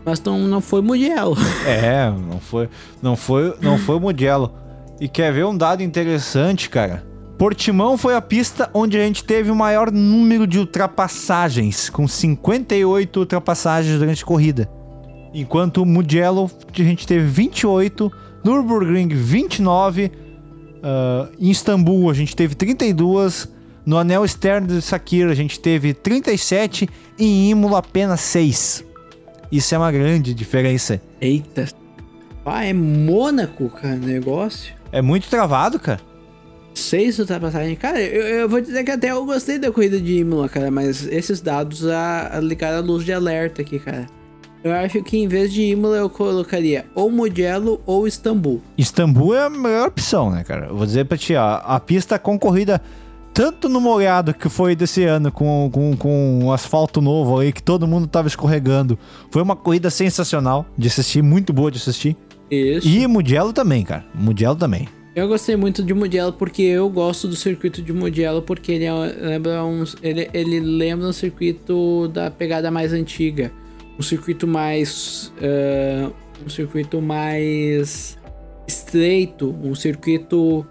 Mas 0.04 0.22
não, 0.22 0.38
não 0.40 0.60
foi 0.60 0.80
Mugello. 0.80 1.36
É, 1.66 2.10
não 2.10 2.40
foi, 2.40 2.68
não 3.02 3.16
foi, 3.16 3.54
não 3.60 3.76
foi 3.76 3.98
Mugello. 3.98 4.52
E 5.00 5.08
quer 5.08 5.32
ver 5.32 5.44
um 5.44 5.56
dado 5.56 5.82
interessante, 5.82 6.70
cara? 6.70 7.04
Portimão 7.36 7.96
foi 7.96 8.14
a 8.14 8.20
pista 8.20 8.70
onde 8.72 8.98
a 8.98 9.00
gente 9.00 9.24
teve 9.24 9.50
o 9.50 9.56
maior 9.56 9.90
número 9.90 10.46
de 10.46 10.58
ultrapassagens, 10.58 11.88
com 11.88 12.06
58 12.06 13.18
ultrapassagens 13.18 13.98
durante 13.98 14.22
a 14.22 14.26
corrida. 14.26 14.70
Enquanto 15.32 15.84
Mugello 15.86 16.50
a 16.72 16.82
gente 16.82 17.06
teve 17.06 17.24
28, 17.26 18.12
Nürburgring 18.44 19.08
29, 19.08 20.06
uh, 20.06 21.32
em 21.38 21.50
Istambul 21.50 22.10
a 22.10 22.14
gente 22.14 22.34
teve 22.34 22.54
32, 22.54 23.48
no 23.86 23.96
anel 23.96 24.24
externo 24.24 24.66
de 24.66 24.82
Sakir 24.82 25.28
a 25.28 25.34
gente 25.34 25.60
teve 25.60 25.94
37 25.94 26.88
e 27.18 27.24
em 27.24 27.50
Imola 27.50 27.78
apenas 27.78 28.20
6. 28.20 28.84
Isso 29.52 29.74
é 29.74 29.78
uma 29.78 29.90
grande 29.90 30.32
diferença. 30.32 31.00
Eita. 31.20 31.66
Ah, 32.44 32.64
é 32.64 32.72
Mônaco, 32.72 33.68
cara, 33.68 33.96
negócio. 33.96 34.72
É 34.90 35.00
muito 35.00 35.28
travado, 35.28 35.78
cara 35.78 36.00
seis 36.74 37.18
ultrapassagens. 37.18 37.78
Cara, 37.78 38.00
eu, 38.00 38.22
eu, 38.22 38.48
vou 38.48 38.60
dizer 38.60 38.84
que 38.84 38.90
até 38.90 39.10
eu 39.10 39.24
gostei 39.24 39.58
da 39.58 39.70
corrida 39.70 40.00
de 40.00 40.18
Imola, 40.18 40.48
cara, 40.48 40.70
mas 40.70 41.06
esses 41.06 41.40
dados 41.40 41.86
a, 41.86 42.36
a 42.36 42.40
ligar 42.40 42.74
a 42.74 42.80
luz 42.80 43.04
de 43.04 43.12
alerta 43.12 43.62
aqui, 43.62 43.78
cara. 43.78 44.06
Eu 44.62 44.72
acho 44.72 45.02
que 45.02 45.16
em 45.16 45.26
vez 45.26 45.52
de 45.52 45.62
Imola 45.62 45.96
eu 45.96 46.10
colocaria 46.10 46.84
ou 46.94 47.10
Mugello 47.10 47.80
ou 47.86 48.06
Istambul. 48.06 48.60
Istambul 48.76 49.34
é 49.34 49.44
a 49.44 49.50
melhor 49.50 49.88
opção, 49.88 50.30
né, 50.30 50.44
cara? 50.44 50.66
Eu 50.66 50.76
vou 50.76 50.84
dizer 50.84 51.06
pra 51.06 51.16
ti, 51.16 51.34
ó, 51.34 51.60
a 51.64 51.80
pista 51.80 52.18
concorrida 52.18 52.80
tanto 53.32 53.68
no 53.68 53.80
molhado 53.80 54.34
que 54.34 54.48
foi 54.48 54.74
desse 54.74 55.04
ano, 55.04 55.30
com, 55.30 55.70
com, 55.72 55.96
com 55.96 56.40
um 56.44 56.52
asfalto 56.52 57.00
novo 57.00 57.38
aí, 57.38 57.52
que 57.52 57.62
todo 57.62 57.86
mundo 57.86 58.06
tava 58.06 58.28
escorregando. 58.28 58.98
Foi 59.30 59.40
uma 59.40 59.56
corrida 59.56 59.88
sensacional 59.88 60.66
de 60.76 60.88
assistir, 60.88 61.22
muito 61.22 61.52
boa 61.52 61.70
de 61.70 61.78
assistir. 61.78 62.16
Isso. 62.50 62.86
E 62.86 63.06
Mugello 63.06 63.52
também, 63.52 63.84
cara. 63.84 64.04
Mugello 64.14 64.56
também. 64.56 64.88
Eu 65.14 65.26
gostei 65.26 65.56
muito 65.56 65.82
de 65.82 65.92
Mugello 65.92 66.32
porque 66.32 66.62
eu 66.62 66.88
gosto 66.88 67.26
do 67.26 67.34
circuito 67.34 67.82
de 67.82 67.92
Mugello 67.92 68.42
porque 68.42 68.72
ele 68.72 68.84
é, 68.84 68.92
lembra 69.20 69.64
um, 69.64 69.84
ele, 70.02 70.30
ele 70.32 70.60
lembra 70.60 71.06
um 71.06 71.12
circuito 71.12 72.08
da 72.08 72.30
pegada 72.30 72.70
mais 72.70 72.92
antiga, 72.92 73.52
um 74.00 74.02
circuito 74.02 74.46
mais 74.46 75.30
uh, 75.36 76.10
um 76.44 76.48
circuito 76.48 77.02
mais 77.02 78.18
estreito, 78.66 79.54
um 79.62 79.74
circuito 79.74 80.66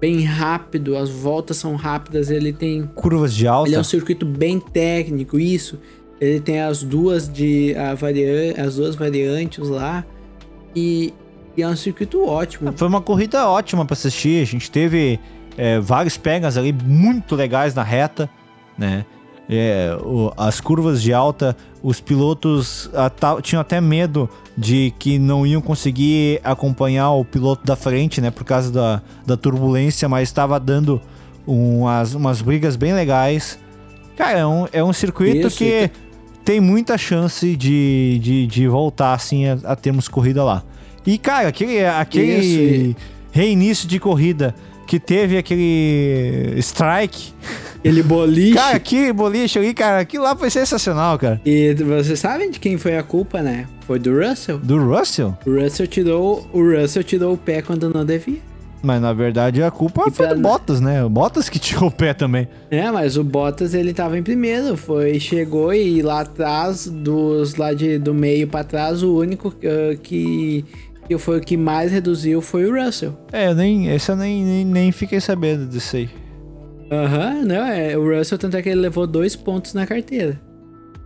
bem 0.00 0.24
rápido, 0.24 0.96
as 0.96 1.08
voltas 1.08 1.56
são 1.56 1.76
rápidas, 1.76 2.30
ele 2.30 2.52
tem 2.52 2.84
curvas 2.84 3.32
de 3.32 3.46
alta. 3.46 3.68
Ele 3.68 3.76
é 3.76 3.80
um 3.80 3.84
circuito 3.84 4.26
bem 4.26 4.58
técnico, 4.58 5.38
isso. 5.38 5.78
Ele 6.20 6.40
tem 6.40 6.60
as 6.60 6.82
duas 6.82 7.32
de 7.32 7.76
a 7.76 7.94
variante, 7.94 8.60
as 8.60 8.74
duas 8.74 8.96
variantes 8.96 9.68
lá 9.68 10.04
e 10.74 11.14
e 11.56 11.62
é 11.62 11.68
um 11.68 11.76
circuito 11.76 12.26
ótimo. 12.26 12.72
Foi 12.76 12.88
uma 12.88 13.00
corrida 13.00 13.48
ótima 13.48 13.84
para 13.84 13.94
assistir. 13.94 14.42
A 14.42 14.44
gente 14.44 14.68
teve 14.68 15.20
é, 15.56 15.78
vários 15.78 16.16
pegas 16.16 16.56
ali 16.56 16.72
muito 16.72 17.36
legais 17.36 17.76
na 17.76 17.84
reta, 17.84 18.28
né? 18.76 19.06
É, 19.48 19.96
o, 20.02 20.32
as 20.36 20.60
curvas 20.60 21.02
de 21.02 21.12
alta, 21.12 21.56
os 21.82 22.00
pilotos 22.00 22.90
a, 22.94 23.10
tinham 23.42 23.60
até 23.60 23.80
medo 23.80 24.28
de 24.56 24.92
que 24.98 25.18
não 25.18 25.46
iam 25.46 25.60
conseguir 25.60 26.40
acompanhar 26.42 27.10
o 27.10 27.24
piloto 27.24 27.64
da 27.64 27.76
frente, 27.76 28.20
né? 28.20 28.30
Por 28.30 28.44
causa 28.44 28.70
da, 28.70 29.02
da 29.26 29.36
turbulência, 29.36 30.08
mas 30.08 30.28
estava 30.28 30.58
dando 30.58 31.00
umas, 31.46 32.14
umas 32.14 32.40
brigas 32.40 32.76
bem 32.76 32.94
legais. 32.94 33.58
Cara, 34.16 34.38
é 34.38 34.46
um, 34.46 34.66
é 34.72 34.82
um 34.82 34.92
circuito 34.92 35.48
Isso, 35.48 35.58
que 35.58 35.90
tem 36.44 36.60
muita 36.60 36.96
chance 36.96 37.56
de, 37.56 38.18
de, 38.22 38.46
de 38.46 38.68
voltar 38.68 39.14
assim 39.14 39.46
a, 39.46 39.58
a 39.64 39.76
termos 39.76 40.08
corrida 40.08 40.42
lá. 40.44 40.62
E, 41.06 41.18
cara, 41.18 41.48
aquele, 41.48 41.84
aquele 41.84 42.96
reinício 43.30 43.86
de 43.86 43.98
corrida 43.98 44.54
que 44.86 44.98
teve 44.98 45.36
aquele 45.36 46.54
strike. 46.58 47.32
Ele 47.84 48.02
boliche. 48.02 48.54
Cara, 48.54 48.76
aquele 48.76 49.12
boliche 49.12 49.58
ali, 49.58 49.74
cara, 49.74 50.00
aquilo 50.00 50.24
lá 50.24 50.34
foi 50.34 50.48
sensacional, 50.48 51.18
cara. 51.18 51.38
E 51.44 51.74
vocês 51.74 52.18
sabem 52.18 52.50
de 52.50 52.58
quem 52.58 52.78
foi 52.78 52.96
a 52.96 53.02
culpa, 53.02 53.42
né? 53.42 53.66
Foi 53.86 53.98
do 53.98 54.18
Russell. 54.18 54.58
Do 54.58 54.82
Russell? 54.82 55.36
O 55.46 55.60
Russell 55.60 55.86
tirou, 55.86 56.48
o 56.50 56.62
Russell 56.62 57.04
tirou 57.04 57.34
o 57.34 57.36
pé 57.36 57.60
quando 57.60 57.92
não 57.92 58.04
devia. 58.04 58.38
Mas 58.82 59.00
na 59.00 59.12
verdade 59.14 59.62
a 59.62 59.70
culpa 59.70 60.04
e 60.06 60.10
foi 60.10 60.26
pra... 60.26 60.34
do 60.34 60.40
Bottas, 60.40 60.80
né? 60.80 61.04
O 61.04 61.10
Bottas 61.10 61.48
que 61.48 61.58
tirou 61.60 61.88
o 61.88 61.90
pé 61.90 62.14
também. 62.14 62.48
É, 62.70 62.90
mas 62.90 63.16
o 63.16 63.24
Bottas 63.24 63.74
ele 63.74 63.92
tava 63.92 64.18
em 64.18 64.22
primeiro, 64.22 64.76
foi 64.76 65.20
chegou 65.20 65.72
e 65.72 66.02
lá 66.02 66.20
atrás 66.20 66.86
dos 66.86 67.54
lá 67.56 67.72
de 67.72 67.98
do 67.98 68.12
meio 68.14 68.46
para 68.46 68.64
trás 68.64 69.02
o 69.02 69.16
único 69.16 69.48
uh, 69.48 69.98
que 70.02 70.64
que 71.06 71.18
foi 71.18 71.38
o 71.38 71.40
que 71.40 71.56
mais 71.56 71.92
reduziu 71.92 72.40
foi 72.40 72.64
o 72.66 72.84
Russell. 72.84 73.14
É, 73.32 73.48
eu 73.48 73.54
nem, 73.54 73.88
esse 73.88 74.10
eu 74.10 74.16
nem, 74.16 74.42
nem, 74.42 74.64
nem 74.64 74.92
fiquei 74.92 75.20
sabendo 75.20 75.66
disso 75.66 75.96
aí. 75.96 76.08
Aham, 76.94 77.34
uhum, 77.34 77.44
não, 77.44 77.66
é, 77.66 77.96
o 77.98 78.16
Russell 78.16 78.38
tanto 78.38 78.56
é 78.56 78.62
que 78.62 78.68
ele 78.68 78.80
levou 78.80 79.06
dois 79.06 79.34
pontos 79.34 79.74
na 79.74 79.86
carteira. 79.86 80.40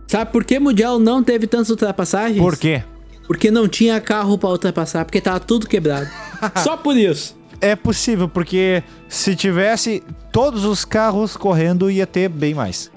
Sabe 0.07 0.31
por 0.31 0.43
que 0.43 0.57
o 0.57 0.61
Mundial 0.61 0.99
não 0.99 1.23
teve 1.23 1.47
tantas 1.47 1.69
ultrapassagens? 1.69 2.39
Por 2.39 2.57
quê? 2.57 2.83
Porque 3.27 3.51
não 3.51 3.67
tinha 3.67 3.99
carro 4.01 4.37
para 4.37 4.49
ultrapassar, 4.49 5.05
porque 5.05 5.21
tava 5.21 5.39
tudo 5.39 5.67
quebrado. 5.67 6.09
Só 6.63 6.75
por 6.75 6.97
isso. 6.97 7.37
É 7.61 7.75
possível, 7.75 8.27
porque 8.27 8.83
se 9.07 9.35
tivesse 9.35 10.01
todos 10.31 10.65
os 10.65 10.85
carros 10.85 11.35
correndo, 11.35 11.91
ia 11.91 12.07
ter 12.07 12.29
bem 12.29 12.53
mais. 12.53 12.91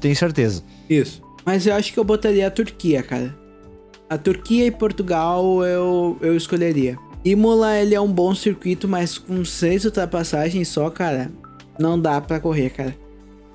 Tenho 0.00 0.16
certeza. 0.16 0.62
Isso. 0.88 1.22
Mas 1.44 1.66
eu 1.66 1.74
acho 1.74 1.92
que 1.92 1.98
eu 1.98 2.04
botaria 2.04 2.46
a 2.46 2.50
Turquia, 2.50 3.02
cara. 3.02 3.34
A 4.08 4.18
Turquia 4.18 4.66
e 4.66 4.70
Portugal 4.70 5.64
eu, 5.64 6.18
eu 6.20 6.36
escolheria. 6.36 6.98
Imola 7.24 7.76
ele 7.76 7.94
é 7.94 8.00
um 8.00 8.10
bom 8.10 8.34
circuito, 8.34 8.88
mas 8.88 9.18
com 9.18 9.44
seis 9.44 9.84
ultrapassagens 9.84 10.68
só, 10.68 10.90
cara, 10.90 11.30
não 11.80 11.98
dá 11.98 12.20
para 12.20 12.38
correr, 12.38 12.70
cara. 12.70 12.96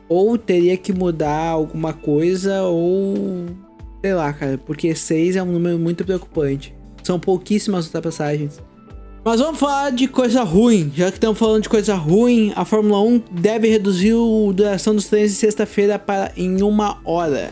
Ou 0.10 0.38
teria 0.38 0.76
que 0.78 0.92
mudar 0.92 1.50
alguma 1.50 1.94
coisa, 1.94 2.64
ou. 2.64 3.46
Sei 4.04 4.14
lá, 4.14 4.32
cara, 4.34 4.58
porque 4.58 4.94
6 4.94 5.36
é 5.36 5.44
um 5.44 5.52
número 5.52 5.80
muito 5.80 6.04
preocupante. 6.04 6.76
São 7.04 7.20
pouquíssimas 7.20 7.86
ultrapassagens. 7.86 8.62
Mas 9.24 9.40
vamos 9.40 9.60
falar 9.60 9.92
de 9.92 10.08
coisa 10.08 10.44
ruim. 10.44 10.92
Já 10.96 11.10
que 11.10 11.18
estamos 11.18 11.40
falando 11.40 11.64
de 11.64 11.70
coisa 11.70 11.96
ruim, 11.96 12.54
a 12.56 12.64
Fórmula 12.64 13.02
1 13.02 13.24
deve 13.32 13.68
reduzir 13.68 14.14
a 14.14 14.54
duração 14.54 14.94
dos 14.94 15.08
treinos 15.08 15.32
de 15.32 15.38
sexta-feira 15.38 15.98
para 15.98 16.32
em 16.38 16.62
uma 16.62 17.00
hora. 17.04 17.52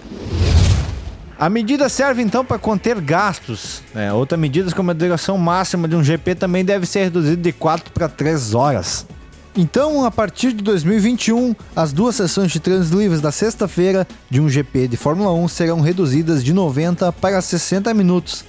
A 1.37 1.49
medida 1.49 1.89
serve 1.89 2.21
então 2.21 2.45
para 2.45 2.59
conter 2.59 3.01
gastos. 3.01 3.81
É, 3.95 4.13
outra 4.13 4.37
medida 4.37 4.71
como 4.71 4.91
a 4.91 4.93
duração 4.93 5.35
máxima 5.35 5.87
de 5.87 5.95
um 5.95 6.03
GP 6.03 6.35
também 6.35 6.63
deve 6.63 6.85
ser 6.85 7.05
reduzida 7.05 7.41
de 7.41 7.51
4 7.51 7.91
para 7.91 8.07
3 8.07 8.53
horas. 8.53 9.07
Então, 9.55 10.03
a 10.03 10.09
partir 10.09 10.51
de 10.51 10.63
2021, 10.63 11.55
as 11.75 11.93
duas 11.93 12.15
sessões 12.15 12.51
de 12.51 12.59
treinos 12.59 12.89
livres 12.89 13.21
da 13.21 13.31
sexta-feira 13.31 14.07
de 14.27 14.41
um 14.41 14.49
GP 14.49 14.87
de 14.87 14.97
Fórmula 14.97 15.31
1 15.31 15.47
serão 15.47 15.79
reduzidas 15.79 16.43
de 16.43 16.51
90 16.51 17.11
para 17.13 17.39
60 17.39 17.93
minutos, 17.93 18.43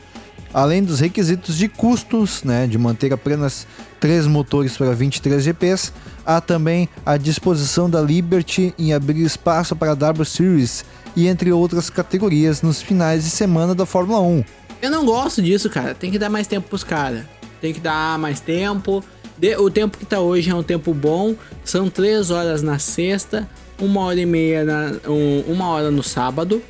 além 0.53 0.83
dos 0.83 1.01
requisitos 1.01 1.59
de 1.59 1.69
custos, 1.69 2.43
né, 2.43 2.67
de 2.67 2.79
manter 2.79 3.13
apenas 3.13 3.67
três 4.01 4.27
motores 4.27 4.79
para 4.79 4.95
23 4.95 5.45
GPs, 5.45 5.93
há 6.25 6.41
também 6.41 6.89
a 7.05 7.19
disposição 7.19 7.91
da 7.91 8.01
Liberty 8.01 8.75
em 8.79 8.95
abrir 8.95 9.25
espaço 9.25 9.77
para 9.77 9.93
a 9.93 9.95
W 9.95 10.25
Series 10.25 10.87
e 11.15 11.29
entre 11.29 11.53
outras 11.53 11.91
categorias 11.91 12.63
nos 12.63 12.81
finais 12.81 13.25
de 13.25 13.31
semana 13.31 13.75
da 13.75 13.85
Fórmula 13.85 14.21
1. 14.21 14.43
Eu 14.81 14.91
não 14.91 15.05
gosto 15.05 15.43
disso, 15.43 15.69
cara. 15.69 15.95
Tem 15.95 16.11
que 16.11 16.19
dar 16.19 16.31
mais 16.31 16.47
tempo 16.47 16.67
pros 16.67 16.83
caras. 16.83 17.25
Tem 17.61 17.75
que 17.75 17.81
dar 17.81 18.19
mais 18.19 18.41
tempo 18.41 19.05
de, 19.37 19.57
o 19.57 19.71
tempo 19.71 19.99
que 19.99 20.07
tá 20.07 20.21
hoje 20.21 20.51
é 20.51 20.55
um 20.55 20.63
tempo 20.63 20.95
bom. 20.95 21.35
São 21.65 21.89
três 21.91 22.31
horas 22.31 22.63
na 22.63 22.79
sexta, 22.79 23.49
uma 23.79 24.03
hora 24.03 24.21
e 24.21 24.27
meia 24.27 24.65
na, 24.65 24.93
um, 25.09 25.41
uma 25.53 25.69
hora 25.69 25.91
no 25.91 26.03
sábado. 26.03 26.63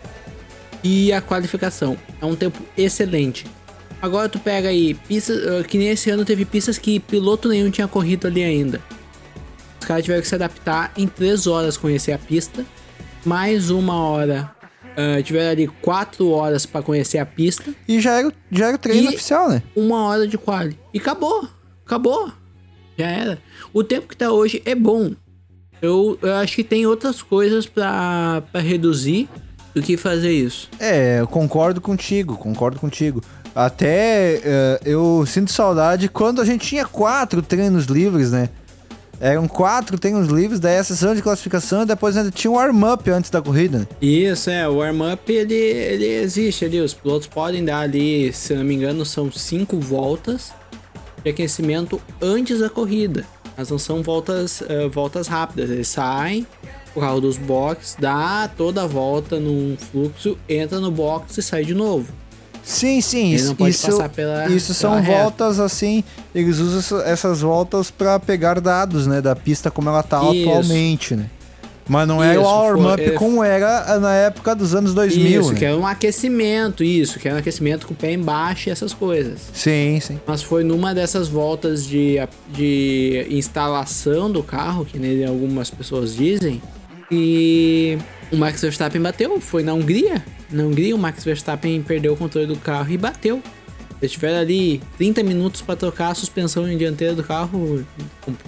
E 0.82 1.12
a 1.12 1.20
qualificação. 1.20 1.96
É 2.20 2.26
um 2.26 2.34
tempo 2.34 2.62
excelente. 2.76 3.46
Agora 4.00 4.28
tu 4.28 4.38
pega 4.38 4.68
aí 4.68 4.92
pistas. 4.92 5.38
Ah, 5.46 5.64
que 5.64 5.78
nem 5.78 5.88
esse 5.88 6.10
ano 6.10 6.24
teve 6.24 6.44
pistas 6.44 6.76
que 6.76 7.00
piloto 7.00 7.48
nenhum 7.48 7.70
tinha 7.70 7.88
corrido 7.88 8.26
ali 8.26 8.44
ainda. 8.44 8.80
Os 9.80 9.86
caras 9.86 10.04
tiveram 10.04 10.22
que 10.22 10.28
se 10.28 10.34
adaptar 10.34 10.92
em 10.96 11.06
três 11.06 11.46
horas 11.46 11.76
conhecer 11.76 12.12
a 12.12 12.18
pista. 12.18 12.64
Mais 13.24 13.70
uma 13.70 13.98
hora. 13.98 14.50
Uh, 14.94 15.20
tiveram 15.22 15.50
ali 15.50 15.66
quatro 15.66 16.30
horas 16.30 16.66
para 16.66 16.82
conhecer 16.82 17.18
a 17.18 17.26
pista. 17.26 17.74
E 17.88 17.98
já 17.98 18.20
era, 18.20 18.32
já 18.50 18.66
era 18.66 18.76
o 18.76 18.78
treino 18.78 19.10
e 19.10 19.14
oficial, 19.14 19.48
né? 19.48 19.62
Uma 19.74 20.04
hora 20.04 20.28
de 20.28 20.38
quali. 20.38 20.78
E 20.92 20.98
acabou. 20.98 21.48
Acabou. 21.84 22.32
Já 22.98 23.06
era. 23.06 23.38
O 23.72 23.82
tempo 23.82 24.08
que 24.08 24.16
tá 24.16 24.30
hoje 24.30 24.62
é 24.64 24.74
bom. 24.74 25.12
Eu, 25.82 26.18
eu 26.22 26.34
acho 26.34 26.56
que 26.56 26.64
tem 26.64 26.86
outras 26.86 27.20
coisas 27.20 27.66
para 27.66 28.42
reduzir 28.54 29.28
do 29.74 29.82
que 29.82 29.96
fazer 29.96 30.32
isso. 30.32 30.68
É, 30.78 31.20
eu 31.20 31.26
concordo 31.26 31.80
contigo, 31.80 32.36
concordo 32.36 32.78
contigo. 32.78 33.20
Até 33.54 34.40
uh, 34.40 34.88
eu 34.88 35.24
sinto 35.26 35.52
saudade 35.52 36.08
quando 36.08 36.40
a 36.40 36.44
gente 36.44 36.66
tinha 36.66 36.84
quatro 36.84 37.42
treinos 37.42 37.86
livres, 37.86 38.30
né? 38.30 38.48
Eram 39.20 39.46
quatro 39.46 39.96
treinos 39.96 40.28
livres, 40.28 40.58
daí 40.58 40.76
a 40.76 40.84
sessão 40.84 41.14
de 41.14 41.22
classificação 41.22 41.82
e 41.82 41.86
depois 41.86 42.16
ainda 42.16 42.30
tinha 42.30 42.50
o 42.50 42.54
um 42.54 42.56
warm-up 42.56 43.08
antes 43.10 43.30
da 43.30 43.40
corrida. 43.40 43.88
Isso, 44.00 44.50
é, 44.50 44.68
o 44.68 44.76
warm-up 44.76 45.32
ele, 45.32 45.54
ele 45.54 46.06
existe 46.06 46.64
ali, 46.64 46.80
os 46.80 46.92
pilotos 46.92 47.28
podem 47.28 47.64
dar 47.64 47.80
ali, 47.80 48.32
se 48.32 48.54
não 48.54 48.64
me 48.64 48.74
engano, 48.74 49.04
são 49.04 49.30
cinco 49.30 49.78
voltas 49.78 50.52
de 51.24 51.30
aquecimento 51.30 52.00
antes 52.20 52.60
da 52.60 52.70
corrida. 52.70 53.24
Mas 53.56 53.70
não 53.70 53.78
são 53.78 54.02
voltas, 54.02 54.60
uh, 54.60 54.88
voltas 54.90 55.26
rápidas. 55.26 55.70
Eles 55.70 55.88
saem, 55.88 56.46
o 56.94 57.00
carro 57.00 57.20
dos 57.20 57.36
boxes, 57.36 57.96
dá 57.98 58.48
toda 58.56 58.82
a 58.82 58.86
volta 58.86 59.40
num 59.40 59.76
fluxo, 59.90 60.38
entra 60.48 60.78
no 60.78 60.90
box 60.90 61.38
e 61.38 61.42
sai 61.42 61.64
de 61.64 61.74
novo. 61.74 62.12
Sim, 62.62 63.00
sim, 63.02 63.34
Ele 63.34 63.34
isso, 63.34 63.56
isso, 63.68 64.08
pela, 64.08 64.46
isso 64.48 64.72
são 64.72 65.02
voltas 65.02 65.60
assim, 65.60 66.02
eles 66.34 66.58
usam 66.58 67.02
essas 67.02 67.42
voltas 67.42 67.90
para 67.90 68.18
pegar 68.18 68.58
dados, 68.58 69.06
né, 69.06 69.20
da 69.20 69.36
pista 69.36 69.70
como 69.70 69.90
ela 69.90 70.02
tá 70.02 70.22
isso. 70.32 70.48
atualmente, 70.48 71.14
né? 71.14 71.28
Mas 71.86 72.08
não 72.08 72.22
era 72.22 72.40
o 72.40 72.44
warm-up 72.44 73.02
é, 73.02 73.10
como 73.10 73.44
era 73.44 73.98
na 73.98 74.14
época 74.14 74.54
dos 74.54 74.74
anos 74.74 74.94
2000. 74.94 75.40
Isso, 75.40 75.52
né? 75.52 75.58
que 75.58 75.64
era 75.64 75.76
um 75.76 75.86
aquecimento, 75.86 76.82
isso, 76.82 77.18
que 77.18 77.28
era 77.28 77.36
um 77.36 77.40
aquecimento 77.40 77.86
com 77.86 77.92
o 77.92 77.96
pé 77.96 78.12
embaixo 78.12 78.68
e 78.68 78.72
essas 78.72 78.94
coisas. 78.94 79.50
Sim, 79.52 80.00
sim. 80.00 80.18
Mas 80.26 80.42
foi 80.42 80.64
numa 80.64 80.94
dessas 80.94 81.28
voltas 81.28 81.86
de, 81.86 82.16
de 82.48 83.26
instalação 83.30 84.30
do 84.30 84.42
carro, 84.42 84.84
que 84.84 84.98
nem 84.98 85.24
algumas 85.26 85.70
pessoas 85.70 86.16
dizem, 86.16 86.62
e 87.10 87.98
o 88.32 88.36
Max 88.36 88.62
Verstappen 88.62 89.00
bateu. 89.00 89.40
Foi 89.40 89.62
na 89.62 89.74
Hungria. 89.74 90.24
Na 90.50 90.64
Hungria, 90.64 90.94
o 90.94 90.98
Max 90.98 91.22
Verstappen 91.22 91.82
perdeu 91.82 92.14
o 92.14 92.16
controle 92.16 92.46
do 92.46 92.56
carro 92.56 92.90
e 92.90 92.96
bateu. 92.96 93.42
Eles 94.00 94.12
tiveram 94.12 94.38
ali 94.38 94.82
30 94.98 95.22
minutos 95.22 95.62
para 95.62 95.76
trocar 95.76 96.10
a 96.10 96.14
suspensão 96.14 96.64
dianteira 96.76 97.14
do 97.14 97.22
carro 97.22 97.84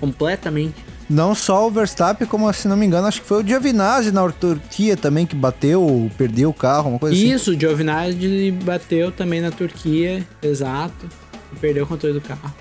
completamente. 0.01 0.75
Não 1.09 1.35
só 1.35 1.67
o 1.67 1.71
Verstappen, 1.71 2.27
como 2.27 2.53
se 2.53 2.67
não 2.67 2.77
me 2.77 2.85
engano, 2.85 3.07
acho 3.07 3.23
que 3.23 3.29
foi 3.29 3.43
o 3.43 3.47
Giovinazzi 3.47 4.11
na 4.11 4.29
Turquia 4.31 4.97
também 4.97 5.25
que 5.25 5.37
bateu, 5.37 6.11
perdeu 6.19 6.51
o 6.51 6.55
carro, 6.55 6.91
uma 6.91 6.99
coisa 6.99 7.15
Isso, 7.15 7.25
assim. 7.25 7.35
Isso, 7.35 7.51
o 7.53 7.61
Giovinazzi 7.61 8.51
bateu 8.65 9.13
também 9.13 9.41
na 9.41 9.51
Turquia, 9.53 10.27
exato, 10.43 11.09
e 11.53 11.57
perdeu 11.57 11.85
o 11.85 11.87
controle 11.87 12.15
do 12.15 12.21
carro. 12.21 12.53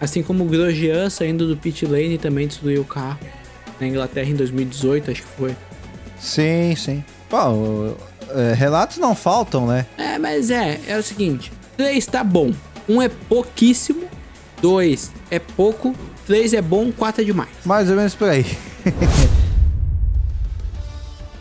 Assim 0.00 0.22
como 0.22 0.44
o 0.44 0.46
Grosjean 0.48 1.08
saindo 1.08 1.46
do 1.46 1.56
pit 1.56 1.86
lane 1.86 2.18
também 2.18 2.48
destruiu 2.48 2.82
o 2.82 2.84
carro 2.84 3.18
na 3.80 3.86
Inglaterra 3.86 4.28
em 4.28 4.34
2018, 4.34 5.10
acho 5.10 5.22
que 5.22 5.28
foi. 5.28 5.56
Sim, 6.18 6.74
sim. 6.76 7.04
Pô, 7.28 7.94
é, 8.30 8.54
relatos 8.54 8.98
não 8.98 9.14
faltam, 9.14 9.66
né? 9.66 9.86
É, 9.96 10.18
mas 10.18 10.50
é, 10.50 10.80
é 10.86 10.98
o 10.98 11.02
seguinte: 11.02 11.52
3 11.76 12.06
tá 12.06 12.24
bom, 12.24 12.52
1 12.88 12.94
um 12.94 13.02
é 13.02 13.08
pouquíssimo, 13.08 14.04
2 14.60 15.12
é 15.30 15.38
pouco, 15.38 15.94
3 16.26 16.54
é 16.54 16.62
bom, 16.62 16.90
4 16.92 17.22
é 17.22 17.24
demais. 17.24 17.50
Mais 17.64 17.88
ou 17.90 17.96
menos 17.96 18.14
por 18.14 18.28
aí. 18.28 18.44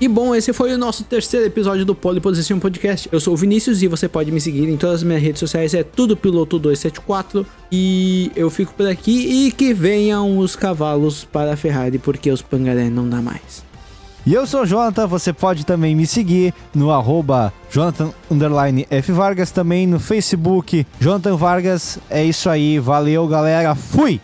E 0.03 0.07
bom, 0.09 0.35
esse 0.35 0.51
foi 0.51 0.73
o 0.73 0.77
nosso 0.77 1.05
terceiro 1.05 1.45
episódio 1.45 1.85
do 1.85 1.95
Poliposição 1.95 2.59
Podcast. 2.59 3.07
Eu 3.09 3.21
sou 3.21 3.35
o 3.35 3.37
Vinícius 3.37 3.81
e 3.81 3.87
você 3.87 4.09
pode 4.09 4.33
me 4.33 4.41
seguir 4.41 4.67
em 4.67 4.75
todas 4.75 4.95
as 4.95 5.03
minhas 5.03 5.21
redes 5.21 5.39
sociais, 5.39 5.73
é 5.73 5.81
tudo 5.81 6.17
Piloto274. 6.17 7.45
E 7.71 8.29
eu 8.35 8.49
fico 8.49 8.73
por 8.73 8.85
aqui 8.85 9.47
e 9.47 9.51
que 9.53 9.73
venham 9.73 10.39
os 10.39 10.57
cavalos 10.57 11.23
para 11.23 11.53
a 11.53 11.55
Ferrari, 11.55 11.99
porque 11.99 12.29
os 12.29 12.41
pangaré 12.41 12.89
não 12.89 13.07
dá 13.07 13.21
mais. 13.21 13.63
E 14.25 14.33
eu 14.33 14.45
sou 14.45 14.63
o 14.63 14.65
Jonathan, 14.65 15.07
você 15.07 15.31
pode 15.31 15.65
também 15.65 15.95
me 15.95 16.05
seguir 16.05 16.53
no 16.75 16.91
arroba. 16.91 17.53
Vargas, 19.13 19.51
também 19.51 19.87
no 19.87 20.01
Facebook 20.01 20.85
Jonathan 20.99 21.37
Vargas. 21.37 21.97
É 22.09 22.25
isso 22.25 22.49
aí, 22.49 22.77
valeu 22.77 23.25
galera, 23.25 23.73
fui! 23.73 24.19